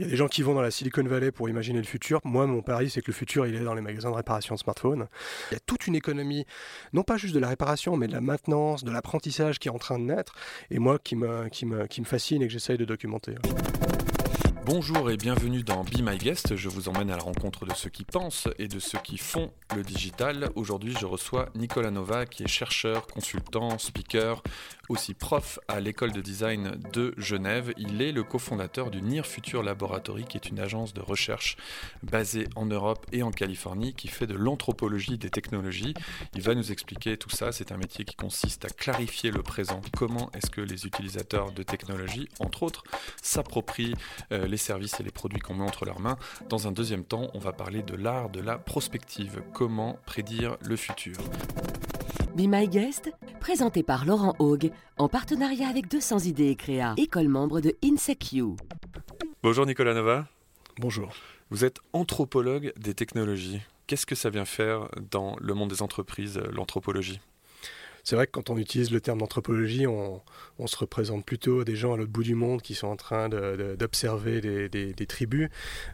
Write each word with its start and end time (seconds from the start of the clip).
Il 0.00 0.04
y 0.04 0.06
a 0.06 0.10
des 0.12 0.16
gens 0.16 0.28
qui 0.28 0.40
vont 0.40 0.54
dans 0.54 0.62
la 0.62 0.70
Silicon 0.70 1.02
Valley 1.02 1.30
pour 1.30 1.50
imaginer 1.50 1.78
le 1.78 1.84
futur. 1.84 2.22
Moi, 2.24 2.46
mon 2.46 2.62
pari, 2.62 2.88
c'est 2.88 3.02
que 3.02 3.08
le 3.08 3.12
futur, 3.12 3.46
il 3.46 3.54
est 3.54 3.60
dans 3.60 3.74
les 3.74 3.82
magasins 3.82 4.10
de 4.10 4.16
réparation 4.16 4.54
de 4.54 4.58
smartphones. 4.58 5.08
Il 5.50 5.54
y 5.54 5.56
a 5.58 5.60
toute 5.66 5.86
une 5.86 5.94
économie, 5.94 6.46
non 6.94 7.02
pas 7.02 7.18
juste 7.18 7.34
de 7.34 7.38
la 7.38 7.48
réparation, 7.48 7.98
mais 7.98 8.08
de 8.08 8.14
la 8.14 8.22
maintenance, 8.22 8.82
de 8.82 8.90
l'apprentissage 8.90 9.58
qui 9.58 9.68
est 9.68 9.70
en 9.70 9.78
train 9.78 9.98
de 9.98 10.04
naître, 10.04 10.34
et 10.70 10.78
moi 10.78 10.98
qui 10.98 11.16
me, 11.16 11.50
fascine 12.04 12.40
et 12.40 12.46
que 12.46 12.52
j'essaye 12.54 12.78
de 12.78 12.86
documenter. 12.86 13.34
Bonjour 14.72 15.10
et 15.10 15.16
bienvenue 15.16 15.64
dans 15.64 15.82
Be 15.82 16.00
My 16.00 16.16
Guest. 16.16 16.54
Je 16.54 16.68
vous 16.68 16.88
emmène 16.88 17.10
à 17.10 17.16
la 17.16 17.24
rencontre 17.24 17.66
de 17.66 17.74
ceux 17.74 17.90
qui 17.90 18.04
pensent 18.04 18.46
et 18.56 18.68
de 18.68 18.78
ceux 18.78 19.00
qui 19.00 19.18
font 19.18 19.50
le 19.74 19.82
digital. 19.82 20.48
Aujourd'hui, 20.54 20.94
je 20.96 21.06
reçois 21.06 21.48
Nicolas 21.56 21.90
Nova, 21.90 22.24
qui 22.24 22.44
est 22.44 22.48
chercheur, 22.48 23.08
consultant, 23.08 23.78
speaker, 23.78 24.44
aussi 24.88 25.12
prof 25.14 25.58
à 25.66 25.80
l'école 25.80 26.12
de 26.12 26.20
design 26.20 26.80
de 26.92 27.14
Genève. 27.16 27.72
Il 27.78 28.00
est 28.00 28.12
le 28.12 28.22
cofondateur 28.22 28.92
du 28.92 29.02
Near 29.02 29.26
Future 29.26 29.64
Laboratory, 29.64 30.24
qui 30.24 30.36
est 30.36 30.48
une 30.48 30.60
agence 30.60 30.94
de 30.94 31.00
recherche 31.00 31.56
basée 32.04 32.46
en 32.54 32.66
Europe 32.66 33.06
et 33.10 33.24
en 33.24 33.32
Californie, 33.32 33.94
qui 33.94 34.06
fait 34.06 34.28
de 34.28 34.34
l'anthropologie 34.34 35.18
des 35.18 35.30
technologies. 35.30 35.94
Il 36.36 36.42
va 36.42 36.54
nous 36.54 36.70
expliquer 36.70 37.16
tout 37.16 37.30
ça. 37.30 37.50
C'est 37.50 37.72
un 37.72 37.76
métier 37.76 38.04
qui 38.04 38.14
consiste 38.14 38.64
à 38.64 38.68
clarifier 38.68 39.32
le 39.32 39.42
présent. 39.42 39.80
Comment 39.96 40.30
est-ce 40.34 40.50
que 40.50 40.60
les 40.60 40.86
utilisateurs 40.86 41.50
de 41.50 41.64
technologies, 41.64 42.28
entre 42.38 42.62
autres, 42.62 42.84
s'approprient 43.20 43.94
euh, 44.30 44.46
les 44.46 44.59
services 44.60 45.00
et 45.00 45.02
les 45.02 45.10
produits 45.10 45.40
qu'on 45.40 45.54
met 45.54 45.64
entre 45.64 45.84
leurs 45.84 45.98
mains. 45.98 46.16
Dans 46.48 46.68
un 46.68 46.72
deuxième 46.72 47.04
temps, 47.04 47.28
on 47.34 47.40
va 47.40 47.52
parler 47.52 47.82
de 47.82 47.96
l'art 47.96 48.30
de 48.30 48.40
la 48.40 48.58
prospective. 48.58 49.42
Comment 49.52 49.98
prédire 50.06 50.56
le 50.62 50.76
futur 50.76 51.16
Be 52.36 52.42
My 52.42 52.68
Guest, 52.68 53.10
présenté 53.40 53.82
par 53.82 54.04
Laurent 54.04 54.36
Haug, 54.38 54.70
en 54.98 55.08
partenariat 55.08 55.68
avec 55.68 55.88
200 55.88 56.20
idées 56.20 56.50
et 56.50 56.56
créa, 56.56 56.94
école 56.96 57.28
membre 57.28 57.60
de 57.60 57.74
InSecU. 57.84 58.56
Bonjour 59.42 59.66
Nicolas 59.66 59.94
Nova. 59.94 60.26
Bonjour. 60.78 61.12
Vous 61.50 61.64
êtes 61.64 61.80
anthropologue 61.92 62.72
des 62.76 62.94
technologies. 62.94 63.60
Qu'est-ce 63.88 64.06
que 64.06 64.14
ça 64.14 64.30
vient 64.30 64.44
faire 64.44 64.88
dans 65.10 65.34
le 65.40 65.54
monde 65.54 65.70
des 65.70 65.82
entreprises, 65.82 66.40
l'anthropologie? 66.52 67.20
C'est 68.04 68.16
vrai 68.16 68.26
que 68.26 68.32
quand 68.32 68.50
on 68.50 68.56
utilise 68.56 68.90
le 68.90 69.00
terme 69.00 69.18
d'anthropologie, 69.18 69.86
on, 69.86 70.22
se 70.66 70.76
représente 70.76 71.24
plutôt 71.24 71.64
des 71.64 71.74
gens 71.74 71.94
à 71.94 71.96
l'autre 71.96 72.10
bout 72.10 72.22
du 72.22 72.34
monde 72.34 72.60
qui 72.60 72.74
sont 72.74 72.86
en 72.86 72.96
train 72.96 73.28
d'observer 73.28 74.40
des, 74.40 75.06
tribus. 75.06 75.48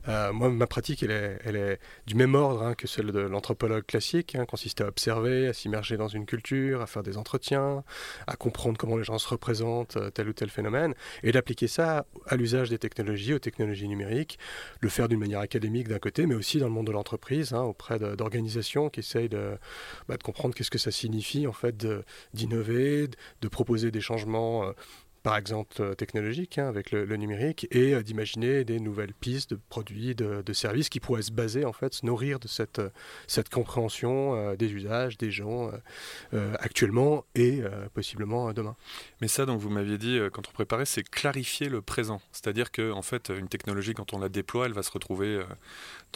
Euh, 0.09 0.33
moi, 0.33 0.51
ma 0.51 0.67
pratique, 0.67 1.03
elle 1.03 1.11
est, 1.57 1.79
du 2.07 2.15
même 2.15 2.35
ordre 2.35 2.63
hein, 2.63 2.75
que 2.75 2.87
celle 2.87 3.13
de 3.13 3.21
l'anthropologue 3.21 3.87
classique, 3.87 4.35
hein, 4.35 4.45
consiste 4.45 4.81
à 4.81 4.87
observer, 4.87 5.47
à 5.47 5.53
s'immerger 5.53 5.97
dans 5.97 6.09
une 6.09 6.27
culture, 6.27 6.83
à 6.83 6.87
faire 6.87 7.03
des 7.03 7.17
entretiens, 7.17 7.85
à 8.27 8.37
comprendre 8.37 8.77
comment 8.77 8.97
les 8.97 9.05
gens 9.05 9.19
se 9.19 9.29
représentent 9.29 9.97
euh, 9.97 10.11
tel 10.11 10.29
ou 10.29 10.33
tel 10.33 10.51
phénomène, 10.51 10.95
et 11.23 11.33
d'appliquer 11.33 11.69
ça 11.69 12.07
à 12.27 12.37
l'usage 12.37 12.69
des 12.69 12.79
technologies, 12.79 13.35
aux 13.35 13.39
technologies 13.39 13.89
numériques, 13.89 14.39
le 14.81 14.89
faire 14.89 15.09
d'une 15.09 15.21
manière 15.21 15.41
académique 15.41 15.89
d'un 15.89 15.99
côté, 15.99 16.27
mais 16.27 16.35
aussi 16.35 16.59
dans 16.59 16.67
le 16.67 16.73
monde 16.73 16.87
de 16.87 16.93
l'entreprise, 16.93 17.53
hein, 17.53 17.63
auprès 17.63 17.99
d'organisations 17.99 18.91
qui 18.91 19.01
essayent 19.01 19.29
de, 19.29 19.57
bah, 20.09 20.17
de 20.17 20.23
comprendre 20.23 20.55
qu'est-ce 20.55 20.71
que 20.71 20.79
ça 20.79 20.91
signifie 20.91 21.47
en 21.47 21.53
fait 21.53 21.77
d'innover, 22.35 23.09
de 23.41 23.49
proposer 23.49 23.91
des 23.91 24.01
changements 24.01 24.65
euh, 24.65 24.73
par 25.27 25.37
exemple 25.37 25.83
euh, 25.83 25.95
technologiques 25.95 26.57
hein, 26.59 26.69
avec 26.69 26.93
le, 26.93 27.05
numérique 27.17 27.67
et 27.73 27.95
euh, 27.95 28.05
d'imaginer 28.05 28.63
des 28.63 28.79
nouvelles 28.79 29.13
pistes 29.13 29.51
de 29.51 29.59
produits, 29.69 30.15
de, 30.15 30.53
services 30.53 30.89
qui 30.89 31.01
pourraient 31.01 31.23
se 31.23 31.33
baser 31.33 31.65
en 31.65 31.73
fait, 31.73 31.95
se 31.95 32.07
nourrir 32.07 32.39
de 32.39 32.47
cette, 32.47 32.81
cette 33.27 33.49
compréhension 33.49 34.55
des 34.55 34.73
usages 34.73 35.19
des 35.19 35.31
gens 35.31 35.71
actuellement 36.33 37.25
et 37.35 37.61
possiblement 37.93 38.53
demain. 38.53 38.77
Mais 39.21 39.29
ça, 39.29 39.45
donc 39.45 39.61
vous 39.61 39.69
m'aviez 39.69 39.99
dit 39.99 40.19
quand 40.33 40.49
on 40.49 40.53
préparait, 40.53 40.87
c'est 40.87 41.03
clarifier 41.03 41.69
le 41.69 41.83
présent, 41.83 42.23
c'est-à-dire 42.33 42.71
que 42.71 42.93
en 42.93 43.03
fait 43.03 43.31
une 43.37 43.49
technologie 43.49 43.93
quand 43.93 44.15
on 44.15 44.19
la 44.19 44.29
déploie, 44.29 44.67
elle 44.67 44.73
va 44.73 44.83
se 44.83 44.91
retrouver 44.93 45.43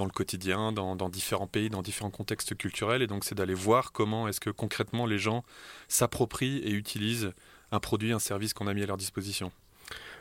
dans 0.00 0.06
le 0.06 0.10
quotidien, 0.10 0.72
dans, 0.72 1.08
différents 1.10 1.46
pays, 1.46 1.68
dans 1.68 1.82
différents 1.82 2.10
contextes 2.10 2.56
culturels. 2.56 3.02
Et 3.02 3.06
donc, 3.06 3.24
c'est 3.24 3.34
d'aller 3.34 3.54
voir 3.54 3.92
comment 3.92 4.28
est-ce 4.28 4.40
que 4.40 4.48
concrètement 4.48 5.04
les 5.04 5.18
gens 5.18 5.44
s'approprient 5.88 6.58
et 6.58 6.70
utilisent 6.70 7.32
un 7.72 7.80
produit, 7.80 8.12
un 8.12 8.18
service 8.18 8.52
qu'on 8.52 8.66
a 8.66 8.74
mis 8.74 8.82
à 8.82 8.86
leur 8.86 8.96
disposition. 8.96 9.52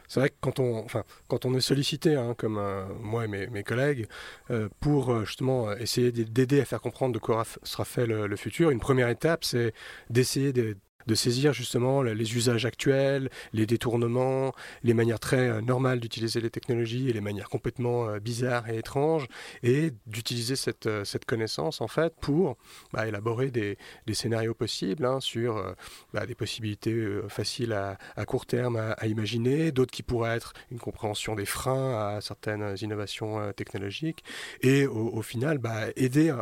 C'est 0.08 0.20
vrai 0.20 0.30
que 0.30 0.36
quand 0.42 0.60
on, 0.60 0.84
enfin, 0.84 1.04
quand 1.28 1.46
on 1.46 1.54
est 1.54 1.62
sollicité, 1.62 2.16
hein, 2.16 2.34
comme 2.36 2.60
moi 3.00 3.26
et 3.26 3.28
mes, 3.28 3.64
collègues, 3.64 4.08
euh, 4.50 4.68
pour 4.80 5.12
euh, 5.12 5.24
justement 5.24 5.72
essayer 5.74 6.12
d'aider 6.12 6.59
à 6.62 6.66
faire 6.66 6.82
comprendre 6.82 7.14
de 7.14 7.20
quoi 7.20 7.44
sera 7.62 7.86
fait 7.86 8.08
le 8.08 8.36
futur, 8.36 8.72
une 8.72 8.80
première 8.80 9.09
étape, 9.09 9.44
c'est 9.44 9.72
d'essayer 10.09 10.52
de, 10.52 10.76
de 11.09 11.16
saisir 11.16 11.53
justement 11.53 12.03
les 12.03 12.36
usages 12.36 12.66
actuels, 12.66 13.31
les 13.52 13.66
détournements, 13.66 14.53
les 14.84 14.94
manières 14.94 15.20
très 15.20 15.50
euh, 15.50 15.62
normales 15.62 16.00
d'utiliser 16.00 16.40
les 16.40 16.52
technologies 16.52 17.09
et 17.09 17.14
les 17.14 17.22
manières 17.22 17.50
complètement 17.50 18.08
euh, 18.08 18.20
bizarres 18.20 18.70
et 18.70 18.78
étranges, 18.78 19.25
et 19.64 19.92
d'utiliser 20.06 20.56
cette, 20.56 20.86
euh, 20.86 21.03
cette, 21.03 21.25
connaissance 21.25 21.81
en 21.81 21.88
fait 21.88 22.14
pour 22.22 22.58
bah, 22.94 23.08
élaborer 23.08 23.50
des, 23.50 23.78
scénarios 24.14 24.53
possibles 24.53 25.06
hein, 25.06 25.20
sur 25.20 25.75
bah, 26.14 26.25
des 26.25 26.36
possibilités 26.36 26.96
faciles 27.28 27.74
à, 27.74 28.26
court 28.26 28.46
terme 28.46 28.76
à, 28.76 29.08
imaginer, 29.08 29.72
d'autres 29.72 29.91
qui 29.91 30.03
pourraient 30.03 30.36
être 30.36 30.53
une 30.72 30.80
compréhension 30.80 31.36
des 31.36 31.46
freins 31.46 32.16
à 32.16 32.22
certaines 32.22 32.76
innovations 32.81 33.53
technologiques, 33.53 34.24
et 34.62 34.88
au, 34.88 35.22
final 35.22 35.58
bah, 35.58 35.86
aider 35.96 36.34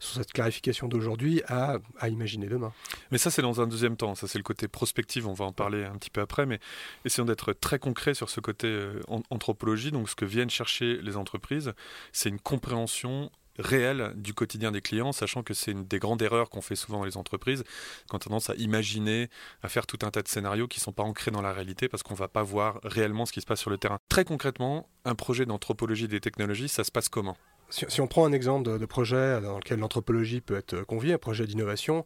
sur 0.00 0.16
cette 0.16 0.32
clarification 0.32 0.88
d'aujourd'hui 0.88 1.42
à, 1.46 1.78
à 1.98 2.08
imaginer 2.08 2.46
demain. 2.46 2.72
Mais 3.10 3.18
ça 3.18 3.30
c'est 3.30 3.42
dans 3.42 3.60
un 3.60 3.66
deuxième 3.66 3.96
temps 3.96 4.03
ça, 4.14 4.28
c'est 4.28 4.38
le 4.38 4.44
côté 4.44 4.68
prospectif, 4.68 5.26
on 5.26 5.32
va 5.32 5.46
en 5.46 5.52
parler 5.52 5.84
un 5.84 5.96
petit 5.96 6.10
peu 6.10 6.20
après, 6.20 6.46
mais 6.46 6.60
essayons 7.04 7.24
d'être 7.24 7.52
très 7.52 7.78
concret 7.78 8.14
sur 8.14 8.28
ce 8.28 8.40
côté 8.40 8.66
euh, 8.66 9.00
anthropologie. 9.30 9.90
Donc, 9.90 10.08
ce 10.08 10.14
que 10.14 10.24
viennent 10.24 10.50
chercher 10.50 10.98
les 11.00 11.16
entreprises, 11.16 11.72
c'est 12.12 12.28
une 12.28 12.40
compréhension 12.40 13.30
réelle 13.58 14.12
du 14.16 14.34
quotidien 14.34 14.72
des 14.72 14.80
clients, 14.80 15.12
sachant 15.12 15.42
que 15.42 15.54
c'est 15.54 15.70
une 15.70 15.84
des 15.84 15.98
grandes 15.98 16.22
erreurs 16.22 16.50
qu'on 16.50 16.60
fait 16.60 16.76
souvent 16.76 16.98
dans 16.98 17.04
les 17.04 17.16
entreprises, 17.16 17.64
quand 18.08 18.18
on 18.18 18.18
a 18.18 18.24
tendance 18.24 18.50
à 18.50 18.54
imaginer, 18.54 19.28
à 19.62 19.68
faire 19.68 19.86
tout 19.86 19.98
un 20.02 20.10
tas 20.10 20.22
de 20.22 20.28
scénarios 20.28 20.66
qui 20.66 20.80
ne 20.80 20.82
sont 20.82 20.92
pas 20.92 21.02
ancrés 21.02 21.30
dans 21.30 21.42
la 21.42 21.52
réalité 21.52 21.88
parce 21.88 22.02
qu'on 22.02 22.14
ne 22.14 22.18
va 22.18 22.28
pas 22.28 22.42
voir 22.42 22.80
réellement 22.82 23.26
ce 23.26 23.32
qui 23.32 23.40
se 23.40 23.46
passe 23.46 23.60
sur 23.60 23.70
le 23.70 23.78
terrain. 23.78 23.98
Très 24.08 24.24
concrètement, 24.24 24.88
un 25.04 25.14
projet 25.14 25.46
d'anthropologie 25.46 26.08
des 26.08 26.20
technologies, 26.20 26.68
ça 26.68 26.84
se 26.84 26.90
passe 26.90 27.08
comment? 27.08 27.36
Si, 27.70 28.00
on 28.00 28.06
prend 28.06 28.24
un 28.24 28.32
exemple 28.32 28.78
de, 28.78 28.86
projet 28.86 29.40
dans 29.40 29.56
lequel 29.56 29.80
l'anthropologie 29.80 30.40
peut 30.40 30.56
être 30.56 30.82
conviée, 30.82 31.14
un 31.14 31.18
projet 31.18 31.46
d'innovation, 31.46 32.04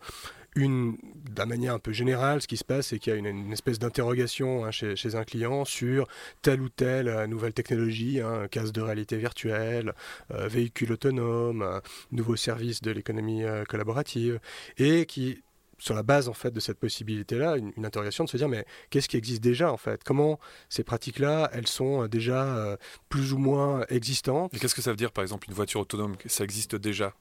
une, 0.59 0.99
de 1.31 1.45
manière 1.45 1.75
un 1.75 1.79
peu 1.79 1.93
générale, 1.93 2.43
ce 2.43 2.49
qui 2.49 2.57
se 2.57 2.65
passe, 2.65 2.89
c'est 2.89 2.99
qu'il 2.99 3.13
y 3.13 3.17
a 3.17 3.19
une, 3.19 3.53
espèce 3.53 3.79
d'interrogation 3.79 4.65
hein, 4.65 4.71
chez, 4.71 5.15
un 5.15 5.25
client 5.25 5.65
sur 5.65 6.07
telle 6.43 6.61
ou 6.61 6.69
telle 6.69 7.09
euh, 7.09 7.27
nouvelle 7.27 7.53
technologie, 7.53 8.21
hein, 8.21 8.49
casque 8.51 8.73
de 8.73 8.81
réalité 8.81 9.17
virtuelle, 9.17 9.95
euh, 10.33 10.49
véhicule 10.49 10.93
autonome, 10.93 11.81
nouveau 12.13 12.37
service 12.37 12.83
de 12.83 12.91
l'économie 12.91 13.45
euh, 13.45 13.65
collaborative, 13.65 14.41
et 14.77 15.07
qui 15.07 15.43
sur 15.79 15.95
la 15.95 16.03
base 16.03 16.29
en 16.29 16.35
fait 16.35 16.51
de 16.51 16.61
cette 16.61 16.79
possibilité-là, 16.79 17.57
une, 17.57 17.73
interrogation 17.85 18.25
de 18.25 18.29
se 18.29 18.37
dire 18.37 18.49
mais 18.49 18.67
qu'est-ce 18.91 19.09
qui 19.09 19.17
existe 19.17 19.43
déjà 19.43 19.73
en 19.73 19.77
fait? 19.77 20.03
Comment 20.05 20.39
ces 20.69 20.83
pratiques-là, 20.83 21.49
elles 21.53 21.69
sont 21.69 22.03
euh, 22.03 22.09
déjà 22.09 22.57
euh, 22.57 22.77
plus 23.09 23.33
ou 23.33 23.39
moins 23.39 23.85
existantes? 23.89 24.53
Et 24.55 24.59
qu'est-ce 24.59 24.75
que 24.75 24.83
ça 24.83 24.91
veut 24.91 24.97
dire 24.97 25.13
par 25.13 25.23
exemple 25.23 25.49
une 25.49 25.55
voiture 25.55 25.81
autonome? 25.81 26.17
Ça 26.27 26.45
existe 26.45 26.77
déjà? 26.77 27.15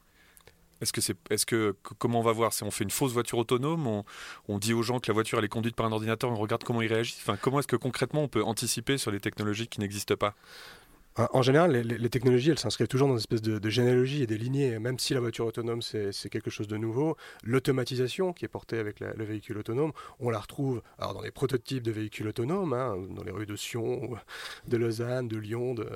Est-ce 0.81 0.93
que 0.93 1.01
c'est, 1.01 1.15
est-ce 1.29 1.45
que 1.45 1.75
comment 1.97 2.19
on 2.19 2.23
va 2.23 2.31
voir? 2.31 2.53
Si 2.53 2.63
on 2.63 2.71
fait 2.71 2.83
une 2.83 2.91
fausse 2.91 3.13
voiture 3.13 3.37
autonome, 3.37 4.03
on, 4.47 4.57
dit 4.59 4.73
aux 4.73 4.83
gens 4.83 4.99
que 4.99 5.07
la 5.07 5.13
voiture 5.13 5.39
elle 5.39 5.45
est 5.45 5.49
conduite 5.49 5.75
par 5.75 5.85
un 5.85 5.91
ordinateur, 5.91 6.31
on 6.31 6.35
regarde 6.35 6.63
comment 6.63 6.81
ils 6.81 6.91
réagissent? 6.91 7.19
Enfin, 7.21 7.37
comment 7.39 7.59
est-ce 7.59 7.67
que 7.67 7.75
concrètement 7.75 8.23
on 8.23 8.27
peut 8.27 8.43
anticiper 8.43 8.97
sur 8.97 9.11
les 9.11 9.19
technologies 9.19 9.67
qui 9.67 9.79
n'existent 9.79 10.15
pas? 10.15 10.35
En 11.33 11.41
général, 11.41 11.71
les, 11.71 12.09
technologies, 12.09 12.51
elles 12.51 12.59
s'inscrivent 12.59 12.87
toujours 12.87 13.07
dans 13.07 13.15
une 13.15 13.19
espèce 13.19 13.41
de, 13.41 13.69
généalogie 13.69 14.21
et 14.21 14.27
des 14.27 14.37
lignées. 14.37 14.77
Même 14.77 14.99
si 14.99 15.15
la 15.15 15.19
voiture 15.19 15.47
autonome, 15.47 15.81
c'est 15.81 16.29
quelque 16.29 16.51
chose 16.51 16.67
de 16.67 16.77
nouveau, 16.77 17.17
l'automatisation 17.43 18.33
qui 18.33 18.45
est 18.45 18.47
portée 18.47 18.77
avec 18.77 18.99
le 18.99 19.25
véhicule 19.25 19.57
autonome, 19.57 19.93
on 20.19 20.29
la 20.29 20.37
retrouve 20.37 20.83
alors 20.99 21.15
dans 21.15 21.21
les 21.21 21.31
prototypes 21.31 21.81
de 21.81 21.91
véhicules 21.91 22.27
autonomes, 22.27 22.73
hein, 22.73 22.97
dans 23.09 23.23
les 23.23 23.31
rues 23.31 23.47
de 23.47 23.55
Sion, 23.55 24.15
de 24.67 24.77
Lausanne, 24.77 25.27
de 25.27 25.37
Lyon, 25.37 25.73
de, 25.73 25.89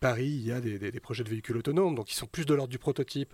Paris, 0.00 0.26
il 0.26 0.46
y 0.46 0.52
a 0.52 0.60
des, 0.60 1.00
projets 1.00 1.24
de 1.24 1.30
véhicules 1.30 1.56
autonomes. 1.56 1.94
Donc, 1.94 2.12
ils 2.12 2.16
sont 2.16 2.26
plus 2.26 2.44
de 2.44 2.52
l'ordre 2.52 2.70
du 2.70 2.78
prototype 2.78 3.32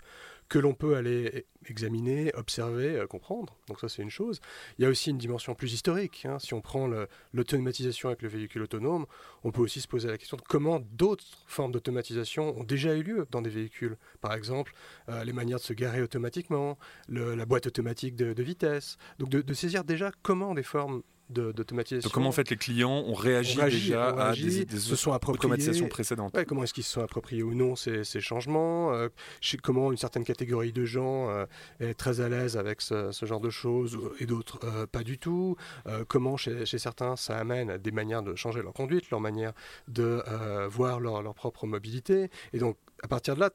que 0.51 0.59
l'on 0.59 0.75
peut 0.75 0.97
aller 0.97 1.47
examiner, 1.69 2.33
observer, 2.35 2.97
euh, 2.97 3.07
comprendre. 3.07 3.57
Donc 3.69 3.81
ça 3.81 3.89
c'est 3.89 4.03
une 4.03 4.11
chose. 4.11 4.41
Il 4.79 4.83
y 4.83 4.85
a 4.85 4.91
aussi 4.91 5.11
une 5.11 5.17
dimension 5.17 5.55
plus 5.55 5.73
historique. 5.73 6.27
Hein. 6.27 6.39
Si 6.41 6.53
on 6.53 6.61
prend 6.61 6.91
l'automatisation 7.33 8.09
avec 8.09 8.21
le 8.21 8.29
véhicule 8.29 8.63
autonome, 8.63 9.07
on 9.45 9.53
peut 9.53 9.63
aussi 9.63 9.81
se 9.81 9.89
poser 9.89 10.09
la 10.09 10.19
question 10.19 10.37
de 10.37 10.43
comment 10.43 10.81
d'autres 10.93 11.25
formes 11.47 11.71
d'automatisation 11.73 12.59
ont 12.59 12.65
déjà 12.65 12.95
eu 12.97 13.03
lieu 13.03 13.27
dans 13.31 13.41
des 13.41 13.49
véhicules. 13.49 13.97
Par 14.21 14.35
exemple, 14.35 14.75
euh, 15.09 15.25
les 15.25 15.33
manières 15.33 15.59
de 15.59 15.63
se 15.63 15.73
garer 15.73 16.03
automatiquement, 16.03 16.79
la 17.09 17.47
boîte 17.47 17.69
automatique 17.69 18.17
de, 18.17 18.43
vitesse. 18.43 18.97
Donc 19.19 19.29
de, 19.29 19.55
saisir 19.55 19.85
déjà 19.85 20.11
comment 20.23 20.55
des 20.55 20.63
formes 20.65 21.03
d'automatisation. 21.31 22.07
Donc 22.09 22.13
comment 22.13 22.29
en 22.29 22.33
fait 22.33 22.51
les 22.51 22.57
clients 22.57 23.05
ont 23.07 23.15
réagi, 23.15 23.57
déjà 23.57 24.11
à 24.11 24.35
des, 24.35 24.65
des 24.65 24.77
se 24.79 24.97
sont 24.97 25.13
automatisations 25.13 25.89
précédentes 25.89 26.37
Comment 26.47 26.65
est-ce 26.65 26.75
qu'ils 26.75 26.85
se 26.85 26.93
sont 26.93 27.03
appropriés 27.03 27.43
ou 27.43 27.55
non 27.55 27.77
ces, 27.77 28.05
ces 28.05 28.21
changements 28.21 28.93
euh, 28.93 29.09
Comment 29.63 29.93
une 29.93 29.99
certaine 29.99 30.25
catégorie 30.25 30.73
de 30.73 30.85
gens 30.85 31.31
euh, 31.31 31.47
est 31.81 31.95
très 31.95 32.21
à 32.21 32.29
l'aise 32.29 32.57
avec 32.57 32.81
ce, 32.81 33.13
genre 33.23 33.41
de 33.41 33.51
choses 33.51 33.99
et 34.19 34.27
d'autres 34.27 34.61
euh, 34.65 34.87
pas 34.87 35.03
du 35.03 35.19
tout 35.19 35.57
Comment 36.09 36.37
chez, 36.37 36.67
chez, 36.67 36.79
certains 36.79 37.17
ça 37.17 37.39
amène 37.39 37.71
à 37.71 37.79
des 37.79 37.91
manières 37.91 38.23
de 38.23 38.35
changer 38.35 38.63
leur 38.63 38.73
conduite, 38.73 39.11
leur 39.11 39.21
manière 39.21 39.53
de 39.89 40.23
voir 40.69 41.01
leur, 41.01 41.23
leur 41.23 41.35
propre 41.35 41.67
mobilité 41.67 42.31
Et 42.53 42.59
donc 42.59 42.77
à 43.03 43.09
partir 43.09 43.35
de 43.35 43.41
là, 43.41 43.51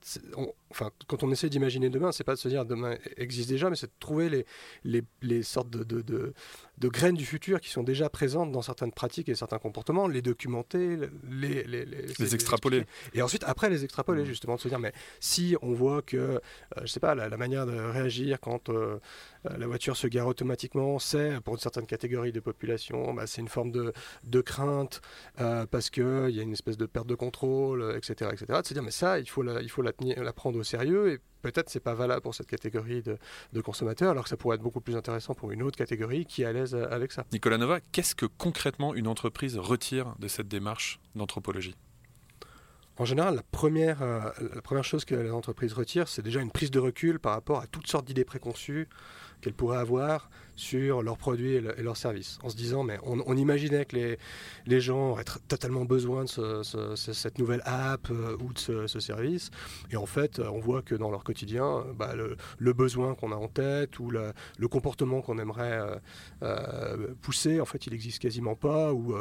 enfin, 0.72 0.90
quand 1.08 1.24
on 1.24 1.32
essaie 1.32 1.50
d'imaginer 1.50 1.90
demain, 1.90 2.12
c'est 2.12 2.24
pas 2.24 2.34
de 2.34 2.40
se 2.40 2.48
dire 2.48 2.66
demain 2.66 2.98
existe 3.18 3.50
déjà, 3.50 3.70
mais 3.70 3.76
c'est 3.76 3.88
de 3.88 3.92
trouver 4.00 4.30
les, 4.30 4.46
les, 4.84 5.04
les 5.22 5.44
sortes 5.44 5.70
de, 5.70 5.84
de, 5.84 6.02
de, 6.02 6.34
de, 6.78 6.88
graines 6.88 7.16
du 7.16 7.26
futur 7.26 7.60
qui 7.60 7.70
sont 7.70 7.84
déjà 7.84 8.10
présentes 8.10 8.52
dans 8.52 8.62
certaines 8.62 8.92
pratiques 8.92 9.30
et 9.30 9.36
certains 9.36 9.60
comportements, 9.60 10.08
les 10.08 10.22
documenter, 10.22 10.98
les, 11.30 11.64
les, 11.64 11.86
les 11.86 12.36
extrapoler. 12.36 12.86
Et 13.14 13.22
ensuite, 13.22 13.44
après, 13.46 13.70
les 13.70 13.84
extrapoler, 13.84 14.24
mmh. 14.24 14.26
justement, 14.26 14.56
de 14.56 14.62
se 14.62 14.68
dire, 14.68 14.80
mais 14.80 14.94
si 15.20 15.56
on 15.62 15.74
voit 15.74 16.02
que, 16.02 16.18
euh, 16.18 16.40
je 16.82 16.88
sais 16.88 17.00
pas, 17.00 17.16
la, 17.16 17.38
manière 17.38 17.66
de 17.66 17.74
réagir 17.74 18.40
quand 18.40 18.70
euh, 18.70 19.00
euh, 19.46 19.58
la 19.58 19.68
voiture 19.68 19.98
se 19.98 20.08
gare 20.08 20.28
automatiquement, 20.28 21.00
c'est, 21.00 21.40
pour 21.42 21.56
une 21.56 21.60
certaine 21.60 21.86
catégorie 21.86 22.32
de 22.32 22.40
population, 22.40 23.14
bah, 23.14 23.28
c'est 23.28 23.42
une 23.42 23.48
forme 23.48 23.72
de, 23.72 23.94
de 24.24 24.42
crainte 24.42 25.02
parce 25.72 25.90
qu'il 25.90 26.30
y 26.30 26.40
a 26.40 26.44
une 26.44 26.54
espèce 26.54 26.78
de 26.78 26.86
perte 26.86 27.08
de 27.08 27.16
contrôle, 27.16 27.94
etc., 27.98 28.32
etc. 28.34 28.60
De 28.62 28.68
se 28.68 28.74
dire, 28.74 28.84
mais 28.84 28.92
ça, 28.92 29.20
il 29.20 29.30
faut 29.30 29.42
la, 29.42 29.62
il 29.62 29.70
faut 29.70 29.82
la, 29.82 29.94
tenir, 29.94 30.24
la 30.24 30.34
prendre 30.34 30.60
au 30.60 30.64
sérieux 30.64 31.12
et 31.14 31.20
peut-être 31.46 31.70
c'est 31.70 31.80
pas 31.80 31.94
valable 31.94 32.22
pour 32.22 32.34
cette 32.34 32.48
catégorie 32.48 33.04
de, 33.04 33.62
consommateurs, 33.62 34.12
alors 34.12 34.24
que 34.24 34.30
ça 34.30 34.38
pourrait 34.38 34.56
être 34.56 34.64
beaucoup 34.64 34.82
plus 34.82 34.96
intéressant 34.96 35.34
pour 35.34 35.52
une 35.52 35.62
autre 35.62 35.78
catégorie 35.78 36.26
qui 36.26 36.42
est 36.42 36.46
à 36.46 36.54
l'aise 36.54 36.76
avec 36.76 37.12
ça. 37.12 37.26
Nicolas 37.32 37.58
Nova, 37.58 37.80
qu'est-ce 37.92 38.16
que 38.16 38.26
concrètement 38.26 38.96
une 38.96 39.08
entreprise 39.08 39.58
retire 39.58 40.16
de 40.20 40.28
cette 40.28 40.48
démarche 40.48 41.00
d'anthropologie? 41.16 41.76
En 42.98 43.06
général, 43.06 43.36
la 43.36 43.44
première, 43.44 44.02
euh, 44.02 44.22
la 44.56 44.62
première 44.62 44.84
chose 44.84 45.04
que 45.06 45.16
les 45.16 45.32
entreprises 45.32 45.74
retirent, 45.74 46.08
c'est 46.08 46.22
déjà 46.22 46.42
une 46.42 46.52
prise 46.52 46.72
de 46.72 46.80
recul 46.80 47.20
par 47.20 47.34
rapport 47.34 47.60
à 47.60 47.68
toutes 47.68 47.88
sortes 47.88 48.06
d'idées 48.06 48.24
préconçues 48.24 48.88
qu'elles 49.42 49.54
pourraient 49.54 49.78
avoir 49.78 50.30
sur 50.56 51.04
leurs 51.04 51.18
produits 51.18 51.56
et, 51.56 51.62
leurs 51.62 51.98
services, 51.98 52.40
en 52.44 52.50
se 52.50 52.56
disant, 52.56 52.84
mais 52.84 52.98
on, 53.04 53.36
imaginait 53.36 53.86
que 53.86 53.96
les, 53.96 54.18
les, 54.66 54.80
gens 54.80 55.12
auraient 55.12 55.26
totalement 55.48 55.86
besoin 55.86 56.24
de 56.24 56.94
cette 56.96 57.40
nouvelle 57.40 57.62
app 57.66 58.10
euh, 58.10 58.38
ou 58.42 58.54
de 58.54 58.88
ce, 58.88 59.00
service, 59.00 59.52
et 59.92 59.98
en 59.98 60.06
fait, 60.06 60.40
on 60.40 60.60
voit 60.60 60.82
que 60.82 60.96
dans 60.96 61.12
leur 61.12 61.24
quotidien, 61.24 61.86
bah, 61.98 62.14
le, 62.16 62.74
besoin 62.74 63.16
qu'on 63.16 63.32
a 63.32 63.36
en 63.36 63.48
tête 63.48 64.00
ou 64.00 64.10
le 64.12 64.68
comportement 64.68 65.22
qu'on 65.22 65.38
aimerait 65.40 65.80
euh, 65.80 65.96
euh, 66.44 67.08
pousser, 67.22 67.62
en 67.62 67.66
fait, 67.66 67.86
il 67.88 67.94
n'existe 67.94 68.22
quasiment 68.22 68.56
pas, 68.56 68.94
ou 68.94 69.16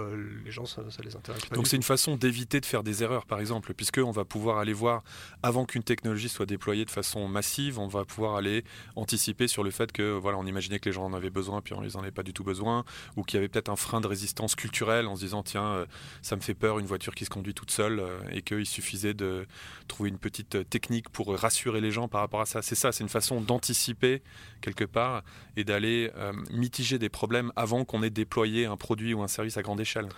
les 0.45 0.51
gens, 0.51 0.67
ça, 0.67 0.83
ça 0.91 1.03
les 1.03 1.17
intéresse 1.17 1.45
pas. 1.45 1.57
Donc 1.57 1.67
c'est 1.67 1.77
une 1.77 1.83
façon 1.83 2.17
d'éviter 2.17 2.61
de 2.61 2.67
faire 2.67 2.83
des 2.83 3.03
erreurs, 3.03 3.27
par 3.27 3.41
exemple, 3.41 3.75
puisqu'on 3.75 4.11
va 4.11 4.25
pouvoir 4.25 4.59
aller 4.59 4.73
voir, 4.73 5.03
avant 5.43 5.65
qu'une 5.65 5.83
technologie 5.83 6.29
soit 6.29 6.47
déployée 6.47 6.85
de 6.85 6.91
façon 6.91 7.29
massive, 7.29 7.79
on 7.79 7.89
va 7.89 8.05
pouvoir 8.05 8.37
aller 8.37 8.65
anticiper 8.97 9.49
sur 9.49 9.63
le 9.63 9.71
fait 9.71 9.93
que, 9.93 10.17
voilà, 10.17 10.39
on 10.39 10.47
imaginait 10.47 10.79
que 10.79 10.89
les 10.89 10.93
gens 10.93 11.05
en 11.05 11.13
avaient 11.13 11.24
besoin, 11.31 11.61
puis 11.61 11.75
on 11.75 11.81
les 11.81 11.97
en 11.97 12.01
avait 12.01 12.11
pas 12.11 12.23
du 12.23 12.33
tout 12.33 12.45
besoin, 12.45 12.85
ou 13.17 13.23
qu'il 13.23 13.37
y 13.37 13.39
avait 13.39 13.49
peut-être 13.49 13.69
un 13.69 13.77
frein 13.77 14.01
de 14.01 14.07
résistance 14.07 14.55
culturelle 14.55 15.07
en 15.07 15.17
se 15.17 15.21
disant 15.21 15.43
tiens, 15.43 15.67
euh, 15.67 15.87
ça 16.23 16.37
me 16.37 16.41
fait 16.41 16.55
peur 16.55 16.79
une 16.79 16.87
voiture 16.87 17.15
qui 17.15 17.25
se 17.25 17.31
conduit 17.31 17.55
toute 17.55 17.71
seule, 17.71 18.01
euh, 18.01 18.19
et 18.31 18.43
qu'il 18.43 18.67
suffisait 18.67 19.15
de 19.15 19.47
trouver 19.89 20.11
une 20.11 20.19
petite 20.19 20.57
euh, 20.57 20.65
technique 20.65 21.09
pour 21.09 21.37
rassurer 21.37 21.81
les 21.81 21.91
gens 21.91 22.09
par 22.09 22.21
rapport 22.21 22.41
à 22.41 22.47
ça. 22.47 22.63
C'est 22.63 22.75
ça, 22.75 22.93
c'est 22.93 23.03
une 23.03 23.09
façon 23.09 23.41
d'anticiper 23.41 24.23
quelque 24.61 24.85
part 24.85 25.23
et 25.57 25.65
d'aller 25.65 26.11
mitiger 26.51 26.99
des 26.99 27.09
problèmes 27.09 27.53
avant 27.55 27.85
qu'on 27.85 28.03
ait 28.03 28.11
déployé 28.11 28.67
un 28.67 28.77
produit 28.77 29.13
ou 29.15 29.23
un 29.23 29.29
service 29.29 29.57
à 29.57 29.63
grande 29.63 29.81
échelle. 29.81 30.09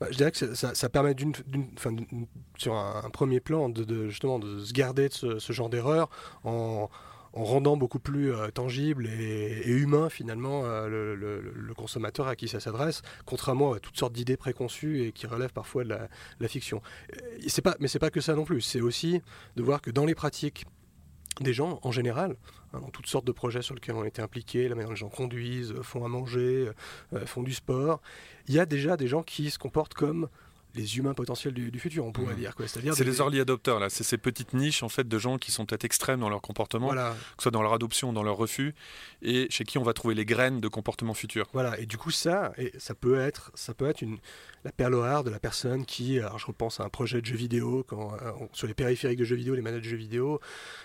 Bah, 0.00 0.06
je 0.10 0.16
dirais 0.16 0.30
que 0.30 0.54
ça, 0.54 0.88
permet 0.88 1.14
d'une, 1.14 1.34
sur 2.56 2.76
un, 2.76 3.10
premier 3.10 3.40
plan 3.40 3.68
de, 3.68 4.08
justement 4.08 4.38
de 4.38 4.60
se 4.60 4.72
garder 4.72 5.08
de 5.08 5.14
ce, 5.14 5.38
ce 5.40 5.52
genre 5.52 5.68
d'erreur 5.68 6.08
en, 6.44 6.88
en 7.32 7.44
rendant 7.44 7.76
beaucoup 7.76 7.98
plus 7.98 8.32
euh, 8.32 8.48
tangible 8.48 9.06
et, 9.06 9.62
humain 9.66 10.08
finalement 10.08 10.62
euh, 10.64 10.88
le, 10.88 11.74
consommateur 11.74 12.26
à 12.26 12.34
qui 12.34 12.48
ça 12.48 12.60
s'adresse, 12.60 13.02
contrairement 13.24 13.72
à 13.72 13.78
toutes 13.78 13.96
sortes 13.96 14.12
d'idées 14.12 14.36
préconçues 14.36 15.02
et 15.02 15.12
qui 15.12 15.26
relèvent 15.26 15.52
parfois 15.52 15.84
de 15.84 15.90
la, 16.40 16.48
fiction. 16.48 16.82
C'est 17.46 17.62
pas, 17.62 17.76
mais 17.78 17.88
pas 18.00 18.10
que 18.10 18.20
ça 18.20 18.34
non 18.34 18.44
plus. 18.44 18.60
C'est 18.60 18.80
aussi 18.80 19.22
de 19.56 19.62
voir 19.62 19.80
que 19.80 19.90
dans 19.90 20.04
les 20.04 20.14
pratiques 20.14 20.64
des 21.40 21.52
gens 21.52 21.78
en 21.82 21.92
général, 21.92 22.36
hein, 22.72 22.80
dans 22.80 22.90
toutes 22.90 23.06
sortes 23.06 23.24
de 23.24 23.32
projets 23.32 23.62
sur 23.62 23.74
lesquels 23.74 23.94
on 23.94 24.04
été 24.04 24.22
impliqués, 24.22 24.68
la 24.68 24.74
manière 24.74 24.88
dont 24.88 24.94
les 24.94 24.98
gens 24.98 25.08
conduisent, 25.08 25.74
font 25.82 26.04
à 26.04 26.08
manger, 26.08 26.70
euh, 27.12 27.26
font 27.26 27.42
du 27.42 27.54
sport, 27.54 28.00
il 28.48 28.54
y 28.54 28.58
a 28.58 28.66
déjà 28.66 28.96
des 28.96 29.06
gens 29.06 29.22
qui 29.22 29.50
se 29.50 29.58
comportent 29.58 29.94
comme 29.94 30.28
les 30.74 30.98
humains 30.98 31.14
potentiels 31.14 31.54
du, 31.54 31.78
futur, 31.78 32.04
on 32.04 32.12
pourrait 32.12 32.34
mmh. 32.34 32.38
dire. 32.38 32.54
C'est 32.66 33.04
les 33.04 33.18
early 33.18 33.40
adopters, 33.40 33.78
là. 33.78 33.88
C'est 33.88 34.04
ces 34.04 34.18
petites 34.18 34.54
niches 34.54 34.82
en 34.82 34.88
fait, 34.88 35.08
de 35.08 35.18
gens 35.18 35.38
qui 35.38 35.50
sont 35.50 35.66
peut-être 35.66 35.84
extrêmes 35.84 36.20
dans 36.20 36.28
leur 36.28 36.42
comportement, 36.42 36.90
que 36.90 36.96
ce 37.38 37.42
soit 37.44 37.50
dans 37.50 37.62
leur 37.62 37.72
adoption, 37.72 38.12
dans 38.12 38.22
leur 38.22 38.36
refus, 38.36 38.74
et 39.22 39.46
chez 39.50 39.64
qui 39.64 39.78
on 39.78 39.82
va 39.82 39.92
trouver 39.92 40.14
les 40.14 40.24
graines 40.24 40.60
de 40.60 40.68
comportement 40.68 41.14
futur. 41.14 41.46
Voilà, 41.52 41.78
et 41.78 41.86
du 41.86 41.96
coup, 41.96 42.10
ça, 42.10 42.52
et 42.58 42.72
ça 42.78 42.94
peut 42.94 43.18
être, 43.18 43.50
ça 43.54 43.74
peut 43.74 43.88
être 43.88 44.02
une, 44.02 44.18
la 44.64 44.72
perle 44.72 44.88
de 45.24 45.30
la 45.30 45.38
personne 45.38 45.84
qui, 45.84 46.18
alors 46.18 46.38
je 46.38 46.46
repense 46.46 46.80
à 46.80 46.84
un 46.84 46.88
projet 46.88 47.20
de 47.20 47.26
jeu 47.26 47.36
vidéo, 47.36 47.84
quand, 47.86 48.14
euh, 48.14 48.32
sur 48.52 48.66
les 48.66 48.74
périphériques 48.74 49.18
de 49.18 49.24
jeux 49.24 49.36
vidéo, 49.36 49.54
les 49.54 49.62
manettes 49.62 49.82
de 49.82 49.88
jeux 49.88 49.96
vidéo, 49.96 50.40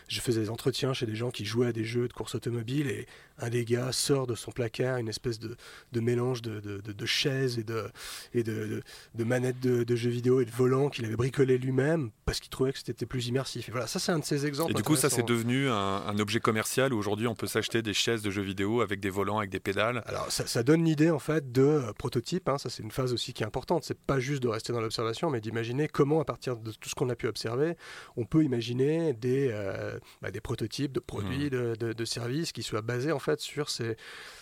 je 0.07 0.19
faisais 0.21 0.41
des 0.41 0.49
entretiens 0.49 0.93
chez 0.93 1.05
des 1.05 1.15
gens 1.15 1.31
qui 1.31 1.45
jouaient 1.45 1.67
à 1.67 1.73
des 1.73 1.83
jeux 1.83 2.07
de 2.07 2.13
course 2.13 2.35
automobile, 2.35 2.87
et 2.87 3.07
un 3.39 3.49
des 3.49 3.65
gars 3.65 3.91
sort 3.91 4.27
de 4.27 4.35
son 4.35 4.51
placard 4.51 4.97
une 4.97 5.07
espèce 5.07 5.39
de, 5.39 5.55
de 5.91 5.99
mélange 5.99 6.41
de, 6.41 6.59
de, 6.59 6.79
de, 6.79 7.05
chaises 7.05 7.57
et 7.59 7.63
de, 7.63 7.89
et 8.33 8.43
de, 8.43 8.83
manettes 9.17 9.59
de, 9.59 9.72
jeux 9.95 10.09
vidéo 10.09 10.41
et 10.41 10.45
de 10.45 10.51
volants 10.51 10.89
qu'il 10.89 11.05
avait 11.05 11.15
bricolé 11.15 11.57
lui-même 11.57 12.11
parce 12.25 12.39
qu'il 12.39 12.49
trouvait 12.49 12.73
que 12.73 12.79
c'était 12.79 13.05
plus 13.05 13.27
immersif. 13.27 13.69
Et 13.69 13.71
voilà, 13.71 13.87
ça 13.87 13.99
c'est 13.99 14.11
un 14.11 14.19
de 14.19 14.25
ces 14.25 14.45
exemples. 14.45 14.71
Et 14.71 14.73
du 14.73 14.83
coup, 14.83 14.95
ça 14.95 15.09
c'est 15.09 15.23
devenu 15.23 15.69
un, 15.69 16.19
objet 16.19 16.39
commercial 16.39 16.93
où 16.93 16.97
aujourd'hui 16.97 17.27
on 17.27 17.35
peut 17.35 17.47
s'acheter 17.47 17.81
des 17.81 17.93
chaises 17.93 18.21
de 18.21 18.29
jeux 18.29 18.43
vidéo 18.43 18.81
avec 18.81 18.99
des 18.99 19.09
volants, 19.09 19.39
avec 19.39 19.49
des 19.49 19.59
pédales. 19.59 20.03
Alors 20.05 20.31
ça, 20.31 20.45
ça 20.47 20.63
donne 20.63 20.83
l'idée 20.83 21.09
en 21.09 21.19
fait 21.19 21.51
de 21.51 21.63
euh, 21.63 21.93
prototype, 21.93 22.47
hein. 22.47 22.57
ça 22.57 22.69
c'est 22.69 22.83
une 22.83 22.91
phase 22.91 23.13
aussi 23.13 23.33
qui 23.33 23.43
est 23.43 23.45
importante. 23.45 23.83
C'est 23.83 23.99
pas 23.99 24.19
juste 24.19 24.43
de 24.43 24.47
rester 24.47 24.73
dans 24.73 24.81
l'observation, 24.81 25.29
mais 25.29 25.41
d'imaginer 25.41 25.87
comment 25.87 26.21
à 26.21 26.25
partir 26.25 26.57
de 26.57 26.71
tout 26.71 26.89
ce 26.89 26.95
qu'on 26.95 27.09
a 27.09 27.15
pu 27.15 27.27
observer, 27.27 27.75
on 28.15 28.25
peut 28.25 28.43
imaginer 28.43 29.13
des, 29.13 29.49
euh, 29.51 29.97
bah, 30.21 30.31
des 30.31 30.41
prototypes 30.41 30.91
de 30.91 30.99
produits, 30.99 31.47
mmh. 31.47 31.75
de, 31.77 31.93
de, 31.93 32.05
services 32.05 32.51
qui 32.51 32.63
soient 32.63 32.81
basés 32.81 33.11
en 33.11 33.19
fait 33.19 33.39
sur 33.39 33.69
ces, 33.69 33.95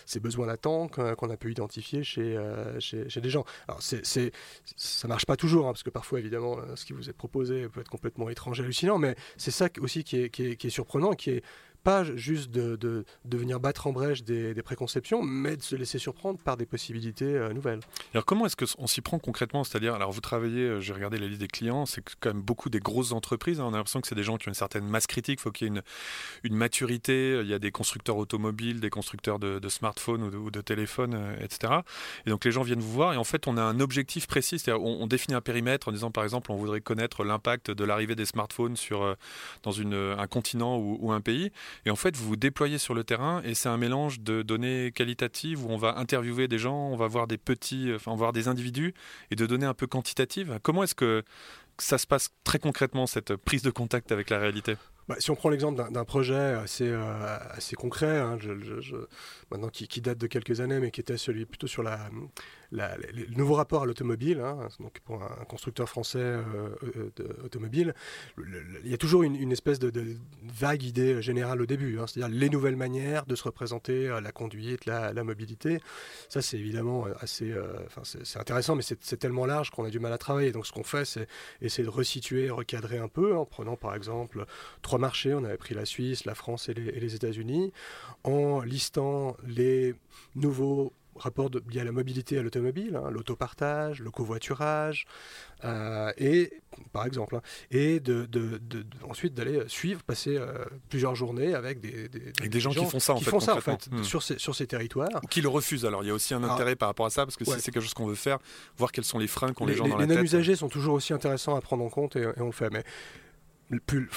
ces 0.06 0.20
besoins 0.20 0.46
latents 0.46 0.88
qu'on 0.88 1.30
a 1.30 1.36
pu 1.36 1.52
identifier 1.52 2.02
chez, 2.02 2.36
euh, 2.36 2.78
chez, 2.80 3.08
chez, 3.08 3.20
des 3.20 3.30
gens. 3.30 3.44
Alors 3.68 3.82
c'est, 3.82 4.32
ça 4.76 5.08
marche 5.08 5.21
pas 5.26 5.36
toujours, 5.36 5.66
hein, 5.66 5.72
parce 5.72 5.82
que 5.82 5.90
parfois 5.90 6.18
évidemment 6.18 6.58
ce 6.74 6.84
qui 6.84 6.92
vous 6.92 7.08
est 7.08 7.12
proposé 7.12 7.68
peut 7.68 7.80
être 7.80 7.90
complètement 7.90 8.28
étrange 8.28 8.60
et 8.60 8.62
hallucinant, 8.62 8.98
mais 8.98 9.16
c'est 9.36 9.50
ça 9.50 9.68
aussi 9.80 10.04
qui 10.04 10.16
est, 10.16 10.30
qui 10.30 10.66
est 10.66 10.70
surprenant, 10.70 11.12
qui 11.12 11.30
est 11.30 11.42
pas 11.82 12.04
juste 12.04 12.50
de, 12.50 12.76
de, 12.76 13.04
venir 13.36 13.60
battre 13.60 13.86
en 13.86 13.92
brèche 13.92 14.22
des, 14.22 14.54
préconceptions, 14.62 15.22
mais 15.22 15.56
de 15.56 15.62
se 15.62 15.74
laisser 15.74 15.98
surprendre 15.98 16.38
par 16.38 16.56
des 16.56 16.66
possibilités 16.66 17.24
euh, 17.24 17.52
nouvelles. 17.52 17.80
Alors 18.14 18.24
comment 18.24 18.46
est-ce 18.46 18.56
qu'on 18.56 18.86
s'y 18.86 19.00
prend 19.00 19.18
concrètement? 19.18 19.64
C'est-à-dire, 19.64 19.94
alors 19.94 20.12
vous 20.12 20.20
travaillez, 20.20 20.62
euh, 20.62 20.80
j'ai 20.80 20.92
regardé 20.92 21.18
la 21.18 21.26
liste 21.26 21.40
des 21.40 21.48
clients, 21.48 21.84
c'est 21.84 22.02
quand 22.20 22.32
même 22.32 22.42
beaucoup 22.42 22.70
des 22.70 22.78
grosses 22.78 23.12
entreprises, 23.12 23.58
hein. 23.60 23.64
on 23.64 23.74
a 23.74 23.76
l'impression 23.76 24.00
que 24.00 24.06
c'est 24.06 24.14
des 24.14 24.22
gens 24.22 24.36
qui 24.36 24.48
ont 24.48 24.52
une 24.52 24.54
certaine 24.54 24.86
masse 24.86 25.08
critique, 25.08 25.40
il 25.40 25.42
faut 25.42 25.50
qu'il 25.50 25.66
y 25.66 25.70
ait 25.70 25.74
une, 25.74 25.82
une, 26.44 26.54
maturité, 26.54 27.40
il 27.42 27.48
y 27.48 27.54
a 27.54 27.58
des 27.58 27.72
constructeurs 27.72 28.16
automobiles, 28.16 28.78
des 28.78 28.90
constructeurs 28.90 29.38
de, 29.38 29.68
smartphones 29.68 30.22
ou 30.22 30.50
de, 30.50 30.60
téléphones, 30.60 31.14
euh, 31.14 31.36
etc. 31.40 31.72
Et 32.26 32.30
donc 32.30 32.44
les 32.44 32.52
gens 32.52 32.62
viennent 32.62 32.80
vous 32.80 32.92
voir 32.92 33.14
et 33.14 33.16
en 33.16 33.24
fait 33.24 33.48
on 33.48 33.56
a 33.56 33.62
un 33.62 33.80
objectif 33.80 34.26
précis, 34.28 34.58
c'est-à-dire 34.58 34.82
on, 34.84 35.06
définit 35.06 35.34
un 35.34 35.40
périmètre 35.40 35.88
en 35.88 35.92
disant 35.92 36.10
par 36.10 36.24
exemple 36.24 36.52
on 36.52 36.56
voudrait 36.56 36.80
connaître 36.80 37.24
l'impact 37.24 37.70
de 37.70 37.84
l'arrivée 37.84 38.14
des 38.14 38.26
smartphones 38.26 38.76
sur, 38.76 39.16
dans 39.62 39.80
un 39.80 40.26
continent 40.28 40.78
ou 40.78 41.12
un 41.12 41.20
pays. 41.20 41.50
Et 41.86 41.90
en 41.90 41.96
fait, 41.96 42.16
vous 42.16 42.26
vous 42.26 42.36
déployez 42.36 42.78
sur 42.78 42.94
le 42.94 43.04
terrain 43.04 43.42
et 43.44 43.54
c'est 43.54 43.68
un 43.68 43.76
mélange 43.76 44.20
de 44.20 44.42
données 44.42 44.92
qualitatives 44.94 45.64
où 45.64 45.70
on 45.70 45.76
va 45.76 45.98
interviewer 45.98 46.48
des 46.48 46.58
gens, 46.58 46.88
on 46.88 46.96
va 46.96 47.06
voir 47.06 47.26
des 47.26 47.38
petits, 47.38 47.92
enfin, 47.94 48.12
on 48.12 48.14
va 48.14 48.20
voir 48.20 48.32
des 48.32 48.48
individus 48.48 48.94
et 49.30 49.36
de 49.36 49.46
données 49.46 49.66
un 49.66 49.74
peu 49.74 49.86
quantitatives. 49.86 50.58
Comment 50.62 50.82
est-ce 50.82 50.94
que 50.94 51.22
ça 51.78 51.98
se 51.98 52.06
passe 52.06 52.30
très 52.44 52.58
concrètement, 52.58 53.06
cette 53.06 53.36
prise 53.36 53.62
de 53.62 53.70
contact 53.70 54.12
avec 54.12 54.30
la 54.30 54.38
réalité? 54.38 54.76
Bah, 55.08 55.16
si 55.18 55.30
on 55.30 55.34
prend 55.34 55.48
l'exemple 55.48 55.90
d'un 55.90 56.04
projet 56.04 56.34
assez, 56.34 56.88
euh, 56.88 57.38
assez 57.50 57.74
concret, 57.74 58.20
hein, 58.20 58.38
maintenant 59.50 59.68
qui, 59.68 59.88
qui, 59.88 60.00
date 60.00 60.18
de 60.18 60.28
quelques 60.28 60.60
années, 60.60 60.78
mais 60.78 60.92
qui 60.92 61.00
était 61.00 61.16
celui 61.16 61.44
plutôt 61.44 61.66
sur 61.66 61.82
la, 61.82 62.08
le 62.72 63.36
nouveau 63.36 63.54
rapport 63.54 63.82
à 63.82 63.86
l'automobile, 63.86 64.40
hein, 64.40 64.68
donc 64.80 65.00
pour 65.00 65.22
un, 65.22 65.44
constructeur 65.44 65.88
français 65.88 66.18
euh, 66.18 66.42
euh, 66.96 67.44
automobile, 67.44 67.94
il 68.38 68.90
y 68.90 68.94
a 68.94 68.96
toujours 68.96 69.22
une, 69.22 69.52
espèce 69.52 69.78
de, 69.78 69.92
vague 70.42 70.82
idée 70.82 71.20
générale 71.20 71.60
au 71.60 71.66
début, 71.66 71.98
hein, 71.98 72.06
c'est-à-dire 72.06 72.34
les 72.34 72.48
nouvelles 72.48 72.76
manières 72.76 73.26
de 73.26 73.34
se 73.34 73.44
représenter 73.44 74.08
euh, 74.08 74.20
la 74.20 74.32
conduite, 74.32 74.86
la, 74.86 75.12
mobilité. 75.22 75.78
Ça, 76.28 76.42
c'est 76.42 76.58
évidemment 76.58 77.06
assez, 77.20 77.54
c'est 78.02 78.40
intéressant, 78.40 78.74
mais 78.74 78.82
c'est 78.82 79.16
tellement 79.16 79.46
large 79.46 79.70
qu'on 79.70 79.84
a 79.84 79.90
du 79.90 80.00
mal 80.00 80.12
à 80.12 80.18
travailler. 80.18 80.50
Donc, 80.50 80.66
ce 80.66 80.72
qu'on 80.72 80.82
fait, 80.82 81.04
c'est 81.04 81.28
essayer 81.60 81.84
de 81.84 81.90
resituer, 81.90 82.50
recadrer 82.50 82.98
un 82.98 83.06
peu, 83.06 83.36
en 83.36 83.44
prenant 83.44 83.76
par 83.76 83.94
exemple 83.94 84.44
trois 84.80 84.98
marchés. 84.98 85.32
On 85.32 85.44
avait 85.44 85.56
pris 85.56 85.74
la 85.74 85.84
Suisse, 85.84 86.24
la 86.24 86.34
France 86.34 86.68
et 86.68 86.74
les 86.74 87.14
États-Unis, 87.14 87.72
en 88.24 88.62
listant 88.62 89.36
les 89.46 89.94
nouveaux 90.34 90.92
rapports 91.16 91.50
liés 91.70 91.80
à 91.80 91.84
la 91.84 91.92
mobilité 91.92 92.38
à 92.38 92.42
l'automobile, 92.42 92.96
hein, 92.96 93.10
l'autopartage, 93.10 94.00
le 94.00 94.10
covoiturage, 94.10 95.06
et 96.16 96.52
par 96.92 97.06
exemple, 97.06 97.36
hein, 97.36 97.42
et 97.70 98.00
de, 98.00 98.28
ensuite 99.08 99.34
d'aller 99.34 99.62
suivre, 99.68 100.02
passer 100.02 100.38
plusieurs 100.88 101.14
journées 101.14 101.54
avec 101.54 101.80
des, 101.80 102.08
des, 102.08 102.60
gens, 102.60 102.70
qui 102.70 102.84
font 102.84 102.98
ça 102.98 103.14
en 103.14 103.20
fait, 103.20 103.30
font 103.30 103.40
ça, 103.40 103.56
en 103.56 103.60
fait 103.60 103.88
hmm. 103.90 104.02
sur, 104.02 104.22
ces, 104.22 104.38
sur 104.38 104.54
ces 104.54 104.66
territoires. 104.66 105.20
Ou 105.22 105.26
qui 105.26 105.40
le 105.40 105.48
refusent. 105.48 105.84
Alors 105.84 106.02
il 106.02 106.08
y 106.08 106.10
a 106.10 106.14
aussi 106.14 106.34
un 106.34 106.42
intérêt 106.42 106.74
par 106.74 106.88
rapport 106.88 107.06
à 107.06 107.10
ça 107.10 107.24
parce 107.24 107.36
que 107.36 107.44
si 107.44 107.52
c'est 107.60 107.70
quelque 107.70 107.82
chose 107.82 107.94
qu'on 107.94 108.06
veut 108.06 108.14
faire, 108.14 108.38
voir 108.76 108.90
quels 108.90 109.04
sont 109.04 109.18
les 109.18 109.28
freins 109.28 109.52
qu'ont 109.52 109.66
les, 109.66 109.74
gens 109.74 109.86
dans 109.86 109.96
la 109.96 110.06
tête. 110.06 110.10
Les 110.10 110.16
non-usagers 110.16 110.56
sont 110.56 110.68
toujours 110.68 110.94
aussi 110.94 111.12
intéressants 111.12 111.54
à 111.54 111.60
prendre 111.60 111.84
en 111.84 111.90
compte 111.90 112.16
et, 112.16 112.22
et 112.22 112.40
on 112.40 112.46
le 112.46 112.52
fait. 112.52 112.70
Mais 112.70 112.84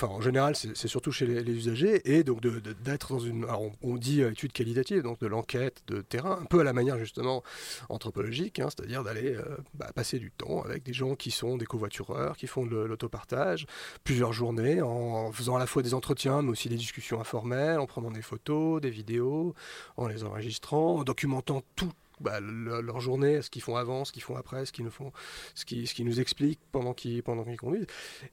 en 0.01 0.21
général, 0.21 0.55
c'est 0.55 0.87
surtout 0.87 1.11
chez 1.11 1.25
les, 1.25 1.51
usagers, 1.51 2.01
et 2.05 2.23
donc 2.23 2.41
d'être 2.41 3.13
dans 3.13 3.19
une, 3.19 3.45
on, 3.81 3.95
dit 3.95 4.21
étude 4.21 4.51
qualitative, 4.51 5.01
donc 5.01 5.19
de 5.19 5.27
l'enquête 5.27 5.83
de 5.87 6.01
terrain, 6.01 6.39
un 6.41 6.45
peu 6.45 6.59
à 6.59 6.63
la 6.63 6.73
manière 6.73 6.97
justement 6.97 7.43
anthropologique, 7.89 8.59
hein, 8.59 8.67
c'est-à-dire 8.69 9.03
d'aller 9.03 9.35
euh, 9.35 9.43
bah, 9.73 9.91
passer 9.95 10.19
du 10.19 10.31
temps 10.31 10.61
avec 10.63 10.83
des 10.83 10.93
gens 10.93 11.15
qui 11.15 11.31
sont 11.31 11.57
des 11.57 11.65
covoitureurs, 11.65 12.37
qui 12.37 12.47
font 12.47 12.65
de 12.65 12.75
l'autopartage, 12.75 13.65
plusieurs 14.03 14.33
journées, 14.33 14.81
en 14.81 15.31
faisant 15.31 15.55
à 15.55 15.59
la 15.59 15.67
fois 15.67 15.81
des 15.81 15.93
entretiens, 15.93 16.41
mais 16.41 16.49
aussi 16.49 16.69
des 16.69 16.75
discussions 16.75 17.19
informelles, 17.19 17.79
en 17.79 17.85
prenant 17.85 18.11
des 18.11 18.21
photos, 18.21 18.81
des 18.81 18.89
vidéos, 18.89 19.53
en 19.97 20.07
les 20.07 20.23
enregistrant, 20.23 20.97
en 20.97 21.03
documentant 21.03 21.63
tout 21.75 21.91
bah, 22.19 22.39
leur 22.39 22.99
journée, 22.99 23.41
ce 23.41 23.49
qu'ils 23.49 23.61
font 23.61 23.75
avant, 23.75 24.05
ce 24.05 24.11
qu'ils 24.11 24.23
font 24.23 24.35
après, 24.35 24.65
ce 24.65 24.71
qu'ils 24.71 26.05
nous 26.05 26.19
expliquent 26.19 26.61
pendant 26.71 26.93
qu'ils 26.93 27.23
conduisent. 27.57 27.87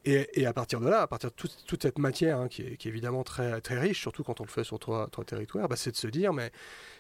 Et, 0.05 0.47
à 0.47 0.53
partir 0.53 0.81
de 0.81 0.89
là, 0.89 1.03
à 1.03 1.07
partir 1.07 1.31
de 1.31 1.35
toute, 1.35 1.83
cette 1.83 1.99
matière 1.99 2.41
hein, 2.41 2.49
qui, 2.49 2.63
est, 2.63 2.87
évidemment 2.87 3.25
très 3.25 3.61
riche, 3.71 4.01
surtout 4.01 4.23
quand 4.23 4.41
on 4.41 4.45
le 4.45 4.51
fait 4.51 4.65
sur 4.65 4.79
trois, 4.79 5.09
territoires, 5.27 5.69
bah, 5.69 5.77
c'est 5.77 5.93
de 5.93 5.97
se 5.97 6.07
dire 6.07 6.33
mais 6.33 6.51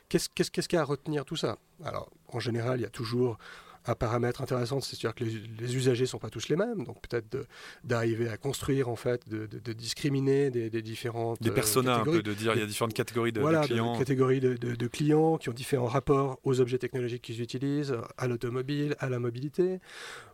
qu'est-ce 0.08 0.28
qu'il 0.50 0.72
y 0.72 0.76
a 0.76 0.80
à 0.80 0.84
retenir 0.84 1.24
tout 1.24 1.36
ça? 1.36 1.58
Alors 1.84 2.10
en 2.28 2.40
général, 2.40 2.80
il 2.80 2.82
y 2.82 2.86
a 2.86 2.90
toujours 2.90 3.38
un 3.86 3.94
paramètre 3.94 4.42
intéressant, 4.42 4.80
c'est-à-dire 4.80 5.14
que 5.14 5.24
les, 5.24 5.76
usagers 5.76 6.02
ne 6.02 6.08
sont 6.08 6.18
pas 6.18 6.30
tous 6.30 6.48
les 6.48 6.56
mêmes, 6.56 6.84
donc 6.84 7.00
peut-être 7.06 7.46
d'arriver 7.84 8.28
à 8.28 8.36
construire, 8.36 8.88
en 8.88 8.96
fait, 8.96 9.28
de, 9.28 9.72
discriminer 9.72 10.50
des, 10.50 10.82
différentes 10.82 11.42
Des 11.42 11.50
euh, 11.50 11.54
personas, 11.54 12.00
un 12.00 12.04
peu, 12.04 12.22
de 12.22 12.34
dire 12.34 12.54
il 12.54 12.60
y 12.60 12.62
a 12.62 12.66
différentes 12.66 12.94
catégories 12.94 13.32
de, 13.32 13.40
voilà, 13.40 13.62
clients. 13.62 13.98
catégories 13.98 14.40
de, 14.40 14.86
clients 14.86 15.36
qui 15.38 15.48
ont 15.48 15.52
différents 15.52 15.86
rapports 15.86 16.38
aux 16.44 16.60
objets 16.60 16.78
technologiques 16.78 17.22
qu'ils 17.22 17.40
utilisent, 17.40 17.96
à 18.18 18.28
l'automobile, 18.28 18.94
à 18.98 19.08
la 19.08 19.18
mobilité. 19.18 19.78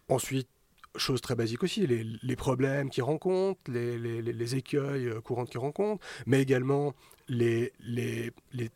Ensuite, 0.09 0.49
chose 0.97 1.21
très 1.21 1.35
basique 1.35 1.62
aussi, 1.62 1.87
les, 1.87 2.37
problèmes 2.37 2.90
qu'ils 2.90 3.02
rencontrent, 3.02 3.61
les, 3.71 3.99
les, 3.99 4.57
écueils 4.57 5.07
euh, 5.07 5.21
courants 5.21 5.45
qu'ils 5.45 5.61
rencontrent, 5.61 6.05
mais 6.26 6.43
également 6.43 6.95
les, 7.28 7.73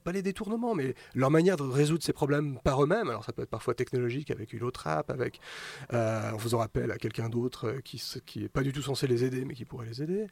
pas 0.04 0.12
les 0.12 0.23
détournements, 0.23 0.75
mais 0.75 0.94
leur 1.14 1.30
manière 1.30 1.56
de 1.56 1.62
résoudre 1.62 2.02
ces 2.02 2.12
problèmes 2.12 2.59
par 2.62 2.82
eux-mêmes. 2.82 3.09
Alors 3.09 3.25
ça 3.25 3.32
peut 3.32 3.42
être 3.42 3.50
parfois 3.50 3.75
technologique 3.75 4.30
avec 4.30 4.52
une 4.52 4.62
autre 4.62 4.87
app, 4.87 5.11
avec, 5.11 5.40
euh, 5.92 6.32
en 6.32 6.38
faisant 6.38 6.61
appel 6.61 6.90
à 6.90 6.99
quelqu'un 6.99 7.28
d'autre 7.28 7.68
euh, 7.68 7.80
qui 7.80 8.40
n'est 8.40 8.49
pas 8.49 8.62
du 8.62 8.73
tout 8.73 8.82
censé 8.82 9.06
les 9.06 9.25
aider, 9.25 9.44
mais 9.44 9.54
qui 9.54 9.64
pourrait 9.64 9.87
les 9.87 10.02
aider. 10.02 10.26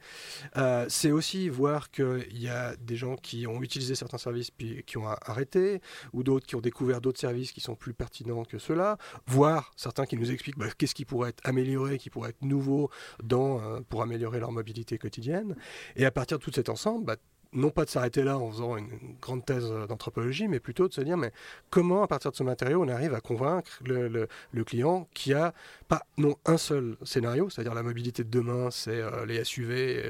Euh, 0.57 0.87
c'est 0.89 1.11
aussi 1.11 1.49
voir 1.49 1.91
qu'il 1.91 2.39
y 2.39 2.49
a 2.49 2.77
des 2.77 2.97
gens 2.97 3.17
qui 3.17 3.47
ont 3.47 3.63
utilisé 3.63 3.95
certains 3.95 4.19
services 4.19 4.51
puis 4.51 4.83
qui 4.85 4.99
ont 4.99 5.07
arrêté, 5.07 5.81
ou 6.13 6.23
d'autres 6.23 6.47
qui 6.47 6.57
ont 6.57 6.61
découvert 6.61 7.01
d'autres 7.01 7.21
services 7.21 7.53
qui 7.53 7.61
sont 7.61 7.75
plus 7.75 7.95
pertinents 7.95 8.45
que 8.45 8.59
ceux-là, 8.59 8.99
voir 9.27 9.73
certains 9.77 10.07
qui 10.07 10.17
nous 10.17 10.31
expliquent 10.31 10.59
bah, 10.59 10.67
qu'est-ce 10.77 10.95
qui 10.95 11.05
pourrait 11.05 11.31
être 11.31 11.41
amélioré, 11.45 11.99
qui 11.99 12.11
pourrait 12.11 12.31
être 12.31 12.43
nouveau 12.43 12.91
dans, 13.23 13.83
pour 13.85 14.03
améliorer 14.03 14.41
leur 14.41 14.53
mobilité 14.53 14.99
quotidienne. 14.99 15.57
Et 15.97 16.05
à 16.05 16.11
partir 16.11 16.39
de 16.39 16.43
tout 16.43 16.53
cet 16.53 16.69
ensemble, 16.69 17.05
bah, 17.05 17.17
non 17.53 17.71
pas 17.71 17.85
de 17.85 17.91
s'arrêter 17.91 18.23
là 18.23 18.39
en 18.39 18.51
faisant 18.51 18.77
une, 18.77 18.89
grande 19.21 19.45
thèse 19.45 19.71
d'anthropologie, 19.89 20.49
mais 20.49 20.61
plutôt 20.61 20.89
de 20.89 20.93
se 20.93 21.01
dire 21.01 21.17
mais 21.17 21.33
comment 21.71 22.03
à 22.03 22.07
partir 22.07 22.31
de 22.31 22.37
ce 22.37 22.43
matériau 22.43 22.83
on 22.83 22.89
arrive 22.89 23.15
à 23.15 23.21
convaincre 23.21 23.81
le, 23.85 24.29
client 24.65 25.09
qui 25.15 25.35
a 25.35 25.53
pas 25.89 26.07
non 26.19 26.37
un 26.47 26.59
seul 26.59 26.97
scénario, 27.03 27.51
c'est-à-dire 27.51 27.75
la 27.75 27.83
mobilité 27.83 28.23
de 28.23 28.31
demain, 28.31 28.71
c'est 28.71 29.01
euh, 29.01 29.27
les 29.27 29.43
SUV 29.43 30.03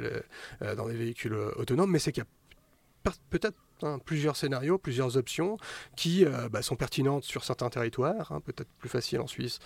euh, 0.62 0.74
dans 0.74 0.86
les 0.86 0.96
véhicules 0.96 1.34
autonomes, 1.56 1.90
mais 1.90 1.98
c'est 1.98 2.12
qu'il 2.12 2.24
y 2.24 2.26
a 2.26 3.12
peut-être 3.30 3.56
Hein, 3.82 3.98
plusieurs 4.04 4.36
scénarios, 4.36 4.78
plusieurs 4.78 5.16
options 5.16 5.56
qui 5.96 6.24
euh, 6.24 6.48
bah, 6.48 6.62
sont 6.62 6.76
pertinentes 6.76 7.24
sur 7.24 7.44
certains 7.44 7.70
territoires, 7.70 8.32
hein, 8.32 8.40
peut-être 8.40 8.68
plus 8.78 8.88
facile 8.88 9.20
en 9.20 9.26
Suisse 9.26 9.58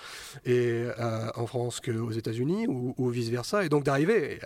et 0.44 0.84
euh, 0.98 1.30
en 1.34 1.46
France 1.46 1.80
qu'aux 1.80 2.10
États-Unis 2.10 2.66
ou, 2.68 3.08
vice-versa, 3.08 3.64
et 3.64 3.68
donc 3.68 3.84
d'arriver 3.84 4.38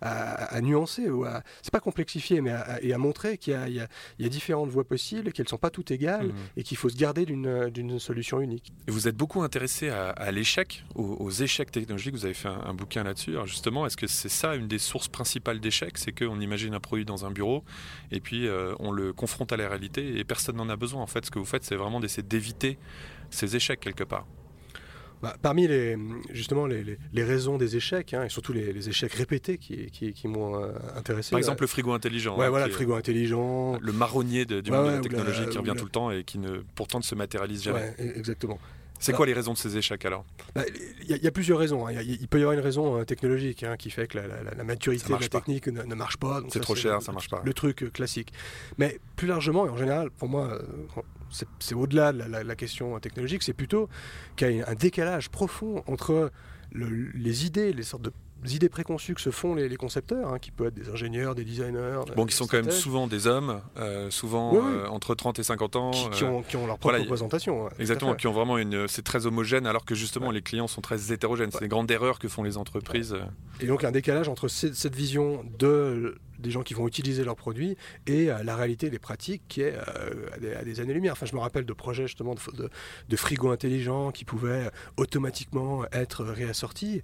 à, 0.00 0.60
nuancer, 0.60 1.08
ou 1.08 1.24
à, 1.24 1.42
c'est 1.62 1.72
pas 1.72 1.80
complexifier, 1.80 2.40
mais 2.40 2.54
et 2.80 2.92
à 2.92 2.98
montrer 2.98 3.38
qu'il 3.38 3.52
y, 3.52 3.80
a, 3.80 4.28
différentes 4.28 4.70
voies 4.70 4.84
possibles, 4.84 5.32
qu'elles 5.32 5.46
ne 5.46 5.50
sont 5.50 5.58
pas 5.58 5.70
toutes 5.70 5.90
égales 5.90 6.28
mmh. 6.28 6.34
et 6.56 6.62
qu'il 6.62 6.76
faut 6.76 6.88
se 6.88 6.96
garder 6.96 7.24
d'une 7.24 7.98
solution 7.98 8.40
unique. 8.40 8.72
Et 8.88 8.90
vous 8.90 9.08
êtes 9.08 9.16
beaucoup 9.16 9.42
intéressé 9.42 9.88
à, 9.90 10.30
l'échec, 10.30 10.84
aux, 10.94 11.30
échecs 11.30 11.70
technologiques, 11.70 12.14
vous 12.14 12.24
avez 12.24 12.34
fait 12.34 12.48
un, 12.48 12.74
bouquin 12.74 13.02
là-dessus. 13.02 13.36
justement, 13.44 13.86
est-ce 13.86 13.96
que 13.96 14.06
c'est 14.06 14.28
ça 14.28 14.54
une 14.54 14.68
des 14.68 14.78
sources 14.78 15.08
principales 15.08 15.60
d'échecs, 15.60 15.98
c'est 15.98 16.12
qu'on 16.12 16.40
imagine 16.40 16.74
un 16.74 16.80
produit 16.80 17.04
dans 17.04 17.24
un 17.24 17.30
bureau 17.30 17.64
et 18.10 18.20
puis 18.20 18.46
euh, 18.46 18.74
on 18.78 18.92
le 18.92 19.11
confronte 19.12 19.52
à 19.52 19.56
la 19.56 19.68
réalité 19.68 20.18
et 20.18 20.24
personne 20.24 20.56
n'en 20.56 20.68
a 20.68 20.76
besoin. 20.76 21.02
En 21.02 21.06
fait, 21.06 21.24
ce 21.24 21.30
que 21.30 21.38
vous 21.38 21.44
faites, 21.44 21.64
c'est 21.64 21.76
vraiment 21.76 22.00
d'essayer 22.00 22.22
d'éviter 22.22 22.78
ces 23.30 23.56
échecs 23.56 23.80
quelque 23.80 24.04
part. 24.04 24.26
Bah, 25.22 25.36
parmi 25.40 25.68
les, 25.68 25.96
justement 26.30 26.66
les, 26.66 26.98
les, 27.12 27.24
raisons 27.24 27.56
des 27.56 27.76
échecs, 27.76 28.12
hein, 28.12 28.24
et 28.24 28.28
surtout 28.28 28.52
les, 28.52 28.88
échecs 28.88 29.12
répétés 29.12 29.56
qui, 29.56 29.86
qui, 29.92 30.12
qui 30.12 30.26
m'ont 30.26 30.60
euh, 30.60 30.72
intéressé. 30.96 31.30
Par 31.30 31.38
exemple, 31.38 31.62
le 31.62 31.68
frigo 31.68 31.92
intelligent. 31.92 32.36
Ouais, 32.36 32.46
hein, 32.46 32.50
voilà, 32.50 32.66
le 32.66 32.72
frigo 32.72 32.94
intelligent. 32.94 33.78
Le 33.80 33.92
marronnier 33.92 34.44
du 34.44 34.54
monde 34.72 34.86
de 34.86 34.90
la 34.90 35.00
technologie 35.00 35.46
qui 35.48 35.58
revient 35.58 35.74
tout 35.78 35.84
le 35.84 35.90
temps 35.90 36.10
et 36.10 36.24
qui 36.24 36.38
ne, 36.38 36.62
pourtant 36.74 36.98
ne 36.98 37.04
se 37.04 37.14
matérialise 37.14 37.62
jamais. 37.62 37.94
E-, 38.00 38.18
exactement. 38.18 38.58
C'est 39.02 39.12
quoi 39.12 39.26
les 39.26 39.32
raisons 39.32 39.52
de 39.52 39.58
ces 39.58 39.76
échecs 39.76 40.04
alors? 40.04 40.24
Bah, 40.54 40.62
Il 41.08 41.16
y, 41.16 41.26
a 41.26 41.30
plusieurs 41.30 41.58
raisons. 41.58 41.86
Hein. 41.86 41.92
Il, 42.02 42.28
peut 42.28 42.38
y 42.38 42.42
avoir 42.42 42.54
une 42.54 42.64
raison 42.64 42.98
euh, 42.98 43.04
technologique 43.04 43.64
qui 43.78 43.90
fait 43.90 44.06
que 44.06 44.18
la, 44.18 44.64
maturité 44.64 45.12
de 45.12 45.18
la 45.18 45.28
technique 45.28 45.66
ne, 45.66 45.94
marche 45.94 46.16
pas. 46.16 46.40
C'est 46.48 46.60
trop 46.60 46.74
cher, 46.74 47.02
ça 47.02 47.12
marche 47.12 47.28
pas. 47.28 47.42
Le 47.44 47.52
truc 47.52 47.82
euh, 47.82 47.90
classique. 47.90 48.32
Mais 48.78 49.00
plus 49.16 49.26
largement, 49.26 49.66
et 49.66 49.70
en 49.70 49.76
général, 49.76 50.10
pour 50.10 50.28
moi, 50.28 50.58
c'est 51.58 51.74
au-delà 51.74 52.12
de 52.12 52.22
la, 52.22 52.56
question 52.56 52.98
technologique, 53.00 53.42
c'est 53.42 53.52
plutôt 53.52 53.88
qu'il 54.36 54.56
y 54.56 54.62
a 54.62 54.68
un 54.68 54.74
décalage 54.74 55.30
profond 55.30 55.82
entre 55.86 56.30
les 56.72 57.46
idées, 57.46 57.72
les 57.72 57.82
sortes 57.82 58.02
de 58.02 58.12
idées 58.44 58.68
préconçues 58.68 59.14
que 59.14 59.20
se 59.20 59.30
font 59.30 59.54
les, 59.54 59.76
concepteurs, 59.76 60.32
hein, 60.32 60.38
qui 60.38 60.50
peuvent 60.50 60.68
être 60.68 60.74
des 60.74 60.90
ingénieurs, 60.90 61.34
des 61.34 61.44
designers. 61.44 62.00
Bon, 62.16 62.26
qui 62.26 62.34
sont 62.34 62.46
quand 62.46 62.58
même 62.58 62.70
souvent 62.70 63.06
des 63.06 63.26
hommes, 63.26 63.60
euh, 63.76 64.10
souvent 64.10 64.54
euh, 64.54 64.86
entre 64.86 65.14
30 65.14 65.38
et 65.38 65.42
50 65.42 65.76
ans. 65.76 65.90
Qui, 65.90 66.24
ont, 66.24 66.66
leur 66.66 66.78
propre 66.78 66.98
représentation. 66.98 67.68
exactement, 67.78 68.14
qui 68.14 68.26
ont 68.26 68.32
vraiment 68.32 68.58
une. 68.58 68.88
C'est 68.88 69.02
très 69.02 69.26
homogène, 69.26 69.66
alors 69.66 69.84
que 69.84 69.94
justement 69.94 70.30
les 70.30 70.42
clients 70.42 70.66
sont 70.68 70.80
très 70.80 71.12
hétérogènes. 71.12 71.50
C'est 71.52 71.60
des 71.60 71.68
grandes 71.68 71.90
erreurs 71.90 72.18
que 72.18 72.28
font 72.28 72.42
les 72.42 72.56
entreprises. 72.56 73.16
Et 73.60 73.66
donc 73.66 73.84
un 73.84 73.92
décalage 73.92 74.28
entre 74.28 74.48
cette 74.48 74.94
vision 74.94 75.44
de 75.58 76.16
des 76.42 76.50
gens 76.50 76.62
qui 76.62 76.74
vont 76.74 76.86
utiliser 76.86 77.24
leurs 77.24 77.36
produits 77.36 77.76
et 78.06 78.30
euh, 78.30 78.42
la 78.42 78.56
réalité 78.56 78.90
des 78.90 78.98
pratiques 78.98 79.42
qui 79.48 79.62
est 79.62 79.74
euh, 79.74 80.58
à, 80.58 80.64
des, 80.64 80.80
années-lumière. 80.80 81.12
Enfin, 81.12 81.24
je 81.24 81.34
me 81.34 81.40
rappelle 81.40 81.64
de 81.64 81.72
projets 81.72 82.06
justement 82.06 82.34
de, 82.34 82.70
de, 83.08 83.16
frigos 83.16 83.50
intelligents 83.50 84.10
qui 84.10 84.24
pouvaient 84.24 84.70
automatiquement 84.96 85.84
être 85.92 86.24
réassortis. 86.24 87.02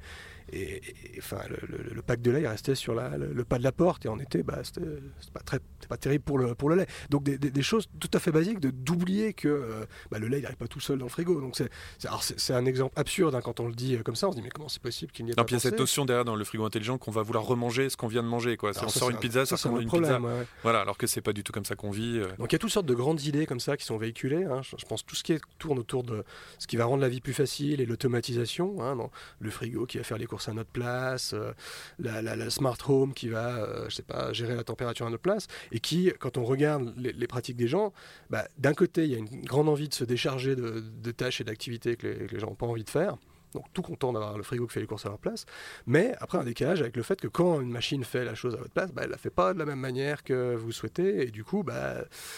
Et, 0.52 0.80
enfin, 1.18 1.40
le, 1.48 2.02
pack 2.02 2.22
de 2.22 2.30
lait 2.30 2.48
restait 2.48 2.74
sur 2.74 2.94
la, 2.94 3.16
le, 3.16 3.44
pas 3.44 3.58
de 3.58 3.64
la 3.64 3.72
porte 3.72 4.06
et 4.06 4.08
en 4.08 4.18
été, 4.18 4.42
bah, 4.42 4.60
c'était 4.62 4.86
pas, 5.32 5.40
très, 5.40 5.58
pas 5.88 5.96
terrible 5.96 6.24
pour 6.24 6.38
le, 6.38 6.54
pour 6.54 6.70
le 6.70 6.76
lait. 6.76 6.86
Donc 7.10 7.24
des, 7.24 7.62
choses 7.62 7.88
tout 8.00 8.10
à 8.14 8.18
fait 8.18 8.32
basiques 8.32 8.60
d'oublier 8.60 9.34
que 9.34 9.48
euh, 9.48 9.84
bah, 10.10 10.18
le 10.18 10.28
lait 10.28 10.40
n'arrive 10.40 10.56
pas 10.56 10.68
tout 10.68 10.80
seul 10.80 10.98
dans 10.98 11.06
le 11.06 11.10
frigo. 11.10 11.40
Donc 11.40 11.60
c'est 11.98 12.54
un 12.54 12.66
exemple 12.66 12.98
absurde 12.98 13.34
hein, 13.34 13.40
quand 13.42 13.60
on 13.60 13.68
le 13.68 13.74
dit 13.74 13.98
comme 14.04 14.16
ça. 14.16 14.28
On 14.28 14.32
se 14.32 14.36
dit 14.36 14.42
mais 14.42 14.50
comment 14.50 14.68
c'est 14.68 14.82
possible 14.82 15.12
qu'il 15.12 15.24
n'y 15.24 15.32
ait 15.32 15.34
pas. 15.34 15.44
il 15.46 15.52
y 15.52 15.56
a 15.56 15.60
cette 15.60 15.78
notion 15.78 16.04
derrière 16.04 16.24
dans 16.24 16.36
le 16.36 16.44
frigo 16.44 16.64
intelligent 16.64 16.98
qu'on 16.98 17.10
va 17.10 17.22
vouloir 17.22 17.44
remanger 17.44 17.90
ce 17.90 17.96
qu'on 17.96 18.08
vient 18.08 18.22
de 18.22 18.28
manger. 18.28 18.56
Quoi. 18.56 18.72
on 18.82 18.88
sort 18.88 19.10
une 19.10 19.18
ça, 19.30 19.56
c'est 19.56 19.68
un 19.68 19.86
problème. 19.86 20.26
Voilà, 20.62 20.80
alors 20.80 20.96
que 20.96 21.06
c'est 21.06 21.20
pas 21.20 21.32
du 21.32 21.44
tout 21.44 21.52
comme 21.52 21.64
ça 21.64 21.76
qu'on 21.76 21.90
vit. 21.90 22.18
Euh. 22.18 22.28
Donc 22.38 22.52
il 22.52 22.54
y 22.54 22.56
a 22.56 22.58
toutes 22.58 22.70
sortes 22.70 22.86
de 22.86 22.94
grandes 22.94 23.22
idées 23.22 23.46
comme 23.46 23.60
ça 23.60 23.76
qui 23.76 23.84
sont 23.84 23.98
véhiculées. 23.98 24.44
Hein. 24.44 24.62
Je, 24.62 24.84
pense 24.86 25.04
tout 25.04 25.14
ce 25.14 25.22
qui 25.22 25.36
tourne 25.58 25.78
autour 25.78 26.02
de 26.02 26.24
ce 26.58 26.66
qui 26.66 26.76
va 26.76 26.84
rendre 26.84 27.02
la 27.02 27.08
vie 27.08 27.20
plus 27.20 27.34
facile 27.34 27.80
et 27.80 27.86
l'automatisation. 27.86 28.82
Hein, 28.82 28.96
le 29.40 29.50
frigo 29.50 29.86
qui 29.86 29.98
va 29.98 30.04
faire 30.04 30.18
les 30.18 30.26
courses 30.26 30.37
à 30.46 30.52
notre 30.52 30.70
place, 30.70 31.32
euh, 31.34 31.52
la, 31.98 32.50
smart 32.50 32.76
home 32.86 33.14
qui 33.14 33.28
va, 33.28 33.56
euh, 33.56 33.86
je 33.88 33.96
sais 33.96 34.02
pas, 34.02 34.32
gérer 34.32 34.54
la 34.54 34.64
température 34.64 35.06
à 35.06 35.10
notre 35.10 35.22
place, 35.22 35.46
et 35.72 35.80
qui, 35.80 36.12
quand 36.20 36.36
on 36.36 36.44
regarde 36.44 36.94
les, 36.96 37.26
pratiques 37.26 37.56
des 37.56 37.66
gens, 37.66 37.92
bah, 38.30 38.46
d'un 38.58 38.74
côté 38.74 39.04
il 39.04 39.10
y 39.10 39.14
a 39.14 39.18
une 39.18 39.44
grande 39.44 39.68
envie 39.68 39.88
de 39.88 39.94
se 39.94 40.04
décharger 40.04 40.54
de, 40.54 41.10
tâches 41.10 41.40
et 41.40 41.44
d'activités 41.44 41.96
que, 41.96 42.06
les, 42.06 42.38
gens 42.38 42.48
n'ont 42.48 42.54
pas 42.54 42.66
envie 42.66 42.84
de 42.84 42.90
faire 42.90 43.16
donc 43.54 43.64
tout 43.72 43.82
content 43.82 44.12
d'avoir 44.12 44.36
le 44.36 44.42
frigo 44.42 44.66
qui 44.66 44.74
fait 44.74 44.80
les 44.80 44.86
courses 44.86 45.06
à 45.06 45.08
leur 45.08 45.18
place, 45.18 45.46
mais 45.86 46.14
après 46.20 46.38
un 46.38 46.44
décalage 46.44 46.80
avec 46.80 46.96
le 46.96 47.02
fait 47.02 47.20
que 47.20 47.28
quand 47.28 47.60
une 47.60 47.70
machine 47.70 48.04
fait 48.04 48.24
la 48.24 48.34
chose 48.34 48.54
à 48.54 48.58
votre 48.58 48.72
place, 48.72 48.92
bah, 48.92 49.02
elle 49.04 49.10
la 49.10 49.18
fait 49.18 49.30
pas 49.30 49.54
de 49.54 49.58
la 49.58 49.64
même 49.64 49.80
manière 49.80 50.22
que 50.22 50.54
vous 50.54 50.72
souhaitez, 50.72 51.26
et 51.26 51.30
du 51.30 51.44
coup, 51.44 51.62
bah, 51.62 51.96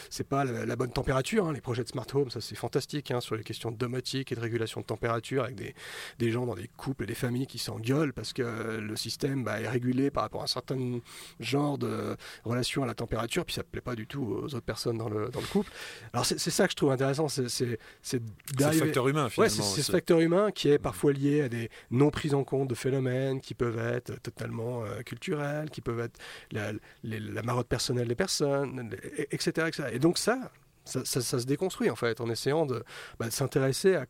c'est 0.09 0.27
pas 0.27 0.45
la, 0.45 0.77
bonne 0.77 0.93
température. 0.93 1.47
Hein. 1.47 1.53
Les 1.53 1.61
projets 1.61 1.85
de 1.85 1.89
smart 1.89 2.07
home, 2.15 2.31
ça 2.31 2.41
c'est 2.41 2.55
fantastique 2.55 3.11
hein, 3.11 3.21
sur 3.21 3.37
les 3.37 3.43
questions 3.43 3.71
de 3.71 3.77
domotique 3.77 4.33
et 4.33 4.35
de 4.35 4.41
régulation 4.41 4.81
de 4.81 4.87
température 4.87 5.45
avec 5.45 5.57
des, 5.57 5.75
des 6.19 6.31
gens 6.31 6.47
dans 6.47 6.55
des 6.55 6.69
couples 6.77 7.05
et 7.05 7.07
des 7.07 7.15
familles 7.15 7.47
qui 7.47 7.59
s'engueulent 7.59 8.13
parce 8.13 8.33
que 8.33 8.79
le 8.79 8.97
système 8.97 9.45
bah, 9.45 9.61
est 9.61 9.69
régulé 9.69 10.11
par 10.11 10.23
rapport 10.23 10.41
à 10.41 10.45
un 10.45 10.49
certain 10.49 11.01
genre 11.39 11.79
de 11.79 12.17
relation 12.45 12.83
à 12.83 12.87
la 12.87 12.95
température, 12.95 13.45
puis 13.45 13.55
ça 13.55 13.63
ne 13.63 13.67
plaît 13.67 13.81
pas 13.81 13.95
du 13.95 14.07
tout 14.07 14.23
aux 14.23 14.55
autres 14.55 14.61
personnes 14.61 14.99
dans 14.99 15.09
le, 15.09 15.29
dans 15.29 15.41
le 15.41 15.47
couple. 15.47 15.71
Alors 16.13 16.25
c'est 16.27 16.39
ça 16.39 16.67
que 16.67 16.73
je 16.73 16.77
trouve 16.77 16.93
intéressant, 16.93 17.29
c'est 17.29 17.49
ce 17.49 18.17
facteur 18.73 19.09
humain 19.09 19.29
finalement. 19.29 19.55
Ouais, 19.55 19.63
c'est 19.63 19.83
ce 19.83 19.93
facteur 19.93 20.21
humain 20.21 20.51
qui 20.51 20.69
est 20.69 20.79
parfois 20.79 21.00
lié 21.09 21.43
à 21.43 21.49
des 21.49 21.71
non 21.91 22.11
prises 22.11 22.35
en 22.35 22.45
compte 22.45 22.69
de 22.69 22.75
phénomènes 22.75 23.41
qui 23.41 23.55
peuvent 23.55 23.79
être 23.79 24.21
totalement 24.23 24.85
euh, 24.85 25.03
culturels, 25.03 25.71
qui 25.71 25.81
peuvent 25.81 26.01
être 26.01 26.19
la, 26.53 26.73
marotte 27.43 27.69
personnelle 27.69 28.09
des 28.09 28.15
personnes, 28.15 28.95
etc.. 29.31 29.71
Et 29.93 29.99
donc 29.99 30.19
ça, 30.19 30.51
ça, 30.85 31.05
se 31.05 31.47
déconstruit 31.47 31.91
en 31.91 31.97
fait 31.97 32.21
en 32.21 32.29
essayant 32.29 32.67
de, 32.67 32.85
bah, 33.19 33.27
de 33.27 33.33
s'intéresser 33.33 33.95
à 33.95 34.07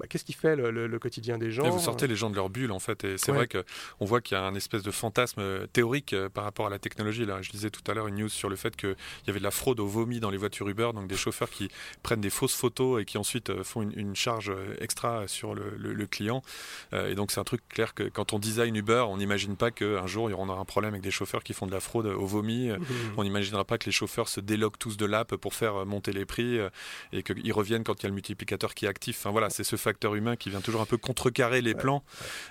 bah, 0.00 0.06
qu'est-ce 0.08 0.24
qui 0.24 0.32
fait 0.32 0.56
le, 0.56 0.98
quotidien 0.98 1.38
des 1.38 1.50
gens 1.50 1.64
et 1.64 1.70
Vous 1.70 1.78
sortez 1.78 2.06
les 2.06 2.16
gens 2.16 2.30
de 2.30 2.36
leur 2.36 2.50
bulle 2.50 2.72
en 2.72 2.78
fait, 2.78 3.04
et 3.04 3.18
c'est 3.18 3.32
vrai 3.32 3.42
vrai 3.46 3.64
qu'on 3.98 4.04
voit 4.04 4.20
qu'il 4.20 4.36
y 4.36 4.40
a 4.40 4.44
un 4.44 4.54
espèce 4.54 4.82
de 4.82 4.90
fantasme 4.90 5.40
euh, 5.40 5.66
théorique 5.66 6.12
euh, 6.12 6.28
par 6.28 6.44
rapport 6.44 6.66
à 6.66 6.70
la 6.70 6.78
technologie. 6.78 7.24
Là, 7.24 7.42
je 7.42 7.50
disais 7.50 7.70
tout 7.70 7.82
à 7.90 7.94
l'heure 7.94 8.06
une 8.08 8.16
news 8.16 8.28
sur 8.28 8.48
le 8.48 8.56
fait 8.56 8.76
qu'il 8.76 8.96
y 9.26 9.30
avait 9.30 9.38
de 9.38 9.44
la 9.44 9.50
fraude 9.50 9.80
au 9.80 9.86
vomi 9.86 10.20
dans 10.20 10.30
les 10.30 10.36
voitures 10.36 10.68
Uber, 10.68 10.90
donc 10.94 11.08
des 11.08 11.16
chauffeurs 11.16 11.50
qui 11.50 11.68
prennent 12.02 12.20
des 12.20 12.30
fausses 12.30 12.54
photos 12.54 13.02
et 13.02 13.04
qui 13.04 13.18
ensuite 13.18 13.50
euh, 13.50 13.64
font 13.64 13.82
une, 13.82 14.12
charge 14.14 14.52
extra 14.80 15.26
sur 15.26 15.54
le, 15.54 16.06
client. 16.06 16.42
et 16.92 17.14
donc 17.14 17.30
c'est 17.30 17.40
un 17.40 17.44
truc 17.44 17.66
clair 17.68 17.94
que 17.94 18.02
quand 18.02 18.34
on 18.34 18.38
design 18.38 18.76
Uber, 18.76 19.04
on 19.08 19.16
n'imagine 19.16 19.56
pas 19.56 19.70
qu'un 19.70 20.06
jour 20.06 20.28
y 20.30 20.32
aura 20.34 20.54
un 20.54 20.64
problème 20.64 20.92
avec 20.92 21.02
des 21.02 21.10
chauffeurs 21.10 21.42
qui 21.42 21.54
font 21.54 21.66
de 21.66 21.72
la 21.72 21.80
fraude 21.80 22.06
au 22.06 22.26
vomi. 22.26 22.68
Mmh. 22.68 22.78
On 23.16 23.24
n'imaginera 23.24 23.64
pas 23.64 23.78
que 23.78 23.86
les 23.86 23.92
chauffeurs 23.92 24.28
se 24.28 24.40
déloquent 24.40 24.78
tous 24.78 24.96
de 24.96 25.06
l'app 25.06 25.36
pour 25.36 25.54
faire 25.54 25.86
monter 25.86 26.12
les 26.12 26.26
prix 26.26 26.58
et 27.12 27.22
qu'ils 27.22 27.52
reviennent 27.52 27.84
quand 27.84 28.00
il 28.00 28.02
y 28.02 28.06
a 28.06 28.08
le 28.08 28.14
multiplicateur 28.14 28.74
qui 28.74 28.84
est 28.84 28.88
actif. 28.88 29.18
Enfin 29.20 29.30
voilà, 29.30 29.48
c'est 29.48 29.64
ce 29.64 29.76
facteur 29.82 30.14
humain 30.14 30.36
qui 30.36 30.50
vient 30.50 30.60
toujours 30.60 30.80
un 30.80 30.86
peu 30.86 30.96
contrecarrer 30.96 31.60
les 31.60 31.74
plans 31.74 32.02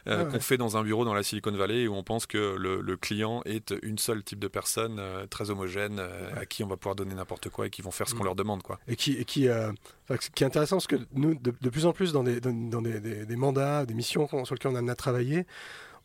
euh, 0.08 0.26
qu'on 0.26 0.40
fait 0.40 0.58
dans 0.58 0.78
un 0.78 0.84
bureau 0.84 1.06
dans 1.06 1.14
la 1.14 1.24
Silicon 1.24 1.52
Valley 1.52 1.88
où 1.88 1.96
on 1.96 2.04
pense 2.04 2.26
que 2.26 2.56
le, 2.58 2.98
client 2.98 3.42
est 3.46 3.74
une 3.82 3.98
seule 3.98 4.24
type 4.24 4.38
de 4.38 4.48
personne 4.48 4.98
euh, 5.00 5.26
très 5.26 5.50
homogène 5.50 5.98
euh, 6.00 6.30
à 6.36 6.46
qui 6.46 6.64
on 6.64 6.68
va 6.68 6.78
pouvoir 6.78 6.96
donner 6.96 7.16
n'importe 7.16 7.50
quoi 7.50 7.68
et 7.68 7.70
qui 7.70 7.82
vont 7.82 7.90
faire 7.90 8.08
ce 8.08 8.14
qu'on 8.14 8.24
mm. 8.24 8.26
leur 8.26 8.36
demande. 8.36 8.62
Quoi. 8.62 8.80
Et 8.88 8.96
qui, 8.96 9.14
et 9.14 9.26
qui, 9.26 9.48
qui 10.36 10.44
est 10.44 10.48
intéressant 10.48 10.76
parce 10.76 10.88
que 10.88 10.98
nous, 11.14 11.36
de, 11.36 11.70
plus 11.70 11.86
en 11.86 11.94
plus 11.94 12.12
dans 12.12 12.24
des, 12.24 12.42
dans, 12.42 12.82
des, 12.82 13.00
des, 13.00 13.36
mandats, 13.36 13.86
des 13.86 13.94
missions 13.94 14.28
sur 14.28 14.54
lesquelles 14.54 14.72
on 14.72 14.76
a 14.76 14.80
amené 14.80 14.92
à 14.92 14.96
travailler, 14.96 15.46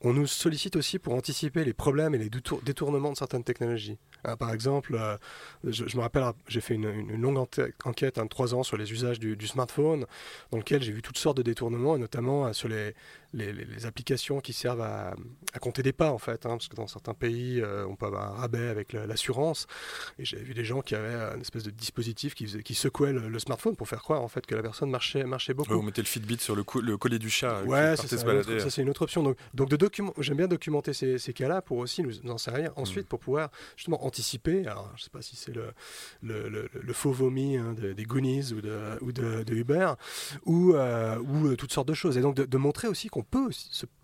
on 0.02 0.12
nous 0.12 0.26
sollicite 0.26 0.76
aussi 0.76 0.98
pour 0.98 1.14
anticiper 1.14 1.64
les 1.64 1.72
problèmes 1.72 2.14
et 2.14 2.18
les 2.18 2.30
détournements 2.30 3.12
de 3.12 3.16
certaines 3.16 3.44
technologies. 3.44 3.98
Hein, 4.24 4.36
par 4.36 4.52
exemple, 4.52 4.96
je, 5.64 5.96
me 5.96 6.02
rappelle, 6.02 6.24
j'ai 6.48 6.60
fait 6.60 6.74
une, 6.74 7.20
longue 7.20 7.38
enquête, 7.38 8.16
de 8.16 8.20
hein, 8.20 8.26
trois 8.26 8.54
ans 8.54 8.62
sur 8.62 8.76
les 8.76 8.92
usages 8.92 9.18
du, 9.18 9.46
smartphone, 9.46 10.06
dans 10.50 10.58
lequel 10.58 10.82
j'ai 10.82 10.92
vu 10.92 11.02
toutes 11.02 11.18
sortes 11.18 11.36
de 11.36 11.42
détournements, 11.42 11.96
et 11.96 11.98
notamment 11.98 12.52
sur 12.52 12.68
les, 12.68 12.94
les, 13.36 13.86
applications 13.86 14.40
qui 14.40 14.52
servent 14.52 14.80
à, 14.80 15.14
compter 15.60 15.82
des 15.82 15.92
pas 15.92 16.10
en 16.12 16.18
fait, 16.18 16.46
hein, 16.46 16.50
parce 16.50 16.68
que 16.68 16.76
dans 16.76 16.86
certains 16.86 17.14
pays 17.14 17.60
euh, 17.60 17.86
on 17.86 17.96
peut 17.96 18.06
avoir 18.06 18.32
un 18.32 18.40
rabais 18.40 18.68
avec 18.68 18.92
l'assurance. 18.92 19.66
Et 20.18 20.24
j'ai 20.24 20.38
vu 20.38 20.54
des 20.54 20.64
gens 20.64 20.80
qui 20.80 20.94
avaient 20.94 21.34
une 21.34 21.40
espèce 21.40 21.62
de 21.62 21.70
dispositif 21.70 22.34
qui, 22.34 22.62
qui 22.62 22.74
secouait 22.74 23.12
le, 23.12 23.38
smartphone 23.38 23.76
pour 23.76 23.88
faire 23.88 24.02
croire 24.02 24.22
en 24.22 24.28
fait 24.28 24.46
que 24.46 24.54
la 24.54 24.62
personne 24.62 24.90
marchait, 24.90 25.24
marchait 25.24 25.54
beaucoup. 25.54 25.74
vous 25.74 25.82
mettez 25.82 26.00
le 26.00 26.06
Fitbit 26.06 26.38
sur 26.38 26.56
le, 26.56 26.64
le 26.82 26.96
collier 26.96 27.18
du 27.18 27.30
chat. 27.30 27.62
Ouais, 27.64 27.94
c'est 27.96 28.08
ça. 28.08 28.18
ça 28.18 28.70
c'est 28.70 28.82
une 28.82 28.90
autre 28.90 29.02
option. 29.02 29.22
Donc, 29.22 29.36
donc 29.54 29.68
de 29.68 29.76
document, 29.76 30.12
j'aime 30.18 30.38
bien 30.38 30.48
documenter 30.48 30.92
ces, 30.92 31.18
ces 31.18 31.32
cas-là 31.32 31.62
pour 31.62 31.78
aussi 31.78 32.02
nous, 32.02 32.30
en 32.30 32.38
servir 32.38 32.72
ensuite 32.76 33.04
mm. 33.04 33.08
pour 33.08 33.20
pouvoir 33.20 33.50
justement 33.76 34.04
anticiper. 34.04 34.66
Alors 34.66 34.90
je 34.96 35.04
sais 35.04 35.10
pas 35.10 35.22
si 35.22 35.36
c'est 35.36 35.54
le, 35.54 35.72
le, 36.22 36.68
le, 36.72 36.92
faux 36.92 37.12
vomi 37.12 37.56
hein, 37.56 37.74
des 37.74 38.04
Goonies 38.04 38.52
ou 38.52 38.60
de, 38.60 38.98
ou 39.02 39.12
de, 39.12 39.54
Uber 39.54 39.92
ou, 40.44 40.74
euh, 40.74 41.18
ou 41.18 41.48
euh, 41.48 41.56
toutes 41.56 41.72
sortes 41.72 41.88
de 41.88 41.94
choses. 41.94 42.16
Et 42.18 42.20
donc 42.20 42.34
de, 42.34 42.44
de 42.44 42.56
montrer 42.56 42.88
aussi 42.88 43.08
qu'on 43.08 43.22
peut, 43.30 43.50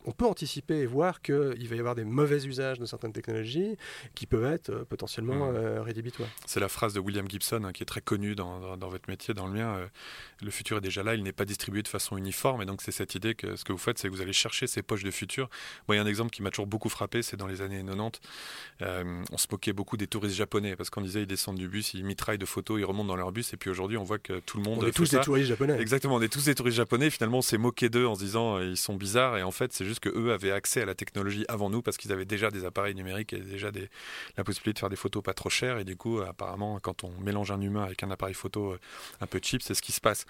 on 0.04 0.12
peut 0.12 0.26
anticiper 0.26 0.78
et 0.78 0.86
voir 0.86 1.22
qu'il 1.22 1.68
va 1.68 1.76
y 1.76 1.78
avoir 1.78 1.94
des 1.94 2.04
mauvais 2.04 2.44
usages 2.44 2.78
de 2.78 2.86
certaines 2.86 3.12
technologies 3.12 3.76
qui 4.14 4.26
peuvent 4.26 4.44
être 4.44 4.70
euh, 4.70 4.84
potentiellement 4.84 5.50
mmh. 5.50 5.56
euh, 5.56 5.82
rédhibitoires. 5.82 6.28
C'est 6.46 6.60
la 6.60 6.68
phrase 6.68 6.92
de 6.94 7.00
William 7.00 7.28
Gibson 7.28 7.64
hein, 7.64 7.72
qui 7.72 7.82
est 7.82 7.86
très 7.86 8.00
connue 8.00 8.34
dans, 8.34 8.76
votre 8.76 9.08
métier, 9.08 9.34
dans 9.34 9.46
le 9.46 9.52
mien. 9.52 9.74
Euh, 9.76 9.86
le 10.42 10.50
futur 10.50 10.78
est 10.78 10.80
déjà 10.80 11.02
là, 11.02 11.14
il 11.14 11.22
n'est 11.22 11.32
pas 11.32 11.44
distribué 11.44 11.82
de 11.82 11.88
façon 11.88 12.16
uniforme. 12.16 12.62
Et 12.62 12.66
donc, 12.66 12.82
c'est 12.82 12.92
cette 12.92 13.14
idée 13.14 13.34
que 13.34 13.56
ce 13.56 13.64
que 13.64 13.72
vous 13.72 13.78
faites, 13.78 13.98
c'est 13.98 14.08
que 14.08 14.14
vous 14.14 14.20
allez 14.20 14.32
chercher 14.32 14.66
ces 14.66 14.82
poches 14.82 15.04
de 15.04 15.10
futur. 15.10 15.48
Moi, 15.86 15.96
il 15.96 15.98
y 15.98 16.00
a 16.00 16.04
un 16.04 16.08
exemple 16.08 16.30
qui 16.30 16.42
m'a 16.42 16.50
toujours 16.50 16.66
beaucoup 16.66 16.88
frappé, 16.88 17.22
c'est 17.22 17.36
dans 17.36 17.46
les 17.46 17.60
années 17.62 17.84
90. 17.84 18.20
on 19.30 19.38
se 19.38 19.46
moquait 19.50 19.72
beaucoup 19.72 19.96
des 19.96 20.06
touristes 20.06 20.36
japonais 20.36 20.76
parce 20.76 20.90
qu'on 20.90 21.00
disait 21.00 21.22
ils 21.22 21.26
descendent 21.26 21.58
du 21.58 21.68
bus, 21.68 21.94
ils 21.94 22.04
mitraillent 22.04 22.38
de 22.38 22.46
photos, 22.46 22.80
ils 22.80 22.84
remontent 22.84 23.08
dans 23.08 23.16
leur 23.16 23.32
bus. 23.32 23.52
Et 23.52 23.56
puis 23.56 23.70
aujourd'hui, 23.70 23.96
on 23.96 24.04
voit 24.04 24.18
que 24.18 24.40
tout 24.40 24.58
le 24.58 24.64
monde. 24.64 24.78
On 24.82 24.86
est 24.86 24.92
tous 24.92 25.10
des 25.10 25.20
touristes 25.20 25.48
japonais. 25.48 25.80
Exactement, 25.80 26.16
on 26.16 26.22
est 26.22 26.32
tous 26.32 26.44
des 26.46 26.54
touristes 26.54 26.76
japonais. 26.76 27.10
Finalement, 27.10 27.38
on 27.38 27.42
s'est 27.42 27.58
moqué 27.58 27.88
d'eux 27.88 28.06
en 28.06 28.14
se 28.14 28.20
disant 28.20 28.60
ils 28.60 28.76
sont 28.76 28.94
bizarres. 28.94 29.36
Et 29.38 29.42
en 29.42 29.50
fait, 29.50 29.72
c'est 29.72 29.84
juste 29.84 29.91
que 30.00 30.08
eux 30.08 30.32
avaient 30.32 30.52
accès 30.52 30.82
à 30.82 30.84
la 30.84 30.94
technologie 30.94 31.44
avant 31.48 31.70
nous 31.70 31.82
parce 31.82 31.96
qu'ils 31.96 32.12
avaient 32.12 32.24
déjà 32.24 32.50
des 32.50 32.64
appareils 32.64 32.94
numériques 32.94 33.32
et 33.32 33.40
déjà 33.40 33.70
des, 33.70 33.88
la 34.36 34.44
possibilité 34.44 34.74
de 34.74 34.78
faire 34.78 34.90
des 34.90 34.96
photos 34.96 35.22
pas 35.22 35.34
trop 35.34 35.50
chères. 35.50 35.78
Et 35.78 35.84
du 35.84 35.96
coup, 35.96 36.20
apparemment, 36.20 36.78
quand 36.80 37.04
on 37.04 37.10
mélange 37.20 37.50
un 37.50 37.60
humain 37.60 37.84
avec 37.84 38.02
un 38.02 38.10
appareil 38.10 38.34
photo 38.34 38.72
euh, 38.72 38.78
un 39.20 39.26
peu 39.26 39.40
cheap, 39.42 39.62
c'est 39.62 39.74
ce 39.74 39.82
qui 39.82 39.92
se 39.92 40.00
passe. 40.00 40.24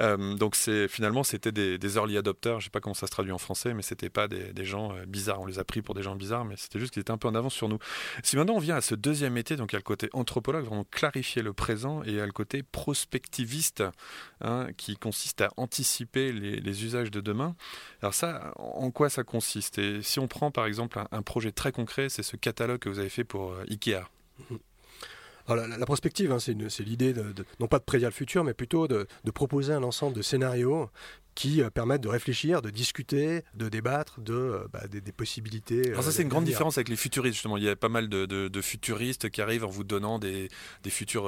Euh, 0.00 0.34
donc 0.36 0.56
finalement 0.56 1.22
c'était 1.22 1.52
des, 1.52 1.96
early 1.96 2.16
adopters. 2.16 2.60
Je 2.60 2.64
sais 2.64 2.70
pas 2.70 2.80
comment 2.80 2.94
ça 2.94 3.06
se 3.06 3.12
traduit 3.12 3.32
en 3.32 3.38
français, 3.38 3.74
mais 3.74 3.82
c'était 3.82 4.10
pas 4.10 4.28
des, 4.28 4.64
gens 4.64 4.94
euh, 4.94 5.04
bizarres. 5.06 5.40
On 5.40 5.46
les 5.46 5.58
a 5.58 5.64
pris 5.64 5.82
pour 5.82 5.94
des 5.94 6.02
gens 6.02 6.16
bizarres, 6.16 6.44
mais 6.44 6.56
c'était 6.56 6.78
juste 6.78 6.92
qu'ils 6.92 7.00
étaient 7.00 7.10
un 7.10 7.18
peu 7.18 7.28
en 7.28 7.34
avance 7.34 7.54
sur 7.54 7.68
nous. 7.68 7.78
Si 8.22 8.36
maintenant 8.36 8.54
on 8.54 8.60
vient 8.60 8.76
à 8.76 8.80
ce 8.80 8.94
deuxième 8.94 9.32
métier, 9.32 9.56
donc 9.56 9.72
il 9.72 9.74
y 9.74 9.76
a 9.76 9.80
le 9.80 9.84
côté 9.84 10.08
anthropologue, 10.12 10.64
vraiment 10.64 10.86
clarifier 10.90 11.42
le 11.42 11.52
présent, 11.52 12.02
et 12.04 12.08
il 12.08 12.14
y 12.14 12.20
a 12.20 12.26
le 12.26 12.32
côté 12.32 12.62
prospectiviste, 12.62 13.82
hein, 14.40 14.68
qui 14.76 14.96
consiste 14.96 15.40
à 15.40 15.50
anticiper 15.56 16.32
les, 16.32 16.60
les 16.60 16.84
usages 16.84 17.10
de 17.10 17.20
demain. 17.20 17.54
Alors 18.00 18.14
ça, 18.14 18.52
en 18.56 18.90
quoi 18.90 19.01
ça 19.08 19.24
consiste? 19.24 19.78
Et 19.78 20.02
si 20.02 20.18
on 20.18 20.28
prend 20.28 20.50
par 20.50 20.66
exemple 20.66 21.02
un, 21.10 21.22
projet 21.22 21.52
très 21.52 21.72
concret, 21.72 22.08
c'est 22.08 22.22
ce 22.22 22.36
catalogue 22.36 22.78
que 22.78 22.88
vous 22.88 22.98
avez 22.98 23.08
fait 23.08 23.24
pour 23.24 23.52
euh, 23.52 23.64
Ikea. 23.68 24.08
Alors, 25.48 25.66
la, 25.66 25.86
prospective, 25.86 26.32
hein, 26.32 26.38
c'est 26.38 26.82
l'idée 26.84 27.12
de, 27.12 27.34
non 27.60 27.66
pas 27.66 27.78
de 27.78 27.84
prédire 27.84 28.08
le 28.08 28.14
futur, 28.14 28.44
mais 28.44 28.54
plutôt 28.54 28.88
de, 28.88 29.06
de, 29.24 29.30
proposer 29.30 29.72
un 29.72 29.82
ensemble 29.82 30.14
de 30.14 30.22
scénarios 30.22 30.88
qui 31.34 31.62
euh, 31.62 31.70
permettent 31.70 32.02
de 32.02 32.08
réfléchir, 32.08 32.62
de 32.62 32.70
discuter, 32.70 33.42
de 33.54 33.68
débattre 33.68 34.20
de, 34.20 34.34
euh, 34.34 34.68
bah, 34.72 34.82
des, 34.88 35.00
possibilités. 35.12 35.90
Alors 35.90 36.02
ça 36.02 36.08
euh, 36.08 36.12
c'est 36.12 36.22
une 36.22 36.28
grande 36.28 36.44
différence 36.44 36.78
avec 36.78 36.88
les 36.88 36.96
futuristes 36.96 37.34
justement. 37.34 37.56
Il 37.56 37.64
y 37.64 37.68
a 37.68 37.76
pas 37.76 37.88
mal 37.88 38.08
de, 38.08 38.26
de, 38.26 38.60
futuristes 38.60 39.30
qui 39.30 39.40
arrivent 39.40 39.64
en 39.64 39.70
vous 39.70 39.84
donnant 39.84 40.18
des, 40.18 40.48
des 40.82 40.90
futurs. 40.90 41.24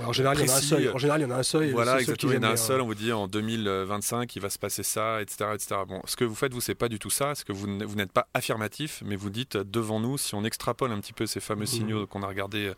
en 0.00 0.12
général, 0.12 0.38
il 0.38 0.46
y 0.46 0.50
en 0.50 0.52
a 0.52 0.56
un 0.56 0.60
seul. 0.60 0.90
En 0.94 0.98
général, 0.98 1.20
il 1.20 1.24
y 1.24 1.26
en 1.26 1.30
a 1.30 1.38
un 1.38 1.42
seul. 1.42 1.70
Voilà, 1.72 2.00
exactement. 2.00 2.32
Il 2.32 2.36
y 2.36 2.38
en 2.38 2.42
a 2.42 2.50
un 2.50 2.56
seul. 2.56 2.80
On 2.80 2.86
vous 2.86 2.94
dit 2.94 3.12
en 3.12 3.28
2025, 3.28 4.34
il 4.36 4.42
va 4.42 4.50
se 4.50 4.58
passer 4.58 4.82
ça, 4.82 5.20
etc., 5.20 5.50
etc. 5.54 5.76
Bon, 5.86 6.00
ce 6.04 6.16
que 6.16 6.24
vous 6.24 6.34
faites, 6.34 6.52
vous, 6.52 6.60
c'est 6.60 6.74
pas 6.74 6.88
du 6.88 6.98
tout 6.98 7.10
ça. 7.10 7.34
Ce 7.34 7.44
que 7.44 7.52
vous, 7.52 7.66
vous 7.66 7.96
n'êtes 7.96 8.12
pas 8.12 8.28
affirmatif, 8.34 9.02
mais 9.04 9.16
vous 9.16 9.30
dites 9.30 9.56
devant 9.56 10.00
nous, 10.00 10.18
si 10.18 10.34
on 10.34 10.44
extrapole 10.44 10.92
un 10.92 11.00
petit 11.00 11.12
peu 11.12 11.26
ces 11.26 11.40
fameux 11.40 11.64
mmh. 11.64 11.66
signaux 11.66 12.06
qu'on 12.06 12.22
a 12.22 12.26
regardés 12.26 12.72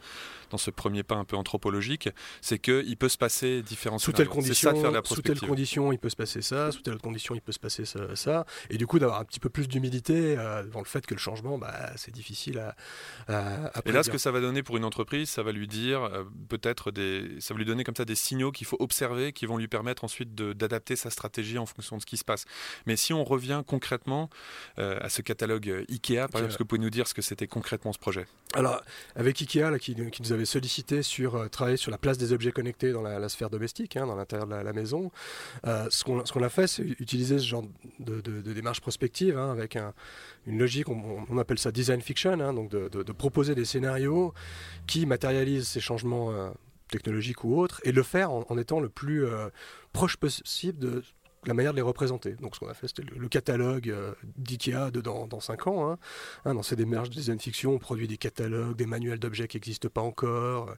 dans 0.51 0.59
ce 0.59 0.71
premier 0.71 1.03
pas 1.03 1.17
un 1.17 1.25
peu 1.25 1.37
anthropologique, 1.37 2.09
c'est 2.41 2.59
qu'il 2.59 2.97
peut 2.97 3.09
se 3.09 3.19
passer 3.19 3.63
différents 3.63 3.99
sous 3.99 4.13
telle 4.13 4.29
condition, 4.29 4.75
sous 5.05 5.23
telle 5.23 5.41
condition, 5.41 5.93
il 5.93 5.99
peut 5.99 6.09
se 6.09 6.17
passer 6.17 6.43
ça, 6.43 6.73
sous 6.73 6.83
telle 6.83 6.99
condition, 6.99 7.35
il 7.35 7.41
peut 7.41 7.53
se 7.53 7.59
passer 7.59 7.85
ça, 7.85 8.47
et 8.71 8.77
du 8.77 8.87
coup 8.87 8.99
d'avoir 8.99 9.21
un 9.21 9.25
petit 9.25 9.41
peu 9.41 9.49
plus 9.49 9.69
d'humilité 9.69 10.37
euh, 10.39 10.63
devant 10.63 10.81
le 10.81 10.87
fait 10.87 11.07
que 11.07 11.15
le 11.15 11.21
changement, 11.21 11.59
bah, 11.59 11.91
c'est 11.97 12.13
difficile 12.13 12.59
à, 12.59 12.75
à, 13.29 13.81
Et 13.85 13.93
là, 13.93 14.03
ce 14.03 14.11
que 14.11 14.19
ça 14.19 14.31
va 14.31 14.41
donner 14.41 14.63
pour 14.63 14.77
une 14.77 14.85
entreprise, 14.85 15.29
ça 15.29 15.43
va 15.43 15.53
lui 15.53 15.69
dire 15.69 16.03
euh, 16.03 16.25
peut-être 16.49 16.91
des, 16.91 17.37
ça 17.41 17.55
va 17.55 17.59
lui 17.59 17.67
donner 17.67 17.85
comme 17.85 17.97
ça 17.97 18.05
des 18.05 18.15
signaux 18.15 18.53
qu'il 18.53 18.67
faut 18.67 18.77
observer, 18.81 19.33
qui 19.33 19.47
vont 19.47 19.57
lui 19.57 19.69
permettre 19.69 20.05
ensuite 20.05 20.35
d'adapter 20.35 20.97
sa 20.97 21.11
stratégie 21.11 21.59
en 21.59 21.67
fonction 21.67 21.97
de 21.97 22.03
ce 22.03 22.07
qui 22.07 22.17
se 22.17 22.25
passe. 22.25 22.45
Mais 22.87 22.97
si 22.97 23.13
on 23.13 23.25
revient 23.25 23.63
concrètement 23.67 24.31
euh, 24.79 24.99
à 25.01 25.09
ce 25.09 25.23
catalogue 25.23 25.85
Ikea, 25.89 26.17
par 26.17 26.41
exemple, 26.41 26.45
est-ce 26.47 26.59
que 26.59 26.63
vous 26.63 26.69
pouvez 26.69 26.81
nous 26.81 26.91
dire 26.91 27.07
ce 27.07 27.15
que 27.15 27.23
c'était 27.23 27.47
concrètement 27.47 27.93
ce 27.93 27.99
projet? 27.99 28.27
Alors, 28.55 28.81
avec 29.15 29.41
Ikea, 29.41 29.71
là, 29.71 29.79
qui, 29.79 29.95
qui 29.95 30.23
nous 30.23 30.33
avait 30.33 30.38
sollicité 30.45 31.03
sur 31.03 31.35
euh, 31.35 31.49
travailler 31.49 31.77
sur 31.77 31.91
la 31.91 31.99
place 31.99 32.19
des 32.19 32.33
objets 32.33 32.53
connectés 32.53 32.93
dans 32.93 33.03
la, 33.03 33.29
sphère 33.29 33.51
domestique, 33.51 33.97
hein, 33.97 34.07
dans 34.07 34.17
l'intérieur 34.17 34.47
de 34.47 34.55
la, 34.55 34.73
maison. 34.73 35.11
Euh, 35.67 35.87
ce 35.91 36.05
qu'on 36.05 36.43
a 36.43 36.49
fait, 36.49 36.67
c'est 36.67 36.83
utiliser 36.83 37.39
ce 37.39 37.47
genre 37.47 37.65
de, 37.99 38.21
démarche 38.53 38.81
prospective 38.81 39.37
hein, 39.37 39.51
avec 39.51 39.77
une 40.47 40.59
logique, 40.59 40.89
on, 40.89 41.39
appelle 41.39 41.59
ça 41.59 41.73
design 41.73 42.01
fiction, 42.01 42.33
hein, 42.41 42.53
donc 42.53 42.71
de, 42.71 43.13
proposer 43.13 43.55
des 43.55 43.65
scénarios 43.65 44.33
qui 44.87 45.07
matérialisent 45.07 45.69
ces 45.69 45.81
changements 45.81 46.31
euh, 46.31 46.51
technologiques 46.89 47.45
ou 47.45 47.59
autres 47.59 47.81
et 47.85 47.93
le 47.93 48.03
faire 48.03 48.31
en, 48.31 48.59
étant 48.59 48.81
le 48.81 48.89
plus 48.89 49.27
proche 49.93 50.17
possible 50.17 50.79
de 50.79 51.03
la 51.49 51.55
manière 51.55 51.73
de 51.73 51.77
les 51.77 51.83
représenter. 51.83 52.33
Donc 52.33 52.55
ce 52.55 52.61
qu'on 52.61 52.69
a 52.69 52.75
fait, 52.75 52.89
c'était 52.89 53.03
le, 53.03 53.29
catalogue 53.29 53.89
euh, 53.89 54.13
d'IKEA 54.37 54.91
dans, 54.91 55.27
dans 55.27 55.41
5 55.41 55.67
ans. 55.67 55.91
Hein. 55.91 55.99
Hein, 56.45 56.55
dans 56.55 56.63
ces 56.63 56.77
démarches 56.77 57.09
de 57.09 57.15
design 57.15 57.41
fiction, 57.41 57.73
on 57.73 57.79
produit 57.79 58.07
des 58.07 58.19
catalogues, 58.19 58.77
des 58.77 58.87
manuels 58.87 59.19
d'objets 59.19 59.49
qui 59.49 59.57
n'existent 59.57 59.89
pas 59.89 60.03
encore, 60.03 60.75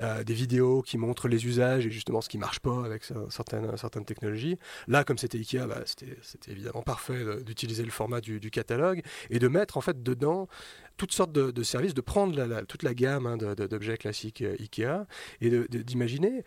euh, 0.00 0.24
des 0.24 0.34
vidéos 0.34 0.80
qui 0.80 0.96
montrent 0.96 1.28
les 1.28 1.46
usages 1.46 1.86
et 1.86 1.90
justement 1.90 2.22
ce 2.22 2.30
qui 2.30 2.38
ne 2.38 2.40
marche 2.40 2.60
pas 2.60 2.84
avec 2.84 3.04
certaines, 3.28 3.76
certaines 3.76 4.06
technologies. 4.06 4.58
Là, 4.88 5.04
comme 5.04 5.18
c'était 5.18 5.38
IKEA, 5.38 5.66
bah, 5.66 5.82
c'était 5.84 6.50
évidemment 6.50 6.82
parfait 6.82 7.42
d'utiliser 7.44 7.84
le 7.84 7.90
format 7.90 8.20
du, 8.20 8.40
catalogue 8.50 9.02
et 9.28 9.38
de 9.38 9.48
mettre 9.48 9.76
en 9.76 9.82
fait 9.82 10.02
dedans 10.02 10.48
toutes 10.96 11.12
sortes 11.12 11.32
de, 11.32 11.62
services, 11.62 11.92
de 11.92 12.00
prendre 12.00 12.64
toute 12.64 12.82
la 12.82 12.94
gamme 12.94 13.26
hein, 13.26 13.36
d'objets 13.36 13.98
classiques 13.98 14.40
euh, 14.40 14.56
IKEA 14.58 15.06
et 15.42 15.50
d'imaginer 15.68 16.42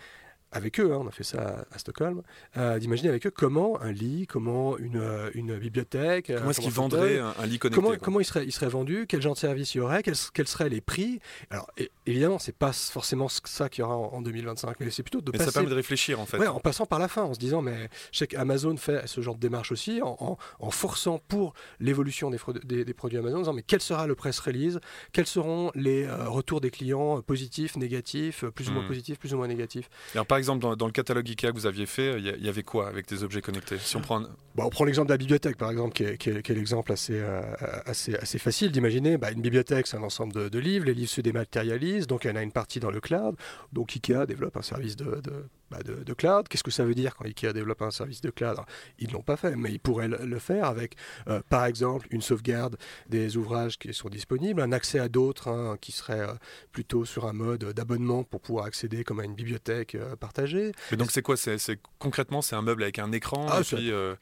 avec 0.52 0.80
eux, 0.80 0.94
hein, 0.94 1.00
on 1.02 1.08
a 1.08 1.12
fait 1.12 1.24
ça 1.24 1.66
à, 1.72 1.78
Stockholm, 1.78 2.22
euh, 2.58 2.80
d'imaginer 2.80 3.10
avec 3.10 3.26
eux 3.28 3.32
comment 3.32 3.80
un 3.82 3.92
lit, 3.92 4.26
comment 4.28 4.78
une, 4.78 4.98
euh, 4.98 5.30
une 5.36 5.58
bibliothèque. 5.58 6.32
Comment 6.36 6.50
est-ce 6.50 6.62
qu'ils 6.62 6.72
vendraient 6.72 7.20
un, 7.20 7.46
lit 7.46 7.60
connecté 7.60 7.82
Comment, 7.82 7.98
comment 7.98 8.20
il, 8.20 8.26
serait, 8.26 8.46
il 8.46 8.52
serait 8.52 8.68
vendu 8.68 9.06
Quel 9.08 9.22
genre 9.22 9.36
de 9.36 9.40
service 9.40 9.76
il 9.76 9.80
y 9.80 9.82
aurait 9.82 10.02
quels, 10.02 10.16
quels, 10.34 10.48
seraient 10.48 10.70
les 10.70 10.82
prix 10.82 11.20
Alors 11.50 11.70
et, 11.78 11.92
évidemment, 12.06 12.40
c'est 12.40 12.56
pas 12.56 12.74
forcément 12.74 13.28
ça 13.30 13.70
qu'il 13.70 13.84
y 13.84 13.86
aura 13.86 13.96
en, 13.96 14.22
2025, 14.22 14.76
mais 14.80 14.90
c'est 14.90 15.04
plutôt 15.04 15.22
de 15.22 15.32
mais 15.32 15.38
passer. 15.38 15.52
ça 15.52 15.54
permet 15.54 15.70
de 15.70 15.76
réfléchir 15.76 16.20
en 16.20 16.26
fait. 16.26 16.38
Ouais, 16.38 16.48
en 16.48 16.60
passant 16.60 16.86
par 16.86 17.00
la 17.00 17.08
fin, 17.08 17.24
en 17.24 17.34
se 17.34 17.40
disant, 17.40 17.62
mais 17.62 17.90
je 18.12 18.20
sais 18.20 18.28
qu'Amazon 18.28 18.76
fait 18.78 19.08
ce 19.08 19.22
genre 19.22 19.36
de 19.36 19.40
démarche 19.40 19.72
aussi, 19.72 20.02
en, 20.02 20.38
en 20.60 20.72
forçant 20.72 21.20
pour 21.28 21.54
l'évolution 21.80 22.32
des, 22.32 22.84
des, 22.84 22.94
produits 22.94 23.18
Amazon, 23.18 23.38
en 23.38 23.42
disant, 23.42 23.54
mais 23.54 23.64
quel 23.64 23.82
sera 23.82 24.08
le 24.08 24.16
press 24.16 24.40
release 24.40 24.80
Quels 25.14 25.28
seront 25.28 25.72
les 25.76 26.04
euh, 26.06 26.28
retours 26.28 26.60
des 26.62 26.72
clients 26.72 27.22
positifs, 27.22 27.78
négatifs, 27.78 28.44
plus 28.56 28.70
ou 28.70 28.74
moins 28.74 28.84
hmm. 28.84 28.88
positifs, 28.88 29.20
plus 29.20 29.34
ou 29.34 29.38
moins 29.38 29.48
négatifs 29.48 29.90
Alors, 30.14 30.26
par 30.26 30.39
exemple, 30.40 30.76
dans, 30.76 30.86
le 30.86 30.92
catalogue 30.92 31.30
IKEA 31.30 31.52
que 31.52 31.56
vous 31.56 31.68
aviez 31.68 31.86
fait, 31.86 32.20
il 32.20 32.44
y, 32.44 32.50
avait 32.50 32.64
quoi 32.64 32.88
avec 32.88 33.08
des 33.08 33.24
objets 33.24 33.42
connectés 33.42 33.78
Si 33.78 33.96
on 33.96 34.02
prend, 34.02 34.22
bon, 34.56 34.64
on 34.64 34.70
prend 34.70 34.86
l'exemple 34.86 35.08
de 35.08 35.14
la 35.14 35.18
bibliothèque, 35.18 35.58
par 35.58 35.70
exemple, 35.70 35.94
qui 35.94 36.30
est, 36.30 36.50
l'exemple 36.50 36.92
assez, 36.92 37.14
euh, 37.20 37.42
assez, 37.86 38.16
assez 38.16 38.40
facile 38.40 38.72
d'imaginer. 38.72 39.18
Bah, 39.18 39.32
une 39.32 39.42
bibliothèque, 39.42 39.86
c'est 39.86 39.98
un 39.98 40.04
ensemble 40.04 40.50
de, 40.50 40.60
livres. 40.60 40.86
Les 40.86 40.96
livres 40.96 41.12
se 41.12 41.22
dématérialisent, 41.22 42.08
donc 42.08 42.24
il 42.24 42.30
y 42.30 42.32
en 42.32 42.36
a 42.36 42.42
une 42.42 42.52
partie 42.52 42.80
dans 42.80 42.92
le 42.92 43.00
cloud. 43.00 43.36
Donc 43.72 43.96
IKEA 43.96 44.26
développe 44.26 44.58
un 44.58 44.64
service 44.64 44.96
de, 44.96 45.22
bah, 45.70 45.80
de, 45.84 46.14
cloud. 46.14 46.48
Qu'est-ce 46.48 46.64
que 46.64 46.72
ça 46.72 46.84
veut 46.84 46.96
dire 46.96 47.16
quand 47.16 47.26
IKEA 47.26 47.54
développe 47.54 47.82
un 47.82 47.92
service 47.92 48.22
de 48.22 48.30
cloud? 48.30 48.58
Ils 48.98 49.08
ne 49.08 49.14
l'ont 49.14 49.22
pas 49.22 49.38
fait, 49.38 49.56
mais 49.56 49.72
ils 49.72 49.80
pourraient 49.80 50.08
le, 50.08 50.40
faire 50.40 50.66
avec, 50.66 50.96
euh, 51.28 51.42
par 51.50 51.66
exemple, 51.66 52.08
une 52.12 52.22
sauvegarde 52.22 52.78
des 53.08 53.38
ouvrages 53.38 53.78
qui 53.78 53.94
sont 53.94 54.10
disponibles, 54.10 54.62
un 54.62 54.72
accès 54.72 55.00
à 55.00 55.10
d'autres 55.10 55.50
hein, 55.50 55.78
qui 55.80 55.92
seraient 55.92 56.22
euh, 56.22 56.34
plutôt 56.72 57.06
sur 57.06 57.28
un 57.28 57.34
mode 57.34 57.66
d'abonnement 57.74 58.24
pour 58.24 58.42
pouvoir 58.42 58.66
accéder 58.66 59.04
comme 59.04 59.20
à 59.20 59.26
une 59.26 59.36
bibliothèque 59.36 59.96
euh, 59.96 60.16
partagée. 60.16 60.72
Mais 60.92 60.98
donc 60.98 61.12
c'est 61.12 61.22
quoi? 61.22 61.38
C'est, 61.38 61.58
Concrètement, 62.00 62.42
c'est 62.42 62.56
un 62.56 62.62
meuble 62.62 62.84
avec 62.84 63.00
un 63.00 63.12
écran 63.12 63.48
ah, 63.50 63.62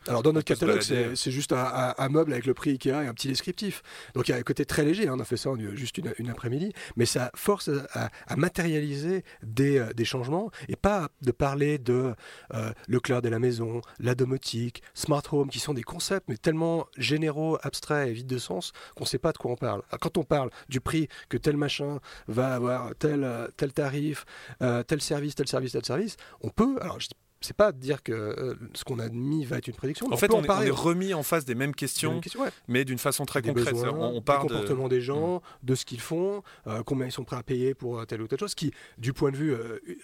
Alors 0.08 0.24
dans 0.24 0.34
notre 0.34 0.46
catalogue, 0.46 0.82
c'est, 0.82 1.32
juste 1.32 1.54
un, 1.54 2.10
meuble 2.10 2.34
avec 2.34 2.46
le 2.46 2.54
prix 2.54 2.72
IKEA 2.72 3.04
et 3.04 3.08
un 3.08 3.14
petit 3.14 3.28
descriptif. 3.28 3.84
Donc 4.14 4.28
il 4.28 4.32
y 4.32 4.34
a 4.34 4.38
un 4.38 4.44
côté 4.44 4.66
très 4.66 4.84
léger, 4.84 5.08
hein, 5.08 5.14
on 5.16 5.20
a 5.20 5.26
fait 5.26 5.38
ça 5.38 5.52
en 5.52 5.58
juste 5.76 5.98
une, 5.98 6.30
après-midi, 6.30 6.74
mais 6.96 7.06
ça 7.06 7.32
force 7.36 7.70
à, 7.94 8.36
matérialiser 8.36 9.24
des, 9.44 9.86
des 9.96 10.06
changements 10.06 10.52
et 10.68 10.76
pas 10.76 11.10
de 11.22 11.32
parler 11.38 11.78
de 11.78 12.16
euh, 12.54 12.72
le 12.88 13.00
cloud 13.00 13.24
de 13.24 13.30
la 13.30 13.40
maison, 13.40 13.82
la 14.00 14.16
domotique, 14.16 14.84
smart 14.94 15.24
home, 15.32 15.50
qui 15.50 15.60
sont 15.60 15.74
des 15.74 15.84
concepts 15.84 16.28
mais 16.30 16.38
tellement 16.38 16.88
généraux, 16.98 17.58
abstraits 17.62 18.10
et 18.10 18.14
vides 18.14 18.28
de 18.28 18.38
sens 18.38 18.74
qu'on 18.96 19.04
ne 19.04 19.10
sait 19.10 19.20
pas 19.20 19.32
de 19.32 19.38
quoi 19.38 19.52
on 19.52 19.56
parle. 19.56 19.82
Quand 20.02 20.18
on 20.18 20.24
parle 20.24 20.50
du 20.70 20.82
prix 20.82 21.08
que 21.30 21.38
tel 21.38 21.58
machin 21.58 22.00
va 22.28 22.56
avoir, 22.56 22.96
tel, 22.96 23.24
euh, 23.24 23.48
tarif, 23.74 24.26
euh, 24.62 24.84
tel 24.84 25.02
service, 25.02 25.36
tel 25.36 25.48
service, 25.48 25.72
tel 25.74 25.86
service, 25.86 26.18
on 26.42 26.50
peut, 26.50 26.80
c'est 27.42 27.56
pas 27.56 27.72
dire 27.72 28.04
que 28.04 28.12
euh, 28.12 28.56
ce 28.74 28.84
qu'on 28.84 29.00
a 29.00 29.10
mis 29.10 29.46
va 29.46 29.58
être 29.58 29.68
une 29.68 29.76
prédiction. 29.76 30.12
En 30.12 30.18
fait, 30.18 30.34
on, 30.34 30.44
est, 30.44 30.70
remis 30.70 31.14
en 31.14 31.24
face 31.24 31.46
des 31.46 31.56
mêmes 31.56 31.76
questions, 31.76 32.22
mais 32.68 32.86
d'une 32.86 32.98
façon 32.98 33.26
très 33.26 33.42
concrète. 33.42 33.76
on, 33.76 34.22
parle 34.22 34.48
du 34.48 34.54
comportement 34.54 34.88
des 34.88 35.02
gens, 35.02 35.38
mm. 35.38 35.42
de 35.64 35.76
ce 35.76 35.86
qu'ils 35.86 36.02
font, 36.02 36.44
euh, 36.68 36.84
combien 36.84 37.06
ils 37.06 37.12
sont 37.12 37.24
prêts 37.24 37.38
à 37.38 37.44
payer 37.44 37.74
pour 37.74 38.00
euh, 38.00 38.06
telle 38.06 38.22
ou 38.22 38.28
telle 38.28 38.40
chose. 38.40 38.56
Qui, 38.56 38.72
du 38.98 39.14
point 39.14 39.32
de 39.32 39.38
vue, 39.38 39.56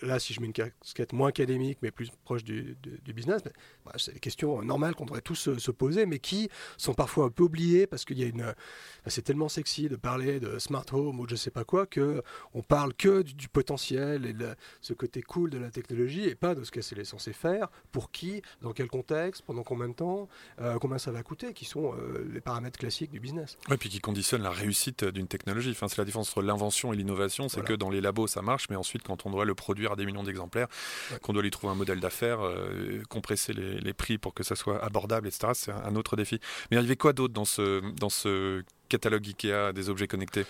là, 0.01 0.19
si 0.19 0.33
je 0.33 0.41
mets 0.41 0.47
une 0.47 0.53
casquette 0.53 1.13
moins 1.13 1.29
académique, 1.29 1.79
mais 1.81 1.91
plus 1.91 2.11
proche 2.23 2.43
du, 2.43 2.77
business, 3.13 3.41
bah, 3.85 3.91
c'est 3.97 4.13
des 4.13 4.19
questions 4.19 4.61
normales 4.61 4.95
qu'on 4.95 5.05
devrait 5.05 5.21
tous 5.21 5.57
se, 5.57 5.71
poser, 5.71 6.05
mais 6.05 6.19
qui 6.19 6.49
sont 6.77 6.93
parfois 6.93 7.25
un 7.25 7.29
peu 7.29 7.43
oubliées 7.43 7.87
parce 7.87 8.05
qu'il 8.05 8.19
y 8.19 8.23
a 8.23 8.27
une. 8.27 8.43
Bah, 8.43 8.53
c'est 9.07 9.23
tellement 9.23 9.49
sexy 9.49 9.89
de 9.89 9.95
parler 9.95 10.39
de 10.39 10.59
smart 10.59 10.85
home 10.91 11.19
ou 11.19 11.25
de 11.25 11.33
je 11.33 11.35
sais 11.35 11.51
pas 11.51 11.63
quoi 11.63 11.87
que 11.87 12.21
on 12.53 12.61
parle 12.61 12.93
que 12.93 13.23
du, 13.23 13.47
potentiel 13.47 14.25
et 14.27 14.33
de 14.33 14.49
ce 14.81 14.93
côté 14.93 15.23
cool 15.23 15.49
de 15.49 15.57
la 15.57 15.71
technologie 15.71 16.25
et 16.25 16.35
pas 16.35 16.53
de 16.53 16.63
ce 16.63 16.71
que 16.71 16.81
c'est 16.81 16.95
faire, 17.31 17.69
pour 17.91 18.11
qui, 18.11 18.41
dans 18.61 18.73
quel 18.73 18.87
contexte, 18.87 19.43
pendant 19.43 19.63
combien 19.63 19.87
de 19.87 19.93
temps, 19.93 20.27
euh, 20.61 20.77
combien 20.79 20.97
ça 20.97 21.11
va 21.11 21.23
coûter, 21.23 21.53
qui 21.53 21.65
sont 21.65 21.93
euh, 21.93 22.27
les 22.33 22.41
paramètres 22.41 22.77
classiques 22.77 23.11
du 23.11 23.19
business. 23.19 23.57
Oui, 23.69 23.77
puis 23.77 23.89
qui 23.89 23.99
conditionnent 23.99 24.43
la 24.43 24.49
réussite 24.49 25.05
d'une 25.05 25.27
technologie. 25.27 25.71
Enfin, 25.71 25.87
c'est 25.87 25.97
la 25.97 26.05
différence 26.05 26.29
entre 26.29 26.41
l'invention 26.41 26.93
et 26.93 26.95
l'innovation, 26.95 27.49
c'est 27.49 27.63
que 27.63 27.73
dans 27.73 27.89
les 27.89 28.01
labos 28.01 28.27
ça 28.27 28.41
marche, 28.41 28.67
mais 28.69 28.75
ensuite 28.75 29.03
quand 29.03 29.25
on 29.25 29.29
doit 29.29 29.45
le 29.45 29.55
produire 29.55 29.93
à 29.93 29.95
des 29.95 30.05
millions 30.05 30.23
d'exemplaires, 30.23 30.67
qu'on 31.21 31.33
doit 31.33 31.43
lui 31.43 31.51
trouver 31.51 31.71
un 31.71 31.75
modèle 31.75 31.99
d'affaires, 31.99 32.45
euh, 32.45 33.01
compresser 33.09 33.53
les, 33.53 33.93
prix 33.93 34.17
pour 34.17 34.33
que 34.33 34.43
ça 34.43 34.55
soit 34.55 34.83
abordable, 34.83 35.27
etc., 35.27 35.51
c'est 35.53 35.71
un 35.71 35.95
autre 35.95 36.15
défi. 36.15 36.39
Mais 36.71 36.77
il 36.77 36.81
y 36.81 36.83
avait 36.83 36.95
quoi 36.95 37.13
d'autre 37.13 37.33
dans 37.33 37.45
ce, 37.45 37.81
dans 37.93 38.09
ce 38.09 38.63
catalogue 38.89 39.27
Ikea 39.27 39.71
des 39.73 39.89
objets 39.89 40.07
connectés? 40.07 40.45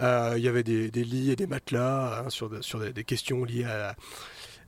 Il 0.00 0.38
y 0.38 0.48
avait 0.48 0.62
des, 0.62 0.90
lits 0.90 1.30
et 1.30 1.36
des 1.36 1.46
matelas 1.46 2.24
hein, 2.24 2.30
sur, 2.30 2.62
sur 2.62 2.80
des, 2.80 2.92
des, 2.92 3.04
questions 3.04 3.44
liées 3.44 3.64
à 3.64 3.96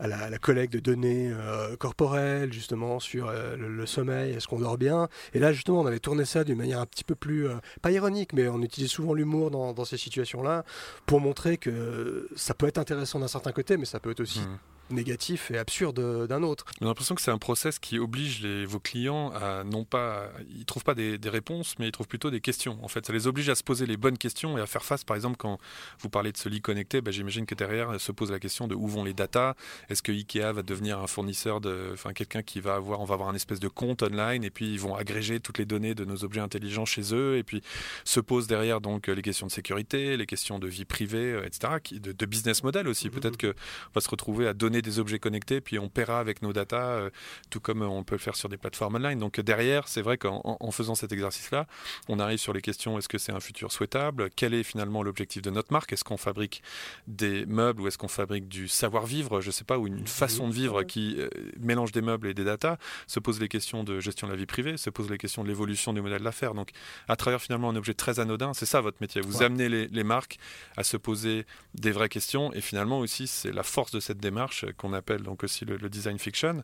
à 0.01 0.31
la, 0.31 0.39
collecte 0.39 0.73
de 0.73 0.81
données 0.81 1.31
euh, 1.31 1.77
corporelles, 1.77 2.53
justement, 2.53 3.01
sur 3.01 3.29
euh, 3.29 3.57
le, 3.57 3.87
sommeil, 3.87 4.33
est-ce 4.33 4.49
qu'on 4.49 4.59
dort 4.59 4.79
bien? 4.79 5.09
Et 5.35 5.39
là, 5.39 5.53
justement, 5.53 5.81
on 5.81 5.87
avait 5.87 6.01
tourné 6.01 6.25
ça 6.25 6.43
d'une 6.43 6.57
manière 6.57 6.81
un 6.81 6.87
petit 6.87 7.05
peu 7.05 7.15
plus, 7.15 7.47
euh, 7.47 7.57
pas 7.83 7.91
ironique, 7.91 8.33
mais 8.33 8.49
on 8.49 8.63
utilise 8.63 8.91
souvent 8.91 9.13
l'humour 9.13 9.51
dans, 9.51 9.85
ces 9.85 9.99
situations-là, 9.99 10.65
pour 11.07 11.21
montrer 11.21 11.59
que 11.59 12.29
ça 12.37 12.55
peut 12.55 12.67
être 12.67 12.79
intéressant 12.79 13.19
d'un 13.19 13.29
certain 13.29 13.53
côté, 13.53 13.77
mais 13.77 13.85
ça 13.85 14.01
peut 14.01 14.11
être 14.11 14.21
aussi... 14.21 14.41
Mmh 14.41 14.59
négatif 14.92 15.50
et 15.50 15.59
absurde 15.59 16.26
d'un 16.26 16.42
autre. 16.42 16.64
J'ai 16.81 16.87
l'impression 16.87 17.14
que 17.14 17.22
c'est 17.22 17.31
un 17.31 17.38
process 17.38 17.79
qui 17.79 17.98
oblige 17.98 18.42
les, 18.42 18.64
vos 18.64 18.81
clients 18.81 19.31
à 19.31 19.64
non 19.64 19.85
pas, 19.85 20.31
ils 20.48 20.64
trouvent 20.64 20.85
pas 20.85 20.94
des, 20.94 21.18
réponses, 21.31 21.76
mais 21.79 21.88
ils 21.88 21.92
trouvent 21.92 22.09
plutôt 22.09 22.31
des 22.31 22.40
questions. 22.40 22.79
En 22.83 22.88
fait, 22.88 23.07
ça 23.07 23.12
les 23.12 23.26
oblige 23.26 23.48
à 23.48 23.55
se 23.55 23.62
poser 23.62 23.87
les 23.87 23.96
bonnes 23.96 24.18
questions 24.18 24.59
et 24.59 24.61
à 24.61 24.66
faire 24.66 24.85
face. 24.85 25.05
Par 25.05 25.14
exemple, 25.14 25.37
quand 25.37 25.59
vous 26.00 26.11
parlez 26.11 26.33
de 26.33 26.37
ce 26.37 26.48
lit 26.48 26.61
connecté, 26.61 27.00
bah, 27.00 27.12
j'imagine 27.12 27.46
que 27.46 27.55
derrière 27.55 28.00
se 28.00 28.12
pose 28.12 28.33
la 28.33 28.40
question 28.40 28.66
de 28.66 28.74
où 28.74 28.88
vont 28.88 29.05
les 29.05 29.14
datas. 29.14 29.55
Est-ce 29.88 30.03
que 30.03 30.12
Ikea 30.12 30.53
va 30.53 30.62
devenir 30.62 30.98
un 30.98 31.07
fournisseur 31.07 31.61
de, 31.61 31.90
enfin 31.92 32.12
quelqu'un 32.12 32.42
qui 32.42 32.61
va 32.61 32.74
avoir, 32.74 33.00
on 33.00 33.05
va 33.05 33.14
avoir 33.14 33.29
un 33.29 33.35
espèce 33.35 33.61
de 33.61 33.68
compte 33.68 34.03
online 34.03 34.44
et 34.44 34.50
puis 34.50 34.72
ils 34.72 34.81
vont 34.81 34.96
agréger 34.96 35.40
toutes 35.40 35.59
les 35.59 35.66
données 35.66 35.94
de 35.94 36.05
nos 36.05 36.24
objets 36.24 36.40
intelligents 36.40 36.85
chez 36.85 37.14
eux 37.14 37.37
et 37.37 37.42
puis 37.42 37.62
se 38.05 38.20
posent 38.20 38.46
derrière 38.46 38.81
donc 38.81 39.07
les 39.07 39.22
questions 39.22 39.46
de 39.46 39.53
sécurité, 39.53 40.16
les 40.16 40.26
questions 40.26 40.59
de 40.59 40.66
vie 40.66 40.85
privée, 40.85 41.33
euh, 41.33 41.46
etc., 41.46 41.74
de, 41.92 42.12
de 42.12 42.26
business 42.26 42.62
model 42.62 42.88
aussi. 42.88 43.09
Mm-hmm. 43.09 43.11
Peut-être 43.12 43.37
que 43.37 43.48
on 43.48 43.92
va 43.94 44.00
se 44.00 44.11
retrouver 44.11 44.46
à 44.46 44.55
donner 44.55 44.80
des 44.83 44.99
objets 44.99 45.19
connectés, 45.19 45.61
puis 45.61 45.79
on 45.79 45.88
paiera 45.88 46.21
avec 46.21 46.43
nos 46.43 46.53
datas, 46.53 46.90
euh, 46.90 47.11
tout 47.51 47.61
comme 47.61 47.83
on 47.83 48.05
peut 48.05 48.14
le 48.14 48.21
faire 48.21 48.37
sur 48.37 48.49
des 48.49 48.57
plateformes 48.57 48.97
online. 48.97 49.19
Donc 49.19 49.40
derrière, 49.40 49.88
c'est 49.88 50.03
vrai 50.03 50.19
qu'en 50.19 50.71
faisant 50.71 50.95
cet 50.95 51.12
exercice-là, 51.12 51.66
on 52.09 52.19
arrive 52.19 52.38
sur 52.38 52.53
les 52.53 52.61
questions 52.61 52.99
est-ce 52.99 53.09
que 53.09 53.19
c'est 53.19 53.33
un 53.33 53.40
futur 53.40 53.73
souhaitable? 53.73 54.31
Quel 54.35 54.55
est 54.55 54.62
finalement 54.62 55.03
l'objectif 55.03 55.43
de 55.43 55.51
notre 55.51 55.73
marque? 55.73 55.93
Est-ce 55.93 56.05
qu'on 56.05 56.16
fabrique 56.16 56.62
des 57.07 57.47
meubles 57.47 57.83
ou 57.83 57.88
est-ce 57.88 57.99
qu'on 57.99 58.09
fabrique 58.09 58.49
du 58.49 58.69
savoir-vivre, 58.69 59.40
je 59.40 59.49
ne 59.49 59.53
sais 59.53 59.64
pas, 59.64 59.79
ou 59.79 59.87
une 59.87 60.07
façon 60.07 60.49
de 60.49 60.53
vivre 60.53 60.83
qui 60.83 61.16
euh, 61.19 61.29
mélange 61.59 61.93
des 61.93 62.03
meubles 62.03 62.29
et 62.29 62.35
des 62.35 62.45
datas 62.45 62.77
Se 63.07 63.21
pose 63.21 63.40
les 63.40 63.49
questions 63.49 63.85
de 63.85 64.01
gestion 64.01 64.27
de 64.27 64.33
la 64.33 64.38
vie 64.38 64.47
privée, 64.47 64.77
se 64.77 64.90
pose 64.90 65.11
les 65.11 65.19
questions 65.19 65.43
de 65.43 65.49
l'évolution 65.49 65.93
du 65.93 66.01
modèle 66.01 66.23
d'affaires. 66.23 66.55
Donc 66.55 66.71
à 67.09 67.16
travers 67.16 67.40
finalement 67.40 67.71
un 67.71 67.77
objet 67.77 67.95
très 67.95 68.21
anodin, 68.21 68.55
c'est 68.55 68.66
ça 68.66 68.81
votre 68.81 68.99
métier. 69.01 69.21
Vous 69.21 69.43
amenez 69.43 69.69
les, 69.69 69.88
les 69.88 70.05
marques 70.05 70.38
à 70.77 70.85
se 70.85 70.97
poser 70.97 71.47
des 71.75 71.90
vraies 71.90 72.09
questions 72.09 72.53
et 72.53 72.61
finalement 72.61 72.99
aussi 72.99 73.27
c'est 73.27 73.53
la 73.53 73.62
force 73.62 73.93
de 73.93 74.01
cette 74.01 74.19
démarche 74.19 74.64
qu'on 74.73 74.93
appelle 74.93 75.23
donc 75.23 75.45
aussi 75.45 75.65
le, 75.65 75.79
design 75.91 76.19
fiction, 76.19 76.63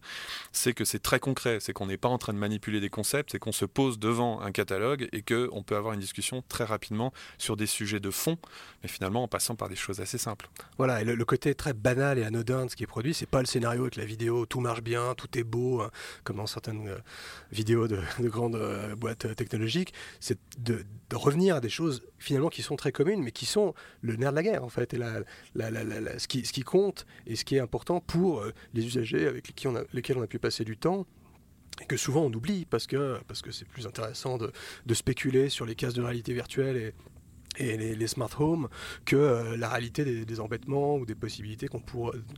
c'est 0.52 0.72
que 0.72 0.84
c'est 0.84 0.98
très 1.00 1.18
concret, 1.18 1.58
c'est 1.60 1.72
qu'on 1.72 1.86
n'est 1.86 1.96
pas 1.96 2.08
en 2.08 2.18
train 2.18 2.32
de 2.32 2.38
manipuler 2.38 2.80
des 2.80 2.90
concepts, 2.90 3.32
c'est 3.32 3.38
qu'on 3.38 3.52
se 3.52 3.64
pose 3.64 3.98
devant 3.98 4.40
un 4.40 4.52
catalogue 4.52 5.08
et 5.12 5.22
qu'on 5.22 5.62
peut 5.62 5.76
avoir 5.76 5.94
une 5.94 6.00
discussion 6.00 6.42
très 6.48 6.64
rapidement 6.64 7.12
sur 7.38 7.56
des 7.56 7.66
sujets 7.66 8.00
de 8.00 8.10
fond, 8.10 8.38
mais 8.82 8.88
finalement 8.88 9.22
en 9.22 9.28
passant 9.28 9.56
par 9.56 9.68
des 9.68 9.76
choses 9.76 10.00
assez 10.00 10.18
simples. 10.18 10.48
Voilà, 10.78 11.00
et 11.00 11.04
le, 11.04 11.24
côté 11.24 11.54
très 11.54 11.72
banal 11.72 12.18
et 12.18 12.24
anodin 12.24 12.66
de 12.66 12.70
ce 12.70 12.76
qui 12.76 12.84
est 12.84 12.86
produit, 12.86 13.14
c'est 13.14 13.26
pas 13.26 13.40
le 13.40 13.46
scénario 13.46 13.82
avec 13.82 13.96
la 13.96 14.04
vidéo, 14.04 14.46
tout 14.46 14.60
marche 14.60 14.82
bien, 14.82 15.14
tout 15.14 15.36
est 15.38 15.44
beau, 15.44 15.80
hein, 15.80 15.90
comme 16.24 16.36
dans 16.36 16.46
certaines 16.46 16.88
euh, 16.88 16.98
vidéos 17.50 17.88
de, 17.88 17.98
grandes 18.20 18.56
euh, 18.56 18.94
boîtes 18.94 19.34
technologiques, 19.34 19.92
c'est 20.20 20.38
de, 20.58 20.84
revenir 21.12 21.56
à 21.56 21.60
des 21.60 21.68
choses 21.68 22.02
finalement 22.18 22.48
qui 22.48 22.62
sont 22.62 22.76
très 22.76 22.92
communes, 22.92 23.22
mais 23.22 23.32
qui 23.32 23.46
sont 23.46 23.74
le 24.00 24.16
nerf 24.16 24.30
de 24.30 24.36
la 24.36 24.42
guerre 24.42 24.64
en 24.64 24.68
fait, 24.68 24.94
et 24.94 24.98
ce, 24.98 26.26
qui, 26.26 26.62
compte 26.62 27.06
et 27.26 27.36
ce 27.36 27.44
qui 27.44 27.56
est 27.56 27.60
important 27.60 28.00
pour 28.00 28.40
euh, 28.40 28.52
les 28.74 28.86
usagers 28.86 29.26
avec 29.26 29.48
lesquels 29.48 30.18
on 30.18 30.22
a, 30.22 30.26
pu 30.26 30.38
passer 30.38 30.64
du 30.64 30.76
temps 30.76 31.06
et 31.80 31.86
que 31.86 31.96
souvent 31.96 32.22
on 32.22 32.32
oublie 32.32 32.64
parce 32.64 32.86
que 32.86 33.20
parce 33.28 33.42
que 33.42 33.50
c'est 33.50 33.68
plus 33.68 33.86
intéressant 33.86 34.38
de, 34.38 34.50
spéculer 34.94 35.48
sur 35.48 35.66
les 35.66 35.74
cases 35.74 35.94
de 35.94 36.02
réalité 36.02 36.32
virtuelle 36.32 36.76
et 36.76 36.92
les, 37.58 38.06
smart 38.06 38.30
homes 38.38 38.68
que 39.04 39.16
euh, 39.16 39.56
la 39.56 39.68
réalité 39.68 40.24
des, 40.24 40.40
embêtements 40.40 40.96
ou 40.96 41.06
des 41.06 41.14
possibilités 41.14 41.68
qu'on 41.68 41.82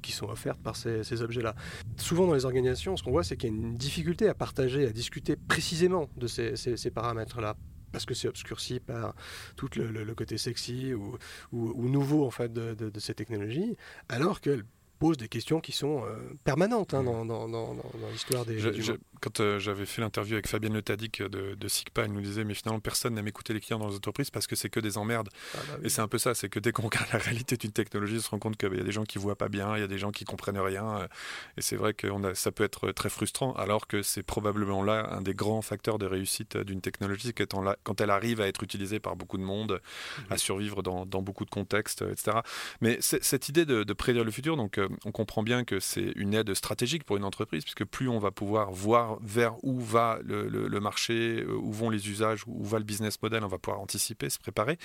qui 0.02 0.12
sont 0.12 0.26
offertes 0.28 0.60
par 0.60 0.76
ces, 0.76 1.22
objets-là. 1.22 1.54
Souvent 1.96 2.26
dans 2.26 2.34
les 2.34 2.44
organisations, 2.44 2.96
ce 2.96 3.02
qu'on 3.02 3.10
voit, 3.10 3.24
c'est 3.24 3.36
qu'il 3.36 3.50
y 3.50 3.52
a 3.52 3.56
une 3.56 3.76
difficulté 3.76 4.28
à 4.28 4.34
partager, 4.34 4.86
à 4.86 4.92
discuter 4.92 5.36
précisément 5.36 6.08
de 6.16 6.26
ces, 6.26 6.90
paramètres-là 6.90 7.56
parce 7.92 8.04
que 8.04 8.14
c'est 8.14 8.28
obscurci 8.28 8.80
par 8.80 9.14
tout 9.56 9.68
le, 9.76 10.14
côté 10.14 10.38
sexy 10.38 10.94
ou, 10.94 11.16
ou, 11.52 11.88
nouveau 11.88 12.26
en 12.26 12.30
fait 12.30 12.52
de, 12.52 12.98
ces 12.98 13.14
technologies, 13.14 13.76
alors 14.08 14.40
qu'elles 14.40 14.64
pose 14.98 15.16
des 15.16 15.28
questions 15.28 15.60
qui 15.60 15.72
sont 15.72 16.04
euh, 16.04 16.16
permanentes 16.44 16.94
hein, 16.94 17.02
mmh. 17.02 17.28
dans, 17.28 17.48
dans, 17.48 17.76
l'histoire 18.10 18.44
des. 18.44 18.58
quand 19.20 19.40
euh, 19.40 19.58
j'avais 19.58 19.86
fait 19.86 20.02
l'interview 20.02 20.34
avec 20.34 20.48
Fabienne 20.48 20.74
Le 20.74 20.82
Tadic 20.82 21.22
de, 21.22 21.54
de 21.54 21.68
SIGPA, 21.68 22.04
elle 22.04 22.12
nous 22.12 22.20
disait 22.20 22.44
mais 22.44 22.54
finalement 22.54 22.80
personne 22.80 23.14
n'aime 23.14 23.28
écouter 23.28 23.54
les 23.54 23.60
clients 23.60 23.78
dans 23.78 23.88
les 23.88 23.96
entreprises 23.96 24.30
parce 24.30 24.46
que 24.46 24.56
c'est 24.56 24.68
que 24.68 24.80
des 24.80 24.98
emmerdes. 24.98 25.28
Ah, 25.54 25.58
bah 25.68 25.78
Et 25.84 25.88
c'est 25.88 26.00
un 26.00 26.08
peu 26.08 26.18
ça, 26.18 26.34
c'est 26.34 26.48
que 26.48 26.58
dès 26.58 26.72
qu'on 26.72 26.82
regarde 26.82 27.08
la 27.12 27.18
réalité 27.18 27.56
d'une 27.56 27.72
technologie, 27.72 28.16
on 28.18 28.20
se 28.20 28.30
rend 28.30 28.38
compte 28.38 28.56
qu'il 28.56 28.74
y 28.74 28.80
a 28.80 28.84
des 28.84 28.92
gens 28.92 29.04
qui 29.04 29.18
voient 29.18 29.36
pas 29.36 29.48
bien, 29.48 29.76
il 29.76 29.80
y 29.80 29.84
a 29.84 29.88
des 29.88 29.98
gens 29.98 30.10
qui 30.10 30.24
comprennent 30.24 30.58
rien. 30.58 30.98
Euh, 30.98 31.06
et 31.56 31.62
c'est 31.62 31.76
vrai 31.76 31.94
que 31.94 32.06
a, 32.06 32.34
ça 32.34 32.50
peut 32.52 32.64
être 32.64 32.90
très 32.92 33.08
frustrant, 33.08 33.52
alors 33.54 33.86
que 33.86 34.02
c'est 34.02 34.22
probablement 34.22 34.82
là 34.82 35.08
un 35.12 35.22
des 35.22 35.34
grands 35.34 35.62
facteurs 35.62 35.98
de 35.98 36.06
réussite 36.06 36.56
d'une 36.56 36.80
technologie, 36.80 37.32
quand, 37.32 37.62
là, 37.62 37.76
quand 37.84 38.00
elle 38.00 38.10
arrive 38.10 38.40
à 38.40 38.48
être 38.48 38.62
utilisée 38.62 39.00
par 39.00 39.16
beaucoup 39.16 39.38
de 39.38 39.42
monde, 39.42 39.80
à 40.30 40.34
mmh. 40.34 40.38
survivre 40.38 40.82
dans, 40.82 41.06
beaucoup 41.22 41.44
de 41.44 41.50
contextes, 41.50 42.02
etc. 42.02 42.38
Mais 42.80 42.98
cette 43.00 43.48
idée 43.48 43.64
de, 43.64 43.84
de 43.84 43.92
prédire 43.92 44.24
le 44.24 44.30
futur, 44.30 44.56
donc 44.56 44.78
on 45.04 45.12
comprend 45.12 45.42
bien 45.42 45.64
que 45.64 45.80
c'est 45.80 46.12
une 46.16 46.34
aide 46.34 46.54
stratégique 46.54 47.04
pour 47.04 47.16
une 47.16 47.24
entreprise, 47.24 47.64
puisque 47.64 47.84
plus 47.84 48.08
on 48.08 48.18
va 48.18 48.30
pouvoir 48.30 48.70
voir 48.72 49.18
vers 49.22 49.62
où 49.64 49.80
va 49.80 50.18
le, 50.24 50.80
marché, 50.80 51.40
euh, 51.40 51.54
où 51.54 51.72
vont 51.72 51.90
les 51.90 52.08
usages, 52.10 52.42
où 52.46 52.64
va 52.64 52.78
le 52.78 52.84
business 52.84 53.20
model, 53.22 53.44
on 53.44 53.48
va 53.48 53.58
pouvoir 53.58 53.80
anticiper, 53.80 54.30
se 54.30 54.38
préparer. 54.38 54.78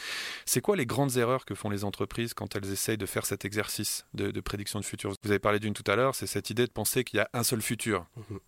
C'est 0.45 0.61
quoi 0.61 0.75
les 0.75 0.85
grandes 0.85 1.17
erreurs 1.17 1.45
que 1.45 1.55
font 1.55 1.69
les 1.69 1.83
entreprises 1.83 2.33
quand 2.33 2.55
elles 2.55 2.71
essayent 2.71 2.97
de 2.97 3.05
faire 3.05 3.25
cet 3.25 3.45
exercice 3.45 4.05
de, 4.13 4.31
prédiction 4.41 4.79
de 4.79 4.85
futur? 4.85 5.13
Vous 5.23 5.29
avez 5.29 5.39
parlé 5.39 5.59
d'une 5.59 5.73
tout 5.73 5.89
à 5.89 5.95
l'heure, 5.95 6.15
c'est 6.15 6.27
cette 6.27 6.49
idée 6.49 6.65
de 6.65 6.71
penser 6.71 7.03
qu'il 7.03 7.17
y 7.17 7.21
a 7.21 7.29
un 7.33 7.43
seul 7.43 7.61
futur. 7.61 8.05
Mhm. 8.29 8.39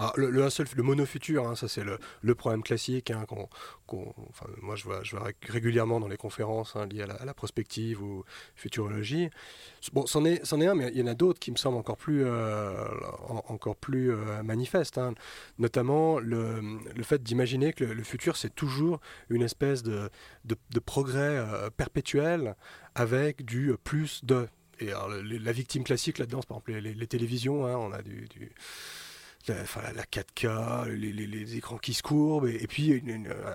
Ah, 0.00 0.12
le, 0.16 0.30
le, 0.30 0.82
monofutur, 0.82 1.48
hein, 1.48 1.56
ça 1.56 1.66
c'est 1.66 1.82
le, 1.82 2.34
problème 2.34 2.62
classique. 2.62 3.10
Hein, 3.10 3.26
moi 4.62 4.76
je 4.76 4.84
vois, 4.84 5.02
régulièrement 5.48 5.98
dans 5.98 6.06
les 6.06 6.16
conférences 6.16 6.76
hein, 6.76 6.86
liées 6.86 7.02
à 7.02 7.24
la, 7.24 7.34
prospective 7.34 8.00
ou 8.00 8.24
futurologie. 8.54 9.28
Bon, 9.92 10.06
c'en 10.06 10.24
est, 10.24 10.52
un, 10.52 10.74
mais 10.74 10.90
il 10.92 10.98
y 10.98 11.02
en 11.02 11.08
a 11.08 11.14
d'autres 11.14 11.40
qui 11.40 11.50
me 11.50 11.56
semblent 11.56 11.78
encore 11.78 11.96
plus, 11.96 12.22
euh, 12.24 12.86
encore 13.48 13.74
plus 13.74 14.12
euh, 14.12 14.42
manifestes. 14.44 15.00
Notamment 15.58 16.20
le, 16.20 16.60
fait 17.02 17.22
d'imaginer 17.22 17.72
que 17.72 17.84
le, 17.84 18.02
futur 18.04 18.36
c'est 18.36 18.54
toujours 18.54 19.00
une 19.30 19.42
espèce 19.42 19.82
de, 19.82 20.10
de, 20.44 20.78
progrès 20.78 21.38
euh, 21.38 21.70
perpétuel 21.70 22.54
avec 22.94 23.44
du 23.44 23.74
plus 23.82 24.24
de. 24.24 24.48
Et 24.80 24.90
la 25.40 25.50
victime 25.50 25.82
classique 25.82 26.18
là-dedans, 26.18 26.40
c'est 26.40 26.46
par 26.46 26.58
exemple 26.58 26.72
les, 26.72 27.06
télévisions. 27.08 27.64
on 27.64 27.92
a 27.92 28.00
du 28.00 28.28
la, 29.46 30.04
4K, 30.04 30.88
les, 30.88 31.56
écrans 31.56 31.78
qui 31.78 31.94
se 31.94 32.02
courbent, 32.02 32.46
et, 32.46 32.66
puis 32.66 33.02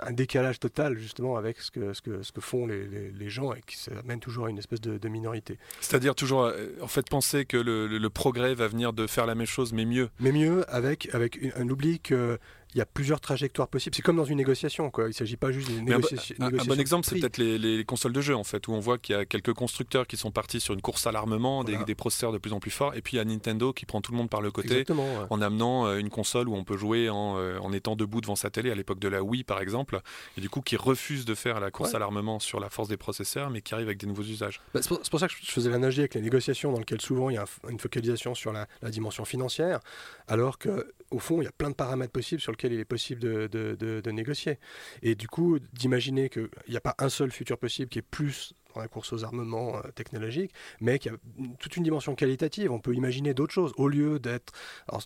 un 0.02 0.12
décalage 0.12 0.60
total 0.60 0.98
justement 0.98 1.38
avec 1.38 1.60
ce 1.60 1.72
que, 1.72 1.94
ce 1.94 2.02
que, 2.02 2.24
ce 2.24 2.32
que 2.32 2.42
font 2.42 2.66
les, 2.66 3.30
gens 3.30 3.54
et 3.54 3.62
qui 3.66 3.78
amène 3.92 4.20
toujours 4.20 4.48
à 4.48 4.50
une 4.50 4.58
espèce 4.58 4.82
de, 4.82 5.08
minorité. 5.08 5.58
C'est-à-dire 5.80 6.16
toujours, 6.16 6.46
euh, 6.46 6.70
en 6.82 6.88
fait, 6.88 7.08
penser 7.08 7.46
que 7.46 7.58
le, 7.58 8.10
progrès 8.10 8.54
va 8.56 8.68
venir 8.68 8.94
de 8.94 9.08
faire 9.08 9.26
la 9.26 9.36
même 9.36 9.48
chose, 9.48 9.74
mais 9.74 9.86
mieux. 9.86 10.10
Mais 10.20 10.32
mieux, 10.32 10.66
avec, 10.74 11.14
avec 11.14 11.40
un 11.56 11.68
oubli 11.70 12.00
que 12.00 12.40
il 12.74 12.80
y 12.80 12.82
a 12.82 12.86
plusieurs 12.86 13.22
trajectoires 13.22 13.68
possibles. 13.68 13.96
C'est 13.96 14.02
comme 14.02 14.18
dans 14.18 14.26
une 14.26 14.38
négociation, 14.38 14.90
quoi. 14.90 15.06
Il 15.06 15.08
ne 15.10 15.14
s'agit 15.14 15.38
pas 15.38 15.52
juste 15.52 15.70
d'une 15.70 15.86
négociation. 15.86 16.36
Un, 16.40 16.48
un, 16.48 16.66
bon 16.66 16.80
exemple, 16.80 17.08
c'est 17.08 17.20
peut-être 17.20 17.38
les, 17.38 17.86
consoles 17.86 18.14
de 18.14 18.22
jeux, 18.22 18.36
en 18.36 18.44
fait, 18.44 18.68
où 18.68 18.74
on 18.74 18.80
voit 18.80 18.98
qu'il 18.98 19.16
y 19.16 19.18
a 19.18 19.26
quelques 19.26 19.54
constructeurs 19.54 20.08
qui 20.08 20.18
sont 20.18 20.32
partis 20.32 20.60
sur 20.60 20.74
une 20.74 20.82
course 20.82 21.06
à 21.06 21.12
l'armement, 21.12 21.64
des, 21.64 21.96
processeurs 21.96 22.32
de 22.32 22.40
plus 22.40 22.54
en 22.54 22.60
plus 22.60 22.72
forts, 22.72 22.96
et 22.96 23.02
puis 23.02 23.16
il 23.16 23.18
y 23.18 23.20
a 23.20 23.26
Nintendo 23.26 23.72
qui 23.72 23.86
prend 23.86 24.02
tout 24.02 24.12
le 24.12 24.18
monde 24.18 24.30
par 24.30 24.42
le 24.42 24.52
côté 24.52 24.84
en 25.30 25.42
amenant 25.42 25.86
euh, 25.86 25.98
une 25.98 26.10
console 26.10 26.50
où 26.50 26.56
on 26.56 26.64
peut 26.64 26.76
jouer 26.76 27.08
euh, 27.08 27.60
en, 27.60 27.72
étant 27.72 27.96
debout 27.96 28.20
devant 28.20 28.36
sa 28.36 28.50
télé, 28.50 28.72
à 28.72 28.76
l'époque 28.76 29.00
de 29.00 29.08
la 29.08 29.22
Wii, 29.22 29.44
par 29.44 29.62
exemple, 29.62 30.02
et 30.38 30.42
du 30.42 30.50
coup 30.50 30.62
qui 30.62 30.76
refuse 30.76 31.26
de 31.26 31.36
faire 31.36 31.60
la 31.60 31.70
course 31.70 31.94
à 31.94 32.00
l'armement 32.00 32.40
sur 32.40 32.60
la 32.60 32.70
force 32.70 32.88
des 32.88 32.98
processeurs, 32.98 33.52
mais 33.52 33.62
qui 33.62 33.74
arrive 33.76 33.88
avec 33.88 34.00
des 34.00 34.08
nouveaux 34.08 34.24
usages. 34.24 34.60
Bah, 34.74 34.82
c'est 34.82 35.10
pour, 35.10 35.20
ça 35.20 35.28
que 35.28 35.34
je 35.40 35.52
faisais 35.52 35.70
l'analogie 35.70 36.00
avec 36.00 36.16
les 36.16 36.22
négociations, 36.22 36.72
dans 36.72 36.80
lesquelles 36.80 37.02
souvent 37.02 37.30
il 37.30 37.36
y 37.36 37.38
a 37.38 37.46
une 37.70 37.80
focalisation 37.80 38.34
sur 38.34 38.52
la, 38.52 38.68
la 38.82 38.90
dimension 38.90 39.26
financière, 39.26 39.80
alors 40.28 40.58
qu'au 40.58 41.20
fond, 41.20 41.42
il 41.42 41.46
y 41.46 41.48
a 41.48 41.52
plein 41.52 41.70
de 41.70 41.76
paramètres 41.76 42.12
possibles 42.12 42.42
sur 42.42 42.52
lesquels 42.52 42.63
il 42.72 42.80
est 42.80 42.86
possible 42.86 43.22
de 43.22 43.48
de, 43.48 44.12
négocier. 44.12 44.60
Et 45.02 45.16
du 45.16 45.28
coup, 45.28 45.60
d'imaginer 45.74 46.30
qu'il 46.30 46.50
n'y 46.70 46.78
a 46.78 46.82
pas 46.82 46.96
un 47.00 47.10
seul 47.10 47.32
futur 47.32 47.58
possible 47.58 47.90
qui 47.90 48.00
est 48.00 48.04
plus 48.04 48.54
dans 48.74 48.82
la 48.82 48.88
course 48.88 49.14
aux 49.14 49.24
armements 49.24 49.78
euh, 49.78 49.92
technologiques, 49.96 50.52
mais 50.82 51.00
qui 51.00 51.10
a 51.10 51.14
toute 51.60 51.78
une 51.78 51.84
dimension 51.84 52.16
qualitative. 52.16 52.72
On 52.72 52.80
peut 52.80 52.94
imaginer 52.94 53.34
d'autres 53.34 53.54
choses. 53.54 53.74
Au 53.78 53.88
lieu 53.88 54.20
d'être, 54.20 54.54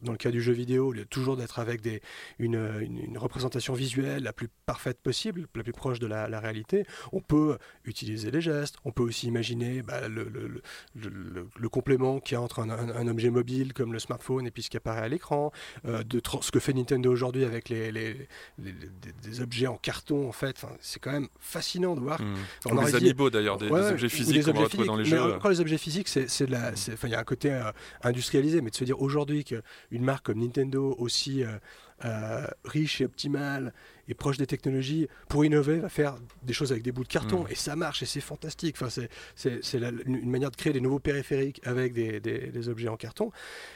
dans 0.02 0.12
le 0.12 0.18
cas 0.18 0.32
du 0.32 0.42
jeu 0.42 0.54
vidéo, 0.54 0.88
au 0.88 0.92
lieu 0.92 1.06
toujours 1.06 1.38
d'être 1.38 1.60
avec 1.60 1.82
des, 1.82 2.02
une, 2.40 2.56
une, 2.82 3.18
représentation 3.18 3.74
visuelle 3.74 4.24
la 4.24 4.34
plus 4.34 4.50
parfaite 4.66 5.00
possible, 5.02 5.48
la 5.56 5.64
plus 5.64 5.74
proche 5.74 6.00
de 6.00 6.08
la, 6.08 6.40
réalité, 6.40 6.86
on 7.12 7.20
peut 7.20 7.58
utiliser 7.86 8.32
les 8.32 8.42
gestes. 8.42 8.76
On 8.86 8.92
peut 8.92 9.04
aussi 9.04 9.28
imaginer 9.28 9.82
bah, 9.82 10.08
le, 10.08 10.24
le, 10.26 10.62
le, 10.96 11.70
complément 11.70 12.20
qu'il 12.20 12.36
y 12.36 12.38
a 12.38 12.42
entre 12.42 12.60
un, 12.60 13.08
objet 13.08 13.30
mobile 13.30 13.74
comme 13.74 13.94
le 13.94 14.00
smartphone 14.00 14.46
et 14.48 14.52
puis 14.52 14.64
ce 14.64 14.70
qui 14.70 14.78
apparaît 14.78 15.02
à 15.02 15.08
l'écran. 15.08 15.52
Euh, 15.86 16.04
de 16.04 16.22
ce 16.42 16.52
que 16.52 16.60
fait 16.60 16.74
Nintendo 16.74 17.12
aujourd'hui 17.12 17.44
avec 17.44 17.70
les, 17.70 17.92
les, 17.92 18.28
des 18.58 19.42
objets 19.42 19.68
en 19.68 19.78
carton, 19.78 20.28
en 20.28 20.32
fait. 20.32 20.66
c'est 20.80 21.00
quand 21.00 21.12
même 21.12 21.28
fascinant 21.40 21.96
de 21.96 22.02
voir. 22.02 22.22
Mmh. 22.22 22.86
les 22.86 22.96
amiibo 22.96 23.30
d'ailleurs 23.30 23.57
des, 23.58 23.70
objets 23.72 24.10
physiques 24.10 24.46
qu'on 24.46 24.86
dans 24.86 24.96
les 24.96 25.06
jeux. 25.06 25.22
Encore 25.22 25.52
les 25.52 25.62
objets 25.62 25.78
physiques, 25.78 26.08
c'est 26.08 26.50
la, 26.50 26.72
il 27.04 27.10
y 27.10 27.16
a 27.16 27.20
un 27.20 27.24
côté 27.24 27.52
euh, 27.52 27.72
industrialisé, 28.04 28.62
mais 28.62 28.70
de 28.70 28.76
se 28.76 28.84
dire 28.84 29.02
aujourd'hui 29.02 29.44
qu'une 29.44 30.04
marque 30.04 30.26
comme 30.28 30.40
Nintendo 30.40 30.96
aussi 31.00 31.44
euh, 31.44 31.58
euh, 32.06 32.46
riche 32.66 33.02
et 33.02 33.06
optimale 33.06 33.74
et 34.08 34.14
proche 34.14 34.38
des 34.38 34.48
technologies, 34.48 35.08
pour 35.28 35.46
innover, 35.46 35.80
va 35.80 35.90
faire 35.90 36.16
des 36.44 36.54
choses 36.54 36.72
avec 36.72 36.84
des 36.84 36.92
bouts 36.92 37.04
de 37.04 37.08
carton. 37.08 37.44
Mm. 37.44 37.52
Et 37.52 37.56
ça 37.56 37.76
marche 37.76 38.04
et 38.04 38.06
c'est 38.06 38.22
fantastique. 38.22 38.76
Enfin, 38.80 39.04
c'est 39.36 39.78
une 40.06 40.30
manière 40.30 40.52
de 40.52 40.56
créer 40.56 40.74
des 40.74 40.82
nouveaux 40.82 41.00
périphériques 41.00 41.62
avec 41.66 41.94
des, 41.94 42.20
des, 42.20 42.70
objets 42.70 42.90
en 42.90 42.98
carton. 42.98 43.32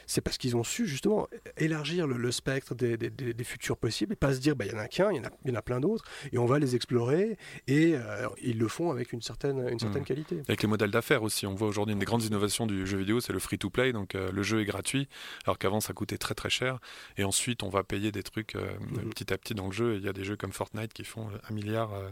C'est 0.08 0.22
parce 0.22 0.38
qu'ils 0.38 0.56
ont 0.56 0.64
su 0.64 0.88
justement 0.88 1.28
élargir 1.58 2.08
le, 2.08 2.32
spectre 2.32 2.76
des, 2.76 2.98
des, 2.98 3.44
futurs 3.44 3.78
possibles 3.78 4.14
et 4.14 4.16
pas 4.16 4.34
se 4.34 4.40
dire 4.40 4.56
bah, 4.56 4.66
il 4.66 4.72
y 4.72 4.76
en 4.76 4.80
a 4.80 4.88
qu'un, 4.88 5.12
il 5.12 5.18
y, 5.18 5.52
en 5.52 5.56
a 5.56 5.62
plein 5.62 5.80
d'autres 5.80 6.04
et 6.32 6.38
on 6.38 6.46
va 6.46 6.60
les 6.60 6.76
explorer. 6.76 7.38
Et 7.68 7.96
euh, 7.96 8.28
ils 8.42 8.58
le 8.58 8.68
font 8.68 8.92
avec 8.92 9.14
une 9.14 9.22
certaine, 9.22 9.68
une 9.70 9.80
certaine 9.80 10.02
mm. 10.02 10.06
qualité. 10.06 10.42
Avec 10.48 10.62
les 10.62 10.68
modèles 10.68 10.92
d'affaires 10.92 11.24
aussi. 11.24 11.46
On 11.46 11.56
voit 11.56 11.68
aujourd'hui 11.68 11.94
une 11.94 12.00
des 12.00 12.06
grandes 12.06 12.24
innovations 12.24 12.66
du 12.66 12.86
jeu 12.86 12.98
vidéo, 12.98 13.20
c'est 13.20 13.34
le 13.34 13.40
free-to-play. 13.40 13.94
Donc 13.94 14.16
euh, 14.16 14.32
le 14.32 14.44
jeu 14.44 14.62
est 14.62 14.66
gratuit 14.66 15.08
alors 15.46 15.58
qu'avant 15.58 15.82
ça 15.82 15.94
coûtait 15.94 16.18
très 16.18 16.36
très 16.36 16.50
cher. 16.50 16.80
Et 17.18 17.24
ensuite 17.24 17.64
on 17.64 17.70
va 17.70 17.84
payer 17.84 18.12
des 18.12 18.24
trucs 18.24 18.56
euh, 18.56 18.72
mm. 18.80 19.10
petit 19.10 19.34
à 19.34 19.38
petit 19.38 19.54
dans 19.54 19.68
le 19.68 19.74
jeu. 19.74 19.96
Il 19.96 20.04
y 20.04 20.10
a 20.10 20.14
des 20.14 20.21
jeux 20.24 20.36
comme 20.36 20.52
Fortnite 20.52 20.94
qui 20.94 21.04
font 21.04 21.30
un 21.50 21.54
milliard 21.54 21.94
euh, 21.94 22.10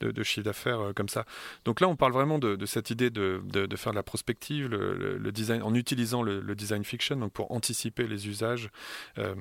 de, 0.00 0.10
de 0.10 0.22
chiffre 0.22 0.44
d'affaires 0.44 0.80
euh, 0.80 0.92
comme 0.92 1.08
ça. 1.08 1.24
Donc 1.64 1.80
là, 1.80 1.88
on 1.88 1.96
parle 1.96 2.12
vraiment 2.12 2.38
de, 2.38 2.66
cette 2.66 2.90
idée 2.90 3.10
de, 3.10 3.40
faire 3.76 3.92
de 3.92 3.96
la 3.96 4.02
prospective, 4.02 4.68
le, 4.68 5.32
design, 5.32 5.62
en 5.62 5.74
utilisant 5.74 6.22
le, 6.22 6.54
design 6.54 6.84
fiction, 6.84 7.28
pour 7.28 7.52
anticiper 7.52 8.06
les 8.06 8.28
usages 8.28 8.70
euh, 9.18 9.34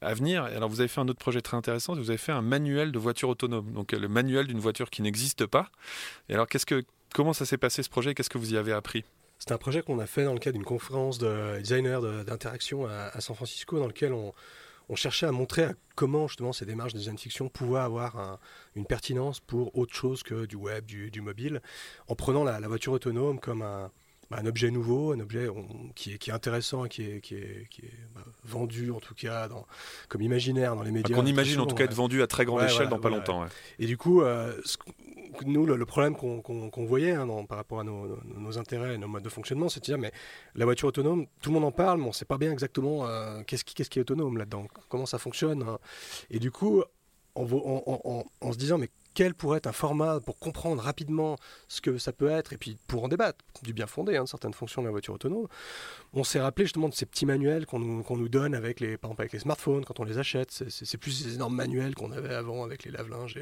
à 0.00 0.14
venir. 0.14 0.44
Alors, 0.44 0.68
vous 0.68 0.80
avez 0.80 0.88
fait 0.88 1.00
un 1.00 1.08
autre 1.08 1.18
projet 1.18 1.40
très 1.40 1.56
intéressant. 1.56 1.94
Vous 1.94 2.10
avez 2.10 2.18
fait 2.18 2.32
un 2.32 2.42
manuel 2.42 2.92
de 2.92 2.98
voiture 2.98 3.28
autonome, 3.28 3.72
donc 3.72 3.92
le 3.92 4.08
manuel 4.08 4.46
d'une 4.46 4.60
voiture 4.60 4.90
qui 4.90 5.02
n'existe 5.02 5.46
pas. 5.46 5.70
Et 6.28 6.34
alors, 6.34 6.46
comment 7.14 7.32
ça 7.32 7.46
s'est 7.46 7.58
passé 7.58 7.82
ce 7.82 7.88
projet? 7.88 8.14
Qu'est-ce 8.14 8.30
que 8.30 8.38
vous 8.38 8.54
y 8.54 8.56
avez 8.56 8.72
appris? 8.72 9.04
C'est 9.38 9.52
un 9.52 9.58
projet 9.58 9.82
qu'on 9.82 9.98
a 9.98 10.06
fait 10.06 10.24
dans 10.24 10.32
le 10.32 10.38
cadre 10.38 10.54
d'une 10.54 10.64
conférence 10.64 11.18
de 11.18 11.58
designers 11.58 12.00
d'interaction 12.26 12.86
à, 12.86 13.20
San 13.20 13.36
Francisco, 13.36 13.78
dans 13.78 13.86
lequel 13.86 14.12
on, 14.12 14.32
on 14.88 14.96
cherchait 14.96 15.26
à 15.26 15.32
montrer 15.32 15.66
comment 15.94 16.28
justement 16.28 16.52
ces 16.52 16.66
démarches 16.66 16.92
de 16.92 16.98
design 16.98 17.18
fiction 17.18 17.48
pouvaient 17.48 17.80
avoir 17.80 18.38
une 18.74 18.86
pertinence 18.86 19.40
pour 19.40 19.76
autre 19.76 19.94
chose 19.94 20.22
que 20.22 20.46
du 20.46 20.56
web, 20.56 20.84
du, 20.84 21.20
mobile, 21.20 21.60
en 22.08 22.14
prenant 22.14 22.44
la, 22.44 22.60
voiture 22.68 22.92
autonome 22.92 23.40
comme 23.40 23.62
un, 23.62 23.90
bah, 24.30 24.38
un, 24.40 24.46
objet 24.46 24.70
nouveau, 24.70 25.12
un 25.12 25.20
objet 25.20 25.48
qui, 25.94 26.14
est, 26.14 26.18
qui, 26.18 26.30
est, 26.30 26.32
intéressant, 26.32 26.84
qui 26.84 27.02
est, 27.02 27.20
qui 27.20 27.34
est, 27.34 27.68
qui 27.70 27.82
est 27.82 27.94
bah, 28.14 28.22
vendu 28.44 28.90
en 28.90 29.00
tout 29.00 29.14
cas 29.14 29.48
dans, 29.48 29.66
comme 30.08 30.22
imaginaire 30.22 30.76
dans 30.76 30.82
les 30.82 30.90
médias. 30.90 31.14
Qu'on 31.14 31.26
imagine 31.26 31.60
en 31.60 31.66
tout 31.66 31.74
cas 31.74 31.84
être 31.84 31.94
vendu 31.94 32.22
à 32.22 32.26
très 32.26 32.44
grande 32.44 32.62
échelle 32.62 32.88
dans 32.88 32.98
pas 32.98 33.10
longtemps. 33.10 33.46
Et 33.78 33.86
du 33.86 33.96
coup, 33.96 34.22
euh, 34.22 34.60
nous, 35.44 35.66
le, 35.66 35.86
problème 35.86 36.16
qu'on 36.16 36.86
voyait 36.86 37.12
hein, 37.12 37.28
par 37.48 37.58
rapport 37.58 37.80
à 37.80 37.84
nos, 37.84 38.58
intérêts 38.58 38.94
et 38.94 38.98
nos 38.98 39.08
modes 39.08 39.22
de 39.22 39.28
fonctionnement, 39.28 39.68
c'est 39.68 39.80
de 39.80 39.84
dire, 39.84 39.98
mais 39.98 40.12
la 40.54 40.64
voiture 40.64 40.88
autonome, 40.88 41.26
tout 41.40 41.50
le 41.50 41.54
monde 41.54 41.64
en 41.64 41.72
parle, 41.72 41.98
mais 41.98 42.04
on 42.04 42.08
ne 42.08 42.12
sait 42.12 42.24
pas 42.24 42.38
bien 42.38 42.52
exactement 42.52 43.06
euh, 43.06 43.42
qu'est-ce 43.46 43.64
qui, 43.64 43.98
est 43.98 43.98
autonome 43.98 44.38
là-dedans, 44.38 44.66
comment 44.88 45.06
ça 45.06 45.18
fonctionne. 45.18 45.62
Hein. 45.62 45.78
Et 46.30 46.38
du 46.38 46.50
coup, 46.50 46.82
en, 47.36 48.52
se 48.52 48.58
disant, 48.58 48.78
mais 48.78 48.90
quel 49.14 49.34
pourrait 49.34 49.58
être 49.58 49.66
un 49.66 49.72
format 49.72 50.20
pour 50.20 50.38
comprendre 50.38 50.82
rapidement 50.82 51.36
ce 51.68 51.80
que 51.80 51.96
ça 51.96 52.12
peut 52.12 52.28
être 52.28 52.52
et 52.52 52.58
puis 52.58 52.76
pour 52.86 53.04
en 53.04 53.08
débattre, 53.08 53.44
du 53.62 53.72
bien 53.72 53.86
fondé, 53.86 54.16
hein, 54.16 54.26
certaines 54.26 54.52
fonctions 54.52 54.82
de 54.82 54.86
la 54.86 54.90
voiture 54.90 55.14
autonome. 55.14 55.46
On 56.12 56.22
s'est 56.22 56.40
rappelé 56.40 56.66
justement 56.66 56.88
de 56.88 56.94
ces 56.94 57.06
petits 57.06 57.24
manuels 57.24 57.64
qu'on 57.64 57.78
nous, 57.78 58.28
donne 58.28 58.54
avec 58.54 58.80
les, 58.80 58.98
smartphones 59.38 59.84
quand 59.84 60.00
on 60.00 60.04
les 60.04 60.18
achète. 60.18 60.50
C'est 60.68 60.98
plus 60.98 61.12
ces 61.12 61.34
énormes 61.34 61.54
manuels 61.54 61.94
qu'on 61.94 62.12
avait 62.12 62.34
avant 62.34 62.62
avec 62.64 62.84
les 62.84 62.90
lave-linges 62.90 63.38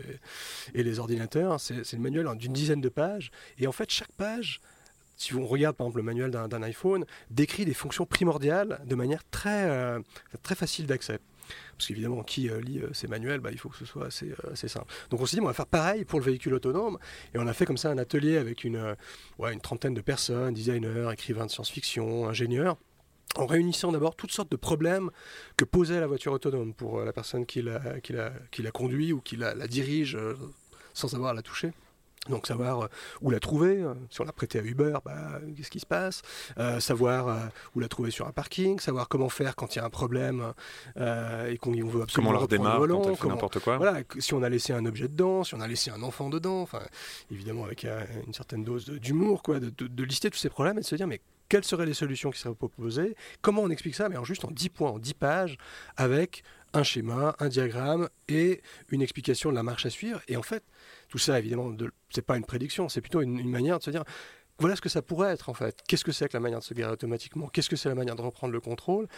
et, 0.74 0.82
les 0.82 0.98
ordinateurs. 1.00 1.60
C'est 1.60 1.92
le 1.92 1.98
manuel 1.98 2.28
d'une 2.36 2.52
dizaine 2.52 2.80
de 2.80 2.88
pages 2.88 3.32
et 3.58 3.66
en 3.66 3.72
fait 3.72 3.90
chaque 3.90 4.12
page 4.12 4.60
si 5.16 5.34
on 5.34 5.46
regarde 5.46 5.76
par 5.76 5.86
exemple 5.86 5.98
le 5.98 6.04
manuel 6.04 6.30
d'un 6.30 6.62
iPhone, 6.62 7.04
décrit 7.30 7.64
des 7.64 7.74
fonctions 7.74 8.04
primordiales 8.06 8.80
de 8.84 8.94
manière 8.94 9.22
très, 9.30 9.70
euh, 9.70 10.00
très 10.42 10.54
facile 10.54 10.86
d'accès. 10.86 11.18
Parce 11.76 11.88
qu'évidemment, 11.88 12.22
qui 12.22 12.48
euh, 12.48 12.60
lit 12.60 12.80
euh, 12.80 12.92
ces 12.92 13.08
manuels, 13.08 13.40
bah, 13.40 13.50
il 13.52 13.58
faut 13.58 13.68
que 13.68 13.76
ce 13.76 13.84
soit 13.84 14.06
assez, 14.06 14.68
simple. 14.68 14.86
Donc 15.10 15.20
on 15.20 15.26
s'est 15.26 15.36
dit, 15.36 15.42
on 15.42 15.46
va 15.46 15.52
faire 15.52 15.66
pareil 15.66 16.04
pour 16.04 16.18
le 16.18 16.24
véhicule 16.24 16.54
autonome. 16.54 16.98
Et 17.34 17.38
on 17.38 17.46
a 17.46 17.52
fait 17.52 17.66
comme 17.66 17.76
ça 17.76 17.90
un 17.90 17.98
atelier 17.98 18.36
avec 18.36 18.64
une, 18.64 18.96
trentaine 19.62 19.94
de 19.94 20.00
personnes, 20.00 20.54
designers, 20.54 21.10
écrivains 21.12 21.46
de 21.46 21.50
science-fiction, 21.50 22.28
ingénieurs 22.28 22.76
en 23.36 23.46
réunissant 23.46 23.90
d'abord 23.90 24.14
toutes 24.14 24.30
sortes 24.30 24.52
de 24.52 24.56
problèmes 24.56 25.10
que 25.56 25.64
posait 25.64 25.98
la 25.98 26.06
voiture 26.06 26.32
autonome 26.32 26.72
pour 26.72 27.00
la 27.00 27.12
personne 27.12 27.46
qui 27.46 27.62
la, 27.62 28.70
conduit 28.72 29.12
ou 29.12 29.20
qui 29.20 29.36
la, 29.36 29.56
la 29.56 29.66
dirige 29.66 30.16
sans 30.92 31.08
savoir 31.08 31.34
la 31.34 31.42
toucher. 31.42 31.72
Donc 32.28 32.46
savoir 32.46 32.82
euh, 32.82 32.86
où 33.20 33.30
la 33.30 33.40
trouver, 33.40 33.82
euh, 33.82 33.94
si 34.10 34.20
on 34.20 34.24
l'a 34.24 34.32
prêté 34.32 34.58
à 34.58 34.62
Uber, 34.62 34.96
bah, 35.04 35.40
qu'est-ce 35.56 35.70
qui 35.70 35.80
se 35.80 35.86
passe, 35.86 36.22
euh, 36.58 36.80
savoir 36.80 37.50
où 37.74 37.80
la 37.80 37.88
trouver 37.88 38.10
sur 38.10 38.26
un 38.26 38.32
parking, 38.32 38.78
savoir 38.78 39.08
comment 39.08 39.28
faire 39.28 39.56
quand 39.56 39.74
il 39.74 39.78
y 39.78 39.82
a 39.82 39.84
un 39.84 39.90
problème 39.90 40.52
et 40.96 41.58
qu'on 41.58 41.72
veut 41.72 42.02
absolument 42.02 42.08
comment 42.14 42.32
la 42.32 42.38
redémarre 42.38 42.78
volant, 42.78 43.02
n'importe 43.24 43.58
quoi. 43.60 43.76
Voilà, 43.76 44.00
si 44.18 44.34
on 44.34 44.42
a 44.42 44.48
laissé 44.48 44.72
un 44.72 44.84
objet 44.86 45.08
dedans, 45.08 45.44
si 45.44 45.54
on 45.54 45.60
a 45.60 45.68
laissé 45.68 45.90
un 45.90 46.02
enfant 46.02 46.28
dedans, 46.28 46.62
enfin 46.62 46.80
évidemment 47.30 47.64
avec 47.64 47.84
une 48.26 48.32
certaine 48.32 48.64
dose 48.64 48.86
d'humour, 48.86 49.42
quoi, 49.42 49.60
de, 49.60 49.70
de, 49.70 50.04
lister 50.04 50.30
tous 50.30 50.38
ces 50.38 50.50
problèmes 50.50 50.78
et 50.78 50.82
de 50.82 50.86
se 50.86 50.94
dire 50.94 51.06
mais 51.06 51.20
quelles 51.48 51.64
seraient 51.64 51.86
les 51.86 51.94
solutions 51.94 52.30
qui 52.30 52.38
seraient 52.38 52.54
proposées, 52.54 53.16
comment 53.42 53.62
on 53.62 53.70
explique 53.70 53.94
ça, 53.94 54.08
mais 54.08 54.16
en 54.16 54.24
juste 54.24 54.44
en 54.44 54.50
10 54.50 54.68
points, 54.70 54.90
en 54.90 54.98
10 54.98 55.14
pages, 55.14 55.58
avec 55.96 56.42
un 56.74 56.82
schéma, 56.82 57.34
un 57.38 57.48
diagramme 57.48 58.08
et 58.28 58.60
une 58.90 59.00
explication 59.00 59.50
de 59.50 59.54
la 59.54 59.62
marche 59.62 59.86
à 59.86 59.90
suivre. 59.90 60.20
Et 60.28 60.36
en 60.36 60.42
fait, 60.42 60.64
tout 61.08 61.18
ça, 61.18 61.38
évidemment, 61.38 61.74
ce 61.78 61.84
n'est 62.16 62.22
pas 62.22 62.36
une 62.36 62.44
prédiction, 62.44 62.88
c'est 62.88 63.00
plutôt 63.00 63.22
une, 63.22 63.48
manière 63.48 63.78
de 63.78 63.84
se 63.84 63.90
dire 63.90 64.04
voilà 64.58 64.76
ce 64.76 64.80
que 64.80 64.88
ça 64.88 65.02
pourrait 65.02 65.32
être 65.32 65.48
en 65.48 65.54
fait. 65.54 65.80
Qu'est-ce 65.88 66.04
que 66.04 66.12
c'est 66.12 66.28
que 66.28 66.36
la 66.36 66.40
manière 66.40 66.60
de 66.60 66.64
se 66.64 66.74
guérir 66.74 66.92
automatiquement? 66.92 67.48
Qu'est-ce 67.48 67.68
que 67.68 67.76
c'est 67.76 67.88
la 67.88 67.94
manière 67.94 68.16
de 68.16 68.22
reprendre 68.22 68.52
le 68.52 68.60
contrôle? 68.60 69.08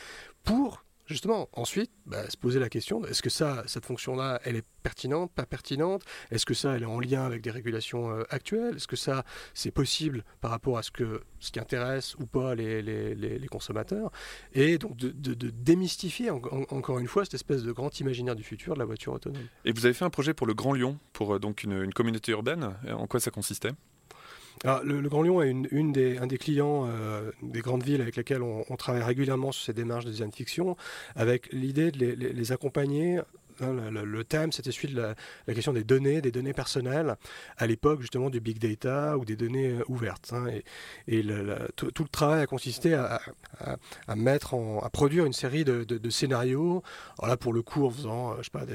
Pour 0.45 0.86
justement, 1.07 1.49
ensuite, 1.53 1.90
bah, 2.07 2.29
se 2.29 2.37
poser 2.37 2.59
la 2.59 2.69
question 2.69 3.05
est-ce 3.05 3.23
que 3.23 3.31
ça, 3.31 3.62
cette 3.66 3.87
fonction-là, 3.87 4.40
elle 4.45 4.57
est 4.57 4.64
pertinente, 4.83 5.33
pas 5.33 5.47
pertinente? 5.47 6.03
Est-ce 6.31 6.47
que 6.47 6.55
ça, 6.55 6.77
elle 6.77 6.83
est 6.83 6.87
en 6.87 7.01
lien 7.01 7.25
avec 7.25 7.42
des 7.42 7.51
régulations 7.51 8.11
euh, 8.11 8.23
actuelles? 8.31 8.77
Est-ce 8.77 8.87
que 8.87 8.97
ça, 8.97 9.25
c'est 9.55 9.71
possible 9.71 10.25
par 10.40 10.51
rapport 10.51 10.79
à 10.79 10.83
ce, 10.83 10.90
que, 10.90 11.23
ce 11.40 11.51
qui 11.51 11.61
intéresse 11.61 12.14
ou 12.16 12.27
pas 12.27 12.55
les, 12.55 13.47
consommateurs? 13.51 14.11
Et 14.53 14.79
donc 14.79 14.97
de, 14.97 15.51
démystifier 15.51 16.31
encore 16.31 16.99
une 16.99 17.09
fois 17.09 17.25
cette 17.25 17.35
espèce 17.35 17.62
de 17.62 17.73
grand 17.73 18.01
imaginaire 18.01 18.37
du 18.37 18.42
futur 18.42 18.75
de 18.75 18.79
la 18.79 18.85
voiture 18.85 19.12
autonome. 19.12 19.47
Et 19.64 19.73
vous 19.73 19.87
avez 19.87 19.95
fait 19.95 20.05
un 20.05 20.11
projet 20.11 20.35
pour 20.35 20.47
le 20.47 20.55
Grand 20.55 20.73
Lyon, 20.73 20.99
pour 21.12 21.35
euh, 21.35 21.38
donc 21.38 21.62
une, 21.62 21.83
une 21.83 21.92
communauté 21.92 22.33
urbaine. 22.33 22.75
En 22.90 23.07
quoi 23.07 23.21
ça 23.21 23.31
consistait? 23.31 23.73
Le, 24.64 25.09
Grand 25.09 25.23
Lyon 25.23 25.42
est 25.42 25.55
une, 25.71 25.92
des, 25.92 26.19
un 26.19 26.27
des 26.27 26.38
clients 26.38 26.87
euh, 26.88 27.31
des 27.42 27.61
grandes 27.61 27.83
villes 27.83 28.01
avec 28.01 28.16
lesquels 28.16 28.42
on, 28.42 28.77
travaille 28.77 29.03
régulièrement 29.03 29.53
sur 29.53 29.64
ces 29.64 29.73
démarches 29.73 30.05
de 30.05 30.11
design 30.11 30.33
fiction, 30.33 30.77
avec 31.14 31.53
l'idée 31.53 31.90
de 31.90 32.07
les 32.07 32.53
accompagner 32.53 33.21
Hein, 33.61 33.90
le, 33.90 34.25
thème, 34.25 34.53
c'était 34.53 34.73
celui 34.73 34.95
de 34.95 35.14
la, 35.47 35.55
question 35.55 35.73
des 35.73 35.85
données, 35.85 36.21
des 36.21 36.31
données 36.31 36.53
personnelles, 36.53 37.16
à 37.57 37.66
l'époque 37.66 38.01
justement 38.01 38.31
du 38.31 38.40
big 38.40 38.59
data 38.59 39.16
ou 39.16 39.25
des 39.25 39.37
données 39.37 39.71
euh, 39.71 39.85
ouvertes. 39.88 40.33
Hein, 40.33 40.47
et, 41.09 41.23
tout, 41.77 41.90
le 41.99 42.09
travail 42.09 42.42
a 42.42 42.47
consisté 42.47 42.95
à, 42.95 43.21
produire 44.92 45.25
une 45.25 45.33
série 45.33 45.64
de, 45.64 46.11
scénarios. 46.11 46.83
Là, 47.23 47.37
pour 47.37 47.53
le 47.53 47.62
coup, 47.62 47.87
en 47.87 47.90
faisant, 47.90 48.35
euh, 48.35 48.66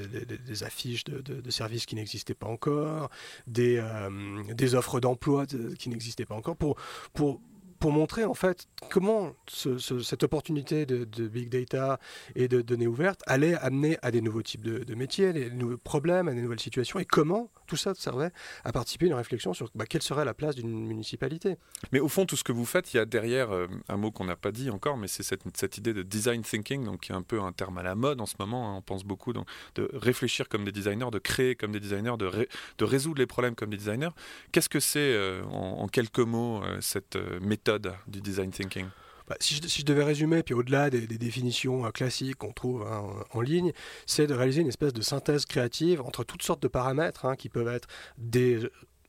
des, 0.45 0.63
affiches 0.63 1.03
de, 1.03 1.51
services 1.51 1.85
qui 1.85 1.95
n'existaient 1.95 2.33
pas 2.33 2.47
encore, 2.47 3.09
des, 3.47 3.77
euh, 3.77 4.73
offres 4.73 4.99
d'emploi 4.99 5.45
qui 5.77 5.89
n'existaient 5.89 6.25
pas 6.25 6.35
encore, 6.35 6.55
pour 6.55 7.41
pour 7.81 7.91
montrer 7.91 8.25
en 8.25 8.35
fait 8.35 8.67
comment 8.91 9.33
cette 9.47 10.21
opportunité 10.23 10.85
de, 10.85 11.27
big 11.27 11.49
data 11.49 11.99
et 12.35 12.47
de 12.47 12.61
données 12.61 12.85
ouvertes 12.85 13.21
allait 13.25 13.55
amener 13.55 13.97
à 14.03 14.11
des 14.11 14.21
nouveaux 14.21 14.43
types 14.43 14.63
de, 14.63 14.95
métiers, 14.95 15.33
des 15.33 15.49
nouveaux 15.49 15.77
problèmes, 15.77 16.27
à 16.27 16.33
des 16.33 16.41
nouvelles 16.41 16.59
situations, 16.59 16.99
et 16.99 17.05
comment 17.05 17.49
tout 17.71 17.77
ça 17.77 17.93
servait 17.93 18.31
à 18.65 18.73
participer 18.73 19.05
à 19.05 19.07
une 19.07 19.13
réflexion 19.13 19.53
sur 19.53 19.69
bah, 19.75 19.85
quelle 19.85 20.01
serait 20.01 20.25
la 20.25 20.33
place 20.33 20.55
d'une 20.55 20.87
municipalité. 20.87 21.55
Mais 21.93 22.01
au 22.01 22.09
fond, 22.09 22.25
tout 22.25 22.35
ce 22.35 22.43
que 22.43 22.51
vous 22.51 22.65
faites, 22.65 22.93
il 22.93 22.97
y 22.97 22.99
a 22.99 23.05
derrière 23.05 23.55
euh, 23.55 23.67
un 23.87 23.95
mot 23.95 24.11
qu'on 24.11 24.25
n'a 24.25 24.35
pas 24.35 24.51
dit 24.51 24.69
encore, 24.69 24.97
mais 24.97 25.07
c'est 25.07 25.23
cette, 25.23 25.43
cette, 25.55 25.77
idée 25.77 25.93
de 25.93 26.03
design 26.03 26.41
thinking, 26.41 26.83
donc 26.83 26.99
qui 26.99 27.13
est 27.13 27.15
un 27.15 27.21
peu 27.21 27.39
un 27.39 27.53
terme 27.53 27.77
à 27.77 27.83
la 27.83 27.95
mode 27.95 28.19
en 28.19 28.25
ce 28.25 28.35
moment. 28.39 28.69
Hein, 28.69 28.75
on 28.79 28.81
pense 28.81 29.05
beaucoup 29.05 29.31
donc, 29.31 29.47
de 29.75 29.89
réfléchir 29.93 30.49
comme 30.49 30.65
des 30.65 30.73
designers, 30.73 31.11
de 31.11 31.19
créer 31.19 31.55
comme 31.55 31.71
des 31.71 31.79
designers, 31.79 32.17
de, 32.19 32.49
de 32.77 32.83
résoudre 32.83 33.19
les 33.19 33.25
problèmes 33.25 33.55
comme 33.55 33.69
des 33.69 33.77
designers. 33.77 34.11
Qu'est-ce 34.51 34.67
que 34.67 34.81
c'est 34.81 34.99
euh, 34.99 35.41
en, 35.45 35.87
quelques 35.87 36.19
mots 36.19 36.61
euh, 36.61 36.77
cette 36.81 37.15
méthode 37.39 37.93
du 38.07 38.19
design 38.19 38.51
thinking? 38.51 38.87
Bah, 39.31 39.37
si, 39.39 39.55
je, 39.55 39.85
devais 39.85 40.03
résumer, 40.03 40.43
puis 40.43 40.53
au-delà 40.53 40.89
des, 40.89 41.07
définitions 41.07 41.85
euh, 41.85 41.91
classiques 41.91 42.35
qu'on 42.35 42.51
trouve 42.51 42.83
hein, 42.83 43.01
en, 43.31 43.39
ligne, 43.39 43.71
c'est 44.05 44.27
de 44.27 44.33
réaliser 44.33 44.59
une 44.59 44.67
espèce 44.67 44.91
de 44.91 45.01
synthèse 45.01 45.45
créative 45.45 46.01
entre 46.01 46.25
toutes 46.25 46.43
sortes 46.43 46.61
de 46.61 46.67
paramètres 46.67 47.25
hein, 47.25 47.37
qui 47.37 47.47
peuvent 47.47 47.69
être 47.69 47.87
des 48.17 48.59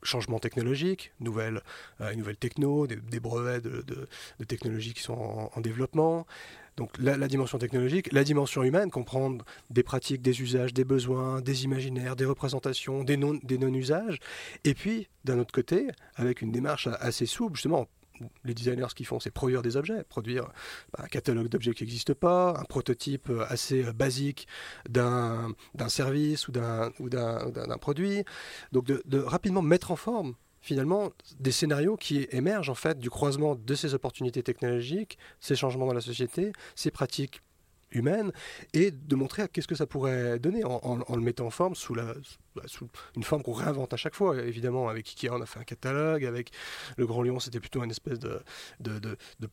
changements 0.01 0.39
technologiques, 0.39 1.11
nouvelles, 1.19 1.61
euh, 1.99 2.15
nouvelles 2.15 2.37
techno, 2.37 2.87
des, 2.87 3.19
brevets 3.19 3.61
de, 3.61 4.07
technologies 4.47 4.93
qui 4.93 5.03
sont 5.03 5.49
en, 5.53 5.59
développement. 5.59 6.25
Donc 6.77 6.91
la, 6.99 7.27
dimension 7.27 7.57
technologique, 7.57 8.09
la 8.13 8.23
dimension 8.23 8.63
humaine, 8.63 8.91
comprendre 8.91 9.43
des 9.71 9.83
pratiques, 9.83 10.21
des 10.21 10.41
usages, 10.41 10.73
des 10.73 10.85
besoins, 10.85 11.41
des 11.41 11.65
imaginaires, 11.65 12.15
des 12.15 12.23
représentations, 12.25 13.03
des 13.03 13.17
non-usages. 13.17 14.19
et 14.63 14.73
puis, 14.73 15.09
d'un 15.25 15.37
autre 15.39 15.51
côté, 15.51 15.87
avec 16.15 16.41
une 16.41 16.53
démarche 16.53 16.87
assez 17.01 17.25
souple, 17.25 17.55
justement, 17.55 17.89
les 18.43 18.53
designers, 18.53 18.87
ce 18.89 18.95
qu'ils 18.95 19.05
font, 19.05 19.19
c'est 19.19 19.31
produire 19.31 19.61
des 19.61 19.77
objets, 19.77 20.03
produire 20.03 20.45
bah, 20.91 21.03
un 21.03 21.07
catalogue 21.07 21.47
d'objets 21.47 21.73
qui 21.73 21.83
n'existe 21.83 22.13
pas, 22.13 22.55
un 22.59 22.63
prototype 22.63 23.29
euh, 23.29 23.45
assez 23.49 23.85
euh, 23.85 23.93
basique 23.93 24.47
d'un 24.89 25.53
service 25.87 26.47
ou 26.47 26.51
d'un 26.51 26.91
produit. 27.79 28.23
Donc 28.71 28.85
de, 28.85 29.19
rapidement 29.19 29.61
mettre 29.61 29.91
en 29.91 29.95
forme 29.95 30.35
finalement 30.61 31.11
des 31.39 31.51
scénarios 31.51 31.97
qui 31.97 32.27
émergent 32.31 32.69
en 32.69 32.75
fait 32.75 32.97
du 32.97 33.09
croisement 33.09 33.55
de 33.55 33.75
ces 33.75 33.93
opportunités 33.93 34.43
technologiques, 34.43 35.17
ces 35.41 35.55
changements 35.55 35.85
dans 35.85 35.93
la 35.93 36.01
société, 36.01 36.53
ces 36.75 36.89
pratiques 36.89 37.41
humaines, 37.91 38.31
et 38.73 38.91
de 38.91 39.15
montrer 39.15 39.47
qu'est-ce 39.49 39.67
que 39.67 39.75
ça 39.75 39.85
pourrait 39.85 40.39
donner 40.39 40.63
en, 40.63 41.15
le 41.15 41.21
mettant 41.21 41.45
en 41.45 41.49
forme 41.49 41.75
sous 41.75 41.93
la, 41.93 42.13
sous 42.65 42.89
une 43.15 43.23
forme 43.23 43.43
qu'on 43.43 43.53
réinvente 43.53 43.93
à 43.93 43.97
chaque 43.97 44.15
fois. 44.15 44.37
Évidemment, 44.41 44.89
avec 44.89 45.07
Ikea, 45.07 45.31
on 45.31 45.41
a 45.41 45.45
fait 45.45 45.59
un 45.59 45.63
catalogue. 45.63 46.25
Avec 46.25 46.51
Le 46.97 47.05
Grand 47.05 47.23
Lion, 47.23 47.39
c'était 47.39 47.59
plutôt 47.59 47.83
une 47.83 47.91
espèce 47.91 48.19
de, 48.19 48.41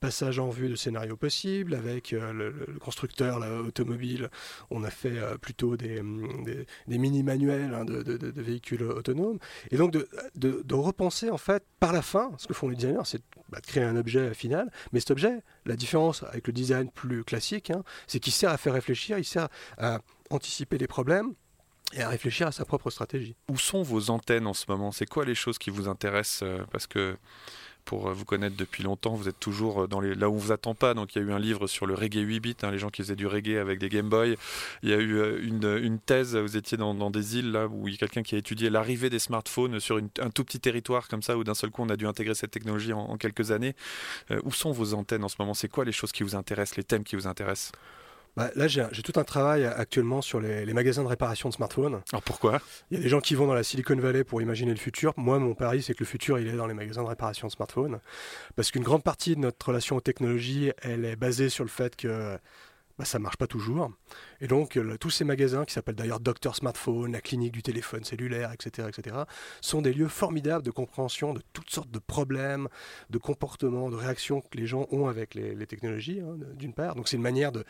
passage 0.01 0.39
en 0.39 0.49
vue 0.49 0.69
de 0.69 0.77
scénario 0.77 1.17
possible. 1.17 1.75
Avec 1.75 2.13
euh, 2.13 2.33
le, 2.33 2.79
constructeur 2.79 3.41
automobile, 3.65 4.31
on 4.71 4.85
a 4.85 4.91
fait 4.91 5.19
euh, 5.19 5.37
plutôt 5.37 5.77
des, 5.77 6.03
mm, 6.03 6.45
des, 6.87 6.99
mini-manuels 6.99 7.75
hein, 7.75 7.85
de, 7.85 8.41
véhicules 8.41 8.83
autonomes. 8.83 9.39
Et 9.71 9.77
donc, 9.77 9.93
de, 9.93 10.75
repenser, 10.75 11.31
en 11.31 11.39
fait, 11.39 11.65
par 11.79 11.93
la 11.93 12.03
fin, 12.03 12.33
ce 12.39 12.47
que 12.47 12.55
font 12.55 12.69
les 12.69 12.77
designers, 12.77 13.05
c'est 13.05 13.23
bah, 13.51 13.61
de 13.61 13.67
créer 13.67 13.85
un 13.85 13.97
objet 13.97 14.33
final. 14.35 14.71
Mais 14.93 15.01
cet 15.01 15.11
objet, 15.11 15.43
la 15.67 15.77
différence 15.77 16.23
avec 16.25 16.47
le 16.47 16.53
design 16.53 16.91
plus 16.91 17.25
classique, 17.25 17.71
hein, 17.71 17.83
c'est 18.07 18.21
qu'il 18.21 18.33
sert 18.33 18.51
à 18.51 18.57
faire 18.57 18.73
réfléchir, 18.73 19.19
il 19.19 19.25
sert 19.25 19.49
à 19.79 20.01
anticiper 20.31 20.79
les 20.79 20.87
problèmes 20.87 21.35
et 21.93 22.03
à 22.03 22.09
réfléchir 22.09 22.47
à 22.47 22.53
sa 22.53 22.65
propre 22.65 22.91
stratégie. 22.91 23.35
Où 23.49 23.59
sont 23.59 23.83
vos 23.83 24.11
antennes 24.11 24.47
en 24.47 24.55
ce 24.55 24.67
moment? 24.69 24.93
C'est 24.93 25.07
quoi 25.07 25.25
les 25.25 25.35
choses 25.35 25.59
qui 25.59 25.71
vous 25.71 25.89
intéressent 25.89 26.43
euh, 26.43 26.65
Parce 26.71 26.87
que 26.87 27.17
pour 27.85 28.09
euh, 28.09 28.13
vous 28.13 28.25
connaître 28.25 28.57
depuis 28.57 28.85
longtemps, 28.85 29.15
vous 29.15 29.29
êtes 29.29 29.41
toujours 29.41 29.83
euh, 29.83 29.87
dans 29.89 30.01
les, 30.01 30.15
là 30.15 30.29
où 30.29 30.35
on 30.35 30.37
vous 30.37 30.53
attend 30.53 30.75
pas. 30.75 30.95
Donc 30.95 31.15
il 31.15 31.23
y 31.23 31.25
a 31.25 31.27
eu 31.27 31.33
un 31.33 31.39
livre 31.39 31.67
sur 31.67 31.87
le 31.87 31.95
reggae 31.95 32.21
8 32.21 32.41
bits, 32.41 32.57
hein, 32.63 32.71
les 32.71 32.79
gens 32.79 32.91
qui 32.91 33.03
faisaient 33.03 33.17
du 33.17 33.27
reggae 33.27 33.57
avec 33.57 33.81
des 33.81 33.89
Game 33.89 34.09
Boy. 34.09 34.37
Il 34.83 34.91
y 34.91 34.93
a 34.93 34.99
eu 34.99 35.45
une, 35.45 35.99
thèse, 35.99 36.37
vous 36.37 36.57
étiez 36.57 36.77
dans, 36.77 36.95
dans, 36.95 37.11
des 37.11 37.39
îles 37.39 37.51
là 37.51 37.67
où 37.67 37.89
il 37.89 37.95
y 37.95 37.97
a 37.97 37.99
quelqu'un 37.99 38.23
qui 38.23 38.37
a 38.37 38.39
étudié 38.39 38.71
l'arrivée 38.71 39.11
des 39.11 39.19
smartphones 39.19 39.81
sur 39.81 39.99
un 39.99 40.31
tout 40.31 40.45
petit 40.45 40.61
territoire 40.61 41.09
comme 41.09 41.23
ça 41.23 41.37
où 41.37 41.45
d'un 41.45 41.55
seul 41.55 41.71
coup 41.71 41.83
on 41.83 41.89
a 41.89 41.97
dû 41.97 42.07
intégrer 42.07 42.35
cette 42.35 42.53
technologie 42.53 42.93
en, 42.93 43.17
quelques 43.17 43.51
années. 43.51 43.75
où 44.45 44.53
sont 44.53 44.71
vos 44.71 44.95
antennes 44.95 45.25
en 45.25 45.29
ce 45.29 45.37
moment? 45.39 45.55
C'est 45.55 45.69
quoi 45.69 45.85
les 45.85 45.93
choses 45.93 46.13
qui 46.13 46.23
vous 46.23 46.37
intéressent, 46.37 46.77
les 46.77 46.85
thèmes 46.85 47.05
qui 47.05 47.17
vous 47.17 47.27
intéressent? 47.27 47.73
Bah, 48.41 48.51
là, 48.55 48.69
j'ai 48.69 49.03
tout 49.03 49.21
un 49.21 49.25
travail 49.25 49.67
actuellement 49.67 50.23
sur 50.23 50.41
les, 50.41 50.73
magasins 50.73 51.03
de 51.03 51.09
réparation 51.09 51.51
de 51.51 51.55
smartphones. 51.55 52.01
Alors 52.11 52.23
pourquoi? 52.23 52.63
Il 52.91 52.97
y 52.97 53.01
a 53.01 53.03
des 53.03 53.11
gens 53.11 53.21
qui 53.21 53.35
vont 53.35 53.47
dans 53.47 53.53
la 53.53 53.63
Silicon 53.63 53.97
Valley 53.97 54.25
pour 54.25 54.41
imaginer 54.41 54.71
le 54.71 54.79
futur. 54.79 55.13
Moi, 55.19 55.39
mon 55.39 55.55
pari, 55.55 55.83
c'est 55.83 55.93
que 55.93 55.99
le 56.01 56.07
futur, 56.07 56.39
il 56.39 56.49
est 56.49 56.57
dans 56.57 56.67
les 56.67 56.73
magasins 56.73 57.03
de 57.03 57.09
réparation 57.09 57.49
de 57.49 57.53
smartphones. 57.53 58.01
Parce 58.57 58.71
qu'une 58.71 58.83
grande 58.83 59.03
partie 59.03 59.37
de 59.37 59.41
notre 59.41 59.67
relation 59.67 59.97
aux 59.97 60.01
technologies, 60.01 60.73
elle 60.81 61.05
est 61.05 61.17
basée 61.17 61.51
sur 61.51 61.65
le 61.65 61.69
fait 61.69 61.97
que 61.97 62.39
bah, 63.01 63.07
ça 63.07 63.19
ne 63.19 63.23
marche 63.23 63.39
pas 63.39 63.47
toujours. 63.47 63.91
Et 64.43 64.47
donc, 64.47 64.79
tous 65.01 65.09
ces 65.09 65.25
magasins 65.25 65.65
qui 65.65 65.73
s'appellent 65.73 65.95
d'ailleurs 65.95 66.21
Docteur 66.21 66.55
Smartphone, 66.55 67.13
la 67.13 67.23
clinique 67.23 67.53
du 67.53 67.63
téléphone 67.63 68.05
cellulaire, 68.05 68.53
etc., 68.53 68.89
etc., 68.89 69.17
sont 69.63 69.81
des 69.81 69.95
lieux 69.95 70.07
formidables 70.07 70.63
de 70.63 70.71
compréhension 70.71 71.33
de 71.33 71.41
toutes 71.55 71.71
sortes 71.71 71.91
de 71.91 71.99
problèmes, 71.99 72.69
de 73.09 73.17
comportements, 73.17 73.89
de 73.89 73.97
réactions 73.97 74.43
que 74.43 74.59
les 74.59 74.67
gens 74.67 74.87
ont 74.91 75.07
avec 75.07 75.35
les, 75.35 75.67
technologies, 75.67 76.21
hein, 76.21 76.37
d'une 76.57 76.75
part. 76.75 76.95
Donc, 76.95 77.09
c'est 77.09 77.17
une 77.17 77.23
manière 77.23 77.53
de, 77.53 77.65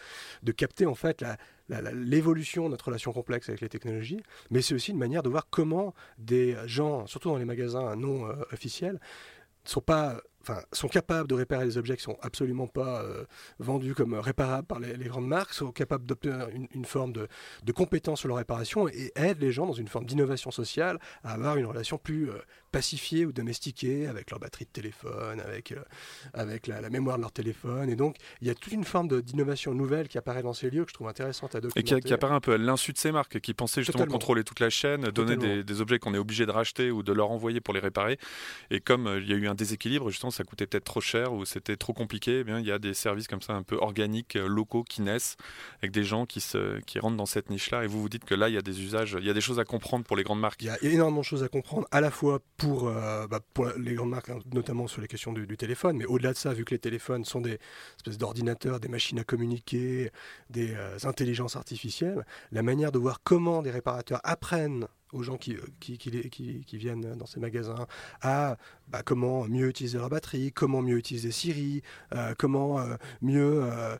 capter 0.50 0.86
en 0.86 0.96
fait 0.96 1.24
l'évolution 1.68 2.64
de 2.64 2.70
notre 2.70 2.86
relation 2.86 3.12
complexe 3.12 3.48
avec 3.48 3.60
les 3.60 3.68
technologies, 3.68 4.24
mais 4.50 4.62
c'est 4.62 4.74
aussi 4.74 4.90
une 4.90 4.98
manière 4.98 5.22
de 5.22 5.28
voir 5.28 5.46
comment 5.48 5.94
des 6.18 6.56
gens, 6.66 7.06
surtout 7.06 7.28
dans 7.28 7.36
les 7.36 7.44
magasins 7.44 7.94
non 7.94 8.26
euh, 8.26 8.34
officiels, 8.50 8.98
sont 9.64 9.80
pas 9.80 10.20
enfin, 10.42 10.60
sont 10.72 10.88
capables 10.88 11.28
de 11.28 11.34
réparer 11.34 11.64
des 11.64 11.78
objets 11.78 11.96
qui 11.96 12.02
sont 12.02 12.18
absolument 12.22 12.66
pas 12.66 13.02
euh, 13.02 13.24
vendus 13.58 13.94
comme 13.94 14.14
réparables 14.14 14.66
par 14.66 14.80
les, 14.80 14.96
grandes 15.04 15.26
marques, 15.26 15.52
sont 15.52 15.72
capables 15.72 16.06
d'obtenir 16.06 16.48
une, 16.72 16.84
forme 16.84 17.12
de, 17.12 17.28
de, 17.64 17.72
compétence 17.72 18.20
sur 18.20 18.28
leur 18.28 18.38
réparation 18.38 18.88
et 18.88 19.12
aident 19.16 19.40
les 19.40 19.52
gens 19.52 19.66
dans 19.66 19.72
une 19.72 19.88
forme 19.88 20.06
d'innovation 20.06 20.50
sociale 20.50 20.98
à 21.24 21.32
avoir 21.32 21.56
une 21.56 21.66
relation 21.66 21.98
plus 21.98 22.30
euh, 22.30 22.38
pacifiée 22.72 23.26
ou 23.26 23.32
domestiquée 23.32 24.06
avec 24.06 24.30
leur 24.30 24.38
batterie 24.38 24.64
de 24.64 24.70
téléphone, 24.70 25.40
avec, 25.40 25.72
euh, 25.72 25.82
avec 26.34 26.66
la, 26.66 26.88
mémoire 26.90 27.16
de 27.16 27.22
leur 27.22 27.32
téléphone. 27.32 27.90
Et 27.90 27.96
donc, 27.96 28.16
il 28.40 28.48
y 28.48 28.50
a 28.50 28.54
toute 28.54 28.72
une 28.72 28.84
forme 28.84 29.20
d'innovation 29.22 29.74
nouvelle 29.74 30.08
qui 30.08 30.18
apparaît 30.18 30.42
dans 30.42 30.52
ces 30.52 30.70
lieux 30.70 30.84
que 30.84 30.90
je 30.90 30.94
trouve 30.94 31.08
intéressante 31.08 31.54
à 31.54 31.60
documenter. 31.60 31.96
Et 31.96 32.00
qui, 32.00 32.12
apparaît 32.12 32.34
un 32.34 32.40
peu 32.40 32.52
à 32.52 32.58
l'insu 32.58 32.92
de 32.92 32.98
ces 32.98 33.12
marques, 33.12 33.40
qui 33.40 33.54
pensaient 33.54 33.82
justement 33.82 34.06
contrôler 34.06 34.44
toute 34.44 34.60
la 34.60 34.70
chaîne, 34.70 35.02
donner 35.10 35.36
des, 35.36 35.64
des 35.64 35.80
objets 35.80 35.98
qu'on 35.98 36.14
est 36.14 36.18
obligé 36.18 36.46
de 36.46 36.50
racheter 36.50 36.90
ou 36.90 37.02
de 37.02 37.12
leur 37.12 37.30
envoyer 37.30 37.60
pour 37.60 37.74
les 37.74 37.80
réparer. 37.80 38.18
Et 38.70 38.80
comme 38.80 39.18
il 39.20 39.28
y 39.28 39.32
a 39.32 39.36
eu 39.36 39.48
un 39.48 39.54
déséquilibre, 39.54 40.10
justement, 40.10 40.29
ça 40.30 40.44
coûtait 40.44 40.66
peut-être 40.66 40.84
trop 40.84 41.00
cher 41.00 41.32
ou 41.32 41.44
c'était 41.44 41.76
trop 41.76 41.92
compliqué, 41.92 42.40
eh 42.40 42.44
bien, 42.44 42.58
il 42.58 42.66
y 42.66 42.72
a 42.72 42.78
des 42.78 42.94
services 42.94 43.28
comme 43.28 43.42
ça 43.42 43.54
un 43.54 43.62
peu 43.62 43.76
organiques, 43.76 44.36
euh, 44.36 44.46
locaux 44.46 44.84
qui 44.84 45.02
naissent 45.02 45.36
avec 45.80 45.92
des 45.92 46.04
gens 46.04 46.26
qui, 46.26 46.40
se, 46.40 46.80
qui 46.80 46.98
rentrent 46.98 47.16
dans 47.16 47.26
cette 47.26 47.50
niche-là. 47.50 47.84
Et 47.84 47.86
vous 47.86 48.00
vous 48.00 48.08
dites 48.08 48.24
que 48.24 48.34
là, 48.34 48.48
il 48.48 48.54
y 48.54 48.58
a 48.58 48.62
des 48.62 48.80
usages, 48.82 49.16
il 49.18 49.26
y 49.26 49.30
a 49.30 49.34
des 49.34 49.40
choses 49.40 49.58
à 49.58 49.64
comprendre 49.64 50.04
pour 50.04 50.16
les 50.16 50.22
grandes 50.22 50.40
marques. 50.40 50.62
Il 50.62 50.66
y 50.66 50.70
a, 50.70 50.82
énormément 50.82 51.20
de 51.20 51.26
choses 51.26 51.42
à 51.42 51.48
comprendre, 51.48 51.86
à 51.90 52.00
la 52.00 52.10
fois 52.10 52.40
pour, 52.56 52.88
euh, 52.88 53.26
bah, 53.26 53.40
les 53.78 53.94
grandes 53.94 54.10
marques, 54.10 54.30
hein, 54.30 54.38
notamment 54.52 54.86
sur 54.86 55.00
les 55.00 55.08
questions 55.08 55.32
du, 55.32 55.56
téléphone, 55.56 55.96
mais 55.96 56.06
au-delà 56.06 56.32
de 56.32 56.38
ça, 56.38 56.54
vu 56.54 56.64
que 56.64 56.74
les 56.74 56.78
téléphones 56.78 57.24
sont 57.24 57.40
des 57.40 57.58
espèces 57.96 58.18
d'ordinateurs, 58.18 58.80
des 58.80 58.88
machines 58.88 59.18
à 59.18 59.24
communiquer, 59.24 60.10
des 60.48 60.74
euh, 60.74 60.96
intelligences 61.04 61.56
artificielles, 61.56 62.24
la 62.50 62.62
manière 62.62 62.92
de 62.92 62.98
voir 62.98 63.20
comment 63.22 63.62
des 63.62 63.70
réparateurs 63.70 64.20
apprennent 64.24 64.86
aux 65.12 65.22
gens 65.22 65.36
qui, 65.36 65.56
qui, 65.80 65.98
qui, 65.98 66.76
viennent 66.76 67.14
dans 67.16 67.26
ces 67.26 67.40
magasins 67.40 67.86
à 68.22 68.56
bah, 68.88 69.02
comment 69.04 69.46
mieux 69.46 69.68
utiliser 69.68 69.98
leur 69.98 70.08
batterie, 70.08 70.52
comment 70.52 70.82
mieux 70.82 70.98
utiliser 70.98 71.30
Siri, 71.30 71.82
euh, 72.14 72.34
comment 72.38 72.80
euh, 72.80 72.96
mieux 73.22 73.62
euh, 73.62 73.96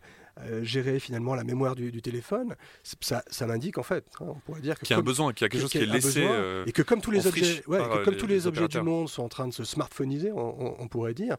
gérer 0.62 1.00
finalement 1.00 1.34
la 1.34 1.44
mémoire 1.44 1.74
du, 1.74 2.02
téléphone. 2.02 2.54
Ça, 3.00 3.22
ça 3.28 3.46
m'indique 3.46 3.78
en 3.78 3.82
fait, 3.82 4.04
hein, 4.20 4.26
on 4.28 4.40
pourrait 4.40 4.60
dire 4.60 4.78
qu'il 4.78 4.90
y 4.90 4.94
a 4.94 4.98
un 4.98 5.02
besoin, 5.02 5.32
qu'il 5.32 5.44
y 5.44 5.46
a 5.46 5.48
quelque 5.48 5.60
chose 5.60 5.70
qui 5.70 5.78
est 5.78 5.86
laissé 5.86 6.26
et 6.66 6.72
que 6.72 6.82
comme 6.82 7.00
tous 7.00 7.10
les 7.10 7.26
objets, 7.26 7.62
ouais, 7.66 7.80
comme 8.04 8.16
tous 8.16 8.26
les 8.26 8.46
objets 8.46 8.68
du 8.68 8.80
monde 8.80 9.08
sont 9.08 9.22
en 9.22 9.28
train 9.28 9.48
de 9.48 9.52
se 9.52 9.64
smartphoniser, 9.64 10.32
on, 10.32 10.80
on 10.80 10.88
pourrait 10.88 11.14
dire 11.14 11.36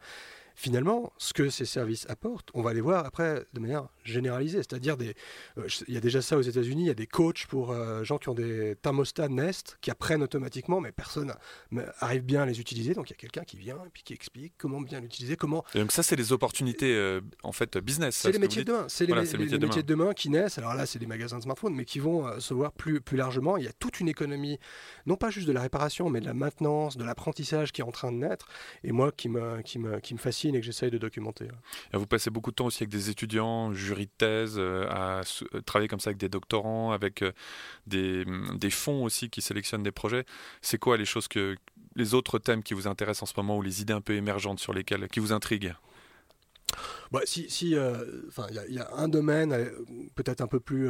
finalement, 0.56 1.12
ce 1.18 1.34
que 1.34 1.50
ces 1.50 1.66
services 1.66 2.08
apportent, 2.10 2.50
on 2.54 2.62
va 2.62 2.74
les 2.74 2.82
voir 2.82 3.06
après 3.06 3.46
de 3.54 3.60
manière 3.60 3.88
généralisée. 4.04 4.58
C'est-à-dire, 4.58 4.98
des, 4.98 5.16
euh, 5.58 5.68
il 5.88 5.94
y 5.94 5.98
a 5.98 6.00
déjà 6.00 6.22
ça 6.22 6.38
aux 6.38 6.42
États-Unis, 6.42 6.84
il 6.84 6.88
y 6.88 6.92
a 6.92 6.96
des 6.96 7.08
coachs 7.08 7.46
pour 7.48 7.72
euh, 7.72 8.04
gens 8.04 8.18
qui 8.18 8.30
ont 8.30 8.34
des 8.34 8.76
thermostats 8.82 9.30
Nest 9.30 9.78
qui 9.82 9.92
apprennent 9.92 10.24
automatiquement, 10.24 10.82
mais 10.82 10.92
personne 10.92 11.34
n'arrive 11.72 12.24
bien 12.24 12.44
à 12.44 12.46
les 12.46 12.60
utiliser. 12.60 12.94
Donc 12.94 13.10
il 13.10 13.14
y 13.14 13.16
a 13.16 13.18
quelqu'un 13.18 13.44
qui 13.44 13.58
vient 13.58 13.78
et 13.86 13.90
puis 13.94 14.04
qui 14.04 14.14
explique 14.14 14.54
comment 14.58 14.82
bien 14.82 15.00
l'utiliser, 15.00 15.36
comment. 15.36 15.64
Et 15.76 15.80
donc 15.80 15.92
ça, 15.92 16.04
c'est 16.04 16.16
les 16.16 16.34
opportunités 16.34 16.94
euh, 16.96 17.22
en 17.44 17.52
fait 17.52 17.78
business. 17.78 18.16
C'est 18.16 18.32
les 18.32 18.40
métiers 18.40 18.64
de 18.64 18.72
demain. 18.72 18.86
C'est 18.88 19.06
les, 19.06 19.14
métiers, 19.14 19.84
de 19.84 19.88
demain 19.88 20.14
qui 20.14 20.30
naissent. 20.30 20.58
Alors 20.58 20.74
là, 20.74 20.86
c'est 20.86 21.00
des 21.00 21.08
magasins 21.08 21.38
de 21.38 21.44
smartphones, 21.44 21.74
mais 21.74 21.86
qui 21.86 22.00
vont 22.00 22.40
se 22.40 22.54
voir 22.54 22.72
plus 22.72 23.02
plus 23.02 23.18
largement. 23.18 23.58
Il 23.58 23.64
y 23.64 23.68
a 23.68 23.74
toute 23.74 24.00
une 24.00 24.10
économie, 24.10 24.60
non 25.06 25.16
pas 25.16 25.30
juste 25.30 25.48
de 25.48 25.54
la 25.54 25.62
réparation, 25.62 26.10
mais 26.10 26.22
de 26.22 26.26
la 26.26 26.34
maintenance, 26.34 26.98
de 26.98 27.04
l'apprentissage 27.04 27.72
qui 27.72 27.82
est 27.82 27.86
en 27.86 27.92
train 27.92 28.12
de 28.12 28.18
naître. 28.18 28.48
Et 28.84 28.92
moi, 28.92 29.12
qui 29.12 29.30
me 29.30 29.62
qui 29.62 29.80
me 29.80 30.00
qui 30.00 30.14
me 30.14 30.20
fascine 30.20 30.56
et 30.56 30.60
que 30.60 30.66
j'essaye 30.66 30.92
de 30.92 30.98
documenter. 30.98 31.48
vous 31.94 32.08
passez 32.08 32.30
beaucoup 32.30 32.52
de 32.52 32.56
temps 32.56 32.66
aussi 32.66 32.84
avec 32.84 32.92
des 32.92 33.10
étudiants, 33.10 33.74
jury 33.92 34.06
de 34.06 34.12
thèse, 34.18 34.56
euh, 34.58 34.88
à 34.90 35.22
euh, 35.54 35.62
travailler 35.66 35.90
comme 35.90 36.00
ça 36.00 36.10
avec 36.10 36.18
des 36.18 36.30
doctorants, 36.30 36.92
avec 36.92 37.22
euh, 37.22 37.32
des, 37.88 38.24
mm, 38.26 38.58
des 38.58 38.70
fonds 38.70 39.04
aussi 39.04 39.30
qui 39.30 39.42
sélectionnent 39.42 39.84
des 39.84 39.92
projets. 39.92 40.26
C'est 40.62 40.78
quoi 40.78 40.98
les 40.98 41.06
choses 41.06 41.28
que 41.28 41.56
les 41.96 42.14
autres 42.14 42.40
thèmes 42.40 42.64
qui 42.64 42.74
vous 42.74 42.88
intéressent 42.88 43.24
en 43.24 43.26
ce 43.26 43.34
moment 43.38 43.58
ou 43.58 43.62
les 43.62 43.82
idées 43.82 43.94
un 43.94 44.02
peu 44.02 44.14
émergentes 44.14 44.60
sur 44.60 44.74
lesquelles 44.74 45.08
qui 45.10 45.20
vous 45.20 45.34
intriguent? 45.34 45.76
Bah, 47.12 47.20
si, 47.26 47.48
il 47.62 47.68
y, 47.68 48.80
a 48.80 48.96
un 48.96 49.10
domaine 49.10 49.70
peut-être 50.16 50.40
un 50.40 50.48
peu 50.48 50.62
plus 50.62 50.90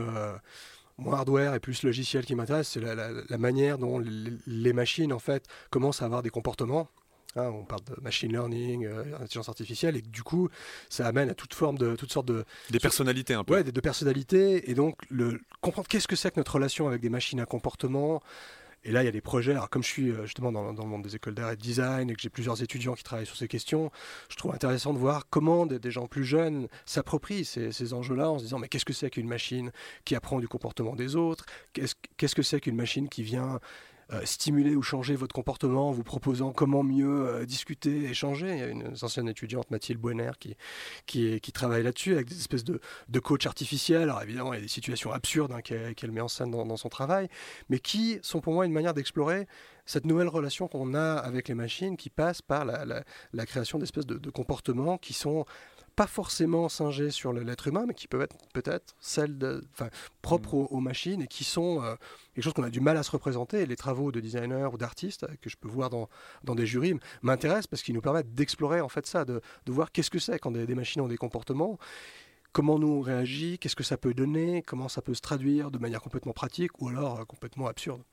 moins 0.99 1.18
hardware 1.18 1.56
et 1.56 1.60
plus 1.60 1.82
logiciel 1.82 2.24
qui 2.24 2.36
m'intéresse, 2.36 2.70
c'est 2.70 2.82
la, 2.82 3.38
manière 3.39 3.80
dont 3.80 3.97
les, 3.97 4.74
machines 4.74 5.12
en 5.12 5.18
fait 5.18 5.47
commencent 5.72 6.04
à 6.04 6.06
avoir 6.06 6.22
des 6.22 6.30
comportements 6.30 6.88
Hein, 7.36 7.49
on 7.53 7.63
parle 7.63 7.84
de 7.86 8.01
machine 8.01 8.32
learning, 8.32 8.86
euh, 8.86 9.15
intelligence 9.15 9.47
artificielle, 9.47 9.95
et 9.95 10.01
du 10.01 10.23
coup, 10.23 10.49
ça 10.89 11.07
amène 11.07 11.29
à 11.29 11.34
toute 11.34 11.53
forme 11.53 11.77
de, 11.77 11.95
toutes 11.95 12.11
sortes 12.11 12.27
de 12.27 12.43
des 12.69 12.79
personnalités 12.79 13.34
un 13.34 13.43
peu. 13.43 13.53
Ouais, 13.53 13.63
des, 13.63 13.71
de 13.71 13.82
personnalités, 13.82 14.69
et 14.69 14.73
donc 14.73 14.97
le 15.09 15.39
comprendre 15.61 15.88
qu'est-ce 15.88 16.07
que 16.07 16.15
c'est 16.15 16.32
que 16.32 16.39
notre 16.39 16.55
relation 16.55 16.88
avec 16.88 17.01
des 17.01 17.09
machines 17.09 17.39
à 17.39 17.45
comportement. 17.45 18.21
Et 18.84 18.91
là, 18.91 19.03
il 19.03 19.05
y 19.05 19.09
a 19.09 19.11
des 19.11 19.21
projets. 19.21 19.51
Alors, 19.51 19.69
comme 19.69 19.84
je 19.84 19.88
suis 19.88 20.09
euh, 20.09 20.25
justement 20.25 20.51
dans, 20.51 20.71
le 20.71 20.89
monde 20.89 21.03
des 21.03 21.15
écoles 21.15 21.36
d'art 21.36 21.51
et 21.51 21.55
de 21.55 21.61
design 21.61 22.09
et 22.09 22.15
que 22.15 22.21
j'ai 22.21 22.29
plusieurs 22.29 22.63
étudiants 22.63 22.95
qui 22.95 23.03
travaillent 23.03 23.27
sur 23.27 23.38
ces 23.38 23.47
questions, 23.47 23.91
je 24.29 24.36
trouve 24.36 24.53
intéressant 24.53 24.93
de 24.93 24.97
voir 24.97 25.27
comment 25.29 25.67
des, 25.67 25.91
gens 25.91 26.07
plus 26.07 26.25
jeunes 26.25 26.67
s'approprient 26.86 27.45
ces, 27.45 27.71
ces 27.71 27.93
enjeux-là 27.93 28.32
en 28.32 28.39
se 28.39 28.45
disant 28.45 28.57
mais 28.57 28.67
qu'est-ce 28.67 28.86
que 28.86 28.93
c'est 28.93 29.11
qu'une 29.11 29.27
machine 29.27 29.71
qui 30.03 30.15
apprend 30.15 30.39
du 30.39 30.47
comportement 30.47 30.95
des 30.95 31.15
autres? 31.15 31.45
Qu'est-ce 31.73 32.36
que 32.36 32.41
c'est 32.41 32.59
qu'une 32.59 32.75
machine 32.75 33.07
qui 33.07 33.21
vient 33.21 33.59
stimuler 34.26 34.76
ou 34.76 34.82
changer 34.82 35.16
votre 35.16 35.34
comportement 35.34 35.89
en 35.89 35.91
vous 35.91 36.03
proposant 36.03 36.51
comment 36.51 36.84
mieux 36.84 37.28
euh, 37.28 37.45
discuter, 37.45 38.05
échanger. 38.05 38.51
Il 38.51 38.59
y 38.59 38.64
a 38.64 38.68
une 38.68 38.93
ancienne 39.01 39.30
étudiante, 39.30 39.72
Mathilde 39.72 39.99
Buener, 39.99 40.32
qui, 40.39 40.55
qui, 41.05 41.51
travaille 41.51 41.84
là-dessus 41.84 42.14
avec 42.14 42.28
des 42.28 42.38
espèces 42.38 42.64
de, 42.64 42.80
de 43.09 43.20
coach 43.20 43.45
artificiels. 43.45 44.03
Alors 44.03 44.22
évidemment, 44.22 44.53
il 44.53 44.57
y 44.57 44.59
a 44.59 44.62
des 44.62 44.68
situations 44.68 45.12
absurdes 45.12 45.51
hein, 45.51 45.62
qu'elle 45.62 46.12
met 46.12 46.22
en 46.22 46.28
scène 46.28 46.51
dans, 46.51 46.78
son 46.78 46.89
travail, 46.89 47.28
mais 47.70 47.80
qui 47.80 48.20
sont 48.22 48.41
pour 48.41 48.53
moi 48.53 48.66
une 48.66 48.72
manière 48.72 48.93
d'explorer 48.93 49.47
cette 49.86 50.05
nouvelle 50.05 50.28
relation 50.28 50.68
qu'on 50.68 50.93
a 50.93 51.16
avec 51.16 51.47
les 51.47 51.55
machines 51.55 51.97
qui 51.97 52.09
passe 52.09 52.41
par 52.41 52.66
la, 52.66 53.03
la, 53.34 53.45
création 53.45 53.78
d'espèces 53.80 54.05
de, 54.05 54.18
de 54.18 54.30
comportements 54.30 54.97
qui 54.97 55.14
sont 55.14 55.45
pas 55.95 56.07
forcément 56.07 56.69
singées 56.69 57.11
sur 57.11 57.33
l'être 57.33 57.67
humain, 57.67 57.85
mais 57.87 57.93
qui 57.93 58.07
peuvent 58.07 58.21
être 58.21 58.37
peut-être 58.53 58.95
celles 58.99 59.37
de, 59.37 59.63
propres 60.21 60.55
mm. 60.55 60.67
aux, 60.69 60.79
machines 60.79 61.21
et 61.21 61.27
qui 61.27 61.43
sont 61.43 61.83
euh, 61.83 61.95
quelque 62.33 62.43
chose 62.43 62.53
qu'on 62.53 62.63
a 62.63 62.69
du 62.69 62.81
mal 62.81 62.97
à 62.97 63.03
se 63.03 63.11
représenter. 63.11 63.65
les 63.65 63.75
travaux 63.75 64.11
de 64.11 64.19
designers 64.19 64.69
ou 64.71 64.77
d'artistes 64.77 65.27
que 65.41 65.49
je 65.49 65.57
peux 65.57 65.67
voir 65.67 65.89
dans, 65.89 66.09
dans 66.43 66.55
des 66.55 66.65
jurys 66.65 66.95
m'intéressent 67.21 67.67
parce 67.67 67.81
qu'ils 67.83 67.95
nous 67.95 68.01
permettent 68.01 68.33
d'explorer 68.33 68.81
en 68.81 68.89
fait 68.89 69.05
ça, 69.05 69.25
de, 69.25 69.41
de 69.65 69.71
voir 69.71 69.91
qu'est-ce 69.91 70.09
que 70.09 70.19
c'est 70.19 70.39
quand 70.39 70.51
des, 70.51 70.65
des 70.65 70.75
machines 70.75 71.01
ont 71.01 71.07
des 71.07 71.17
comportements 71.17 71.77
comment 72.52 72.80
nous 72.80 72.89
on 72.89 73.02
réagit, 73.02 73.58
qu'est-ce 73.60 73.76
que 73.76 73.84
ça 73.84 73.97
peut 73.97 74.14
donner, 74.14 74.62
comment 74.64 74.89
ça 74.89 75.02
peut 75.02 75.14
se 75.14 75.22
traduire 75.22 75.72
de 75.72 75.78
manière 75.78 76.02
complètement 76.02 76.34
pratique 76.34 76.82
ou 76.82 76.89
alors 76.89 77.22
euh, 77.22 77.26
complètement 77.26 77.68
absurde. 77.68 78.04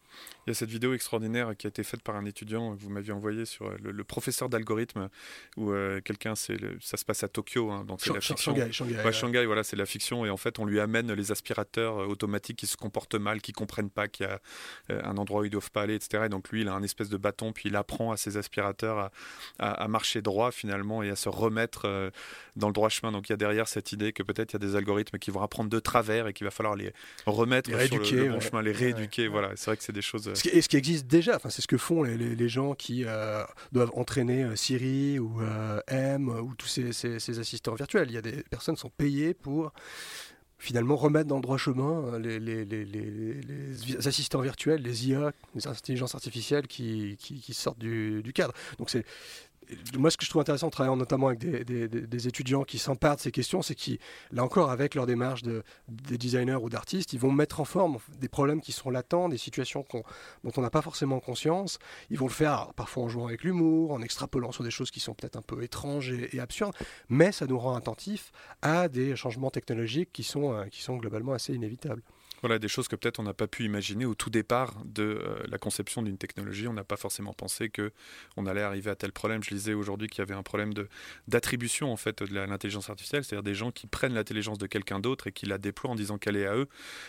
Il 0.47 0.51
y 0.51 0.53
a 0.53 0.55
cette 0.55 0.71
vidéo 0.71 0.95
extraordinaire 0.95 1.55
qui 1.57 1.67
a 1.67 1.69
été 1.69 1.83
faite 1.83 2.03
par 2.03 2.17
un 2.17 2.25
étudiant 2.25 2.75
que 2.75 2.81
vous 2.81 2.89
m'aviez 2.89 3.13
envoyé 3.13 3.45
sur 3.45 3.67
euh, 3.67 3.77
le, 3.83 4.05
professeur 4.05 4.49
d'algorithme 4.49 5.11
où 5.57 5.71
euh, 5.71 6.01
quelqu'un, 6.01 6.35
c'est 6.35 6.57
ça 6.81 6.97
se 6.97 7.05
passe 7.05 7.25
à 7.25 7.29
Tokyo, 7.29 7.71
hein, 7.71 7.85
donc 7.85 8.01
c'est 8.01 8.15
la 8.15 8.21
fiction. 8.21 8.55
Shanghai, 8.55 8.73
Shanghai, 8.73 9.13
Shanghai 9.13 9.45
voilà, 9.45 9.65
c'est 9.65 9.77
la 9.77 9.85
fiction 9.85 10.25
et 10.25 10.31
en 10.31 10.39
fait 10.39 10.59
on 10.59 10.65
lui 10.65 10.81
amène 10.81 11.13
les 11.13 11.31
aspirateurs 11.31 12.09
automatiques 12.09 12.59
qui 12.59 12.67
se 12.67 12.77
comportent 12.77 13.17
mal, 13.17 13.43
qui 13.43 13.53
comprennent 13.53 13.91
pas 13.91 14.09
qu'il 14.09 14.27
y 14.27 14.29
a 14.29 14.41
un 15.05 15.17
endroit 15.19 15.43
où 15.43 15.45
ils 15.45 15.51
doivent 15.51 15.71
pas 15.71 15.83
aller, 15.83 15.95
etc. 15.95 16.25
Et 16.27 16.29
donc 16.29 16.49
lui, 16.51 16.63
il 16.63 16.69
a 16.69 16.75
un 16.75 16.83
espèce 16.83 17.09
de 17.09 17.17
bâton, 17.17 17.53
puis 17.53 17.69
il 17.69 17.77
apprend 17.77 18.13
à 18.13 18.17
ses 18.17 18.37
aspirateurs 18.37 19.11
à, 19.59 19.89
marcher 19.89 20.23
droit 20.23 20.51
finalement 20.53 21.03
et 21.03 21.11
à 21.11 21.17
se 21.17 21.29
remettre 21.29 22.11
dans 22.57 22.69
le 22.69 22.73
droit 22.73 22.89
chemin. 22.89 23.13
Donc 23.13 23.29
il 23.29 23.33
y 23.33 23.35
a 23.35 23.37
derrière 23.37 23.69
cette 23.69 23.93
idée 23.93 24.13
que 24.13 24.23
peut-être 24.29 24.53
il 24.53 24.63
y 24.63 24.65
a 24.65 24.67
des 24.67 24.77
algorithmes 24.77 25.19
qui 25.19 25.31
vont 25.31 25.43
apprendre 25.43 25.71
de 25.71 25.81
travers 25.81 26.27
et 26.27 26.33
qu'il 26.33 26.45
va 26.45 26.51
falloir 26.51 26.77
les 26.77 26.93
remettre 27.27 27.69
sur 27.71 27.99
le, 27.99 28.29
bon 28.31 28.41
chemin, 28.41 28.63
les 28.63 28.73
rééduquer. 28.73 29.29
Voilà, 29.29 29.53
c'est 29.57 29.67
vrai 29.67 29.77
que 29.77 29.83
c'est 29.83 29.93
des 29.93 30.03
choses. 30.03 30.29
Euh, 30.29 30.35
ce 30.35 30.43
qui, 30.43 30.51
et 30.51 30.63
ce 30.63 30.69
qui 30.69 30.77
existe 30.77 31.07
déjà, 31.07 31.37
enfin, 31.37 31.51
c'est 31.51 31.63
ce 31.63 31.67
que 31.67 31.79
font 31.79 32.03
les, 32.03 32.17
les, 32.17 32.49
gens 32.49 32.75
qui 32.75 33.05
euh, 33.05 33.43
doivent 33.73 33.93
entraîner 33.95 34.45
euh, 34.45 34.57
Siri 34.57 35.19
ou 35.19 35.41
M 35.89 36.29
ou 36.29 36.55
tous 36.55 36.67
ces, 36.67 36.93
ces, 36.93 37.39
assistants 37.39 37.75
virtuels. 37.75 38.09
Il 38.11 38.15
y 38.15 38.19
a 38.19 38.23
des 38.23 38.43
personnes 38.51 38.75
qui 38.75 38.81
sont 38.81 38.93
payées 38.97 39.35
pour 39.35 39.73
finalement 40.59 40.97
remettre 40.97 41.29
dans 41.29 41.37
le 41.37 41.43
droit 41.43 41.57
chemin 41.57 42.19
les, 42.19 42.41
les, 42.41 42.65
les, 42.65 42.85
les, 42.85 44.09
assistants 44.09 44.41
virtuels, 44.41 44.83
les 44.83 45.09
IA, 45.09 45.33
les 45.55 45.69
intelligences 45.69 46.17
artificielles 46.17 46.67
qui, 46.67 47.17
qui, 47.19 47.41
qui 47.41 47.55
sortent 47.55 47.79
du, 47.79 48.23
du 48.23 48.33
cadre. 48.33 48.53
Donc 48.79 48.91
c'est 48.91 49.05
moi, 49.99 50.11
ce 50.11 50.17
que 50.17 50.25
je 50.25 50.31
trouve 50.31 50.41
intéressant 50.41 50.69
en 50.69 50.71
travaillant 50.71 50.97
notamment 50.97 51.29
avec 51.29 51.41
des, 51.41 52.29
étudiants 52.29 52.65
qui 52.65 52.79
s'emparent 52.79 53.17
de 53.17 53.21
ces 53.21 53.31
questions, 53.31 53.63
c'est 53.63 53.75
qu'ils, 53.75 53.99
là 54.33 54.45
encore, 54.45 54.71
avec 54.71 54.95
leur 54.95 55.07
démarche 55.07 55.43
de, 55.43 55.63
des 55.89 56.19
designers 56.19 56.57
ou 56.57 56.69
d'artistes, 56.69 57.13
ils 57.13 57.19
vont 57.19 57.33
mettre 57.33 57.61
en 57.61 57.65
forme 57.65 57.99
des 58.19 58.29
problèmes 58.29 58.61
qui 58.61 58.73
sont 58.73 58.91
latents, 58.91 59.29
des 59.29 59.39
situations 59.39 59.85
dont 60.45 60.53
on 60.57 60.63
n'a 60.63 60.71
pas 60.71 60.83
forcément 60.83 61.21
conscience. 61.21 61.79
Ils 62.11 62.19
vont 62.19 62.27
le 62.27 62.33
faire 62.33 62.73
parfois 62.75 63.05
en 63.05 63.09
jouant 63.09 63.27
avec 63.27 63.45
l'humour, 63.45 63.93
en 63.93 64.03
extrapolant 64.03 64.53
sur 64.53 64.65
des 64.65 64.71
choses 64.71 64.91
qui 64.91 65.01
sont 65.01 65.15
peut-être 65.15 65.37
un 65.37 65.43
peu 65.43 65.63
étranges 65.63 66.13
et, 66.13 66.41
absurdes, 66.41 66.75
mais 67.09 67.33
ça 67.33 67.47
nous 67.47 67.59
rend 67.59 67.75
attentifs 67.75 68.33
à 68.63 68.89
des 68.89 69.17
changements 69.17 69.51
technologiques 69.51 70.13
qui 70.13 70.23
sont, 70.23 70.53
euh, 70.53 70.65
qui 70.67 70.83
sont 70.83 70.97
globalement 70.97 71.33
assez 71.33 71.55
inévitables. 71.55 72.03
Voilà, 72.41 72.61
des 72.61 72.69
choses 72.69 72.87
que 72.87 72.95
peut-être 72.95 73.19
on 73.19 73.25
n'a 73.25 73.35
pas 73.35 73.49
pu 73.49 73.65
imaginer 73.65 74.05
au 74.05 74.15
tout 74.15 74.31
départ 74.31 74.75
de 74.85 75.03
euh, 75.03 75.43
la 75.49 75.59
conception 75.59 76.03
d'une 76.03 76.19
technologie. 76.19 76.69
On 76.69 76.73
n'a 76.73 76.85
pas 76.85 76.97
forcément 76.97 77.33
pensé 77.33 77.69
que 77.69 77.93
on 78.37 78.47
allait 78.47 78.63
arriver 78.63 78.91
à 78.91 78.95
tel 78.95 79.13
problème. 79.13 79.43
Je 79.43 79.51
lisais 79.51 79.75
aujourd'hui 79.75 80.09
qu'il 80.09 80.21
y 80.21 80.23
avait 80.23 80.35
un 80.35 80.45
problème 80.45 80.73
de 80.73 80.89
d'attribution 81.27 81.93
en 81.93 81.97
fait 81.97 82.23
de 82.23 82.33
l'intelligence 82.35 82.91
artificielle, 82.91 83.25
c'est-à-dire 83.25 83.43
des 83.43 83.55
gens 83.55 83.73
qui 83.73 83.89
prennent 83.89 84.15
l'intelligence 84.15 84.59
de 84.59 84.67
quelqu'un 84.67 85.01
d'autre 85.01 85.27
et 85.27 85.33
qui 85.33 85.47
la 85.47 85.59
déploient 85.59 85.91
en 85.91 85.97
disant 85.97 86.17
qu'elle 86.17 86.37
est 86.37 86.47
à 86.47 86.55
eux, 86.55 86.69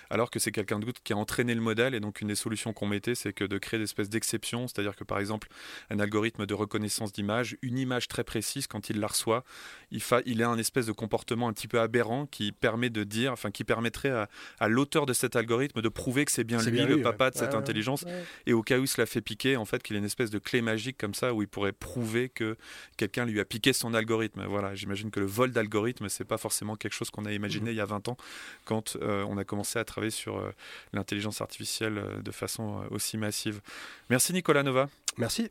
alors 0.09 0.31
que 0.31 0.39
c'est 0.39 0.51
quelqu'un 0.51 0.79
d'autre 0.79 1.01
qui 1.03 1.13
a 1.13 1.17
entraîné 1.17 1.53
le 1.53 1.61
modèle. 1.61 1.93
Et 1.93 1.99
donc 1.99 2.21
une 2.21 2.29
des 2.29 2.35
solutions 2.35 2.73
qu'on 2.73 2.87
mettait, 2.87 3.13
c'est 3.13 3.33
que 3.33 3.43
de 3.43 3.57
créer 3.59 3.77
des 3.77 3.83
espèces 3.83 4.09
d'exceptions, 4.09 4.67
c'est-à-dire 4.67 4.95
que 4.95 5.03
par 5.03 5.19
exemple 5.19 5.47
un 5.91 5.99
algorithme 5.99 6.47
de 6.47 6.53
reconnaissance 6.55 7.11
d'image, 7.11 7.55
une 7.61 7.77
image 7.77 8.07
très 8.07 8.23
précise 8.23 8.65
quand 8.65 8.89
il 8.89 8.99
la 8.99 9.07
reçoit, 9.07 9.43
il, 9.91 10.43
a 10.43 10.49
un 10.49 10.57
espèce 10.57 10.87
de 10.87 10.91
comportement 10.91 11.47
un 11.47 11.53
petit 11.53 11.67
peu 11.67 11.79
aberrant 11.79 12.25
qui 12.25 12.51
permet 12.51 12.89
de 12.89 13.03
dire, 13.03 13.31
enfin 13.31 13.51
qui 13.51 13.63
permettrait 13.63 14.09
à, 14.09 14.27
à 14.59 14.67
l'auteur 14.67 15.05
de 15.05 15.13
cet 15.19 15.35
algorithme 15.35 15.81
de 15.81 15.89
prouver 15.89 16.25
que 16.25 16.31
c'est 16.31 16.43
bien 16.43 16.61
lui, 16.61 16.85
le 16.85 17.01
papa 17.01 17.29
de 17.29 17.35
cette 17.35 17.53
intelligence. 17.53 18.05
Et 18.45 18.53
au 18.53 18.63
cas 18.63 18.79
où 18.79 18.85
cela 18.85 19.05
fait 19.05 19.21
piquer, 19.21 19.57
en 19.57 19.65
fait, 19.65 19.83
qu'il 19.83 19.95
ait 19.95 19.99
une 19.99 20.05
espèce 20.05 20.29
de 20.29 20.39
clé 20.39 20.61
magique 20.61 20.97
comme 20.97 21.13
ça 21.13 21.33
où 21.33 21.41
il 21.41 21.47
pourrait 21.47 21.71
prouver 21.71 22.29
que 22.29 22.57
quelqu'un 22.97 23.25
lui 23.25 23.39
a 23.39 23.45
piqué 23.45 23.73
son 23.73 23.93
algorithme. 23.93 24.43
Voilà, 24.47 24.75
j'imagine 24.75 25.11
que 25.11 25.19
le 25.19 25.25
vol 25.25 25.51
d'algorithme, 25.51 26.09
c'est 26.09 26.23
pas 26.25 26.37
forcément 26.37 26.75
quelque 26.75 26.93
chose 26.93 27.09
qu'on 27.09 27.25
a 27.25 27.31
imaginé 27.31 27.69
mmh. 27.69 27.73
il 27.73 27.77
y 27.77 27.81
a 27.81 27.85
20 27.85 28.07
ans 28.07 28.17
quand 28.65 28.97
euh, 29.01 29.25
on 29.27 29.37
a 29.37 29.43
commencé 29.43 29.79
à 29.79 29.85
travailler 29.85 30.11
sur 30.11 30.37
euh, 30.37 30.51
l'intelligence 30.93 31.41
artificielle 31.41 31.97
euh, 31.97 32.21
de 32.21 32.31
façon 32.31 32.83
aussi 32.91 33.17
massive. 33.17 33.61
Merci 34.09 34.33
Nicolas 34.33 34.63
Nova. 34.63 34.89
Merci. 35.17 35.49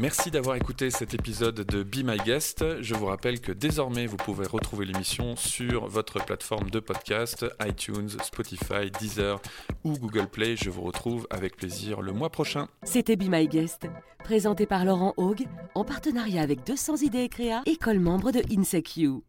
Merci 0.00 0.32
d'avoir 0.32 0.56
écouté 0.56 0.90
cet 0.90 1.14
épisode 1.14 1.54
de 1.54 1.84
Be 1.84 2.04
My 2.04 2.16
Guest. 2.16 2.82
Je 2.82 2.94
vous 2.94 3.06
rappelle 3.06 3.40
que 3.40 3.52
désormais 3.52 4.06
vous 4.06 4.16
pouvez 4.16 4.44
retrouver 4.44 4.86
l'émission 4.86 5.36
sur 5.36 5.86
votre 5.86 6.24
plateforme 6.24 6.68
de 6.68 6.80
podcast, 6.80 7.46
iTunes, 7.64 8.10
Spotify, 8.24 8.90
Deezer 8.98 9.40
ou 9.84 9.92
Google 9.92 10.26
Play. 10.26 10.56
Je 10.56 10.68
vous 10.68 10.82
retrouve 10.82 11.28
avec 11.30 11.56
plaisir 11.56 12.02
le 12.02 12.12
mois 12.12 12.30
prochain. 12.30 12.66
C'était 12.82 13.14
Be 13.14 13.28
My 13.28 13.46
Guest, 13.46 13.86
présenté 14.24 14.66
par 14.66 14.84
Laurent 14.84 15.14
Haug 15.16 15.46
en 15.76 15.84
partenariat 15.84 16.42
avec 16.42 16.66
200 16.66 16.96
idées 16.96 17.28
créa, 17.28 17.62
école 17.64 18.00
membre 18.00 18.32
de 18.32 18.42
INSECU. 18.50 19.22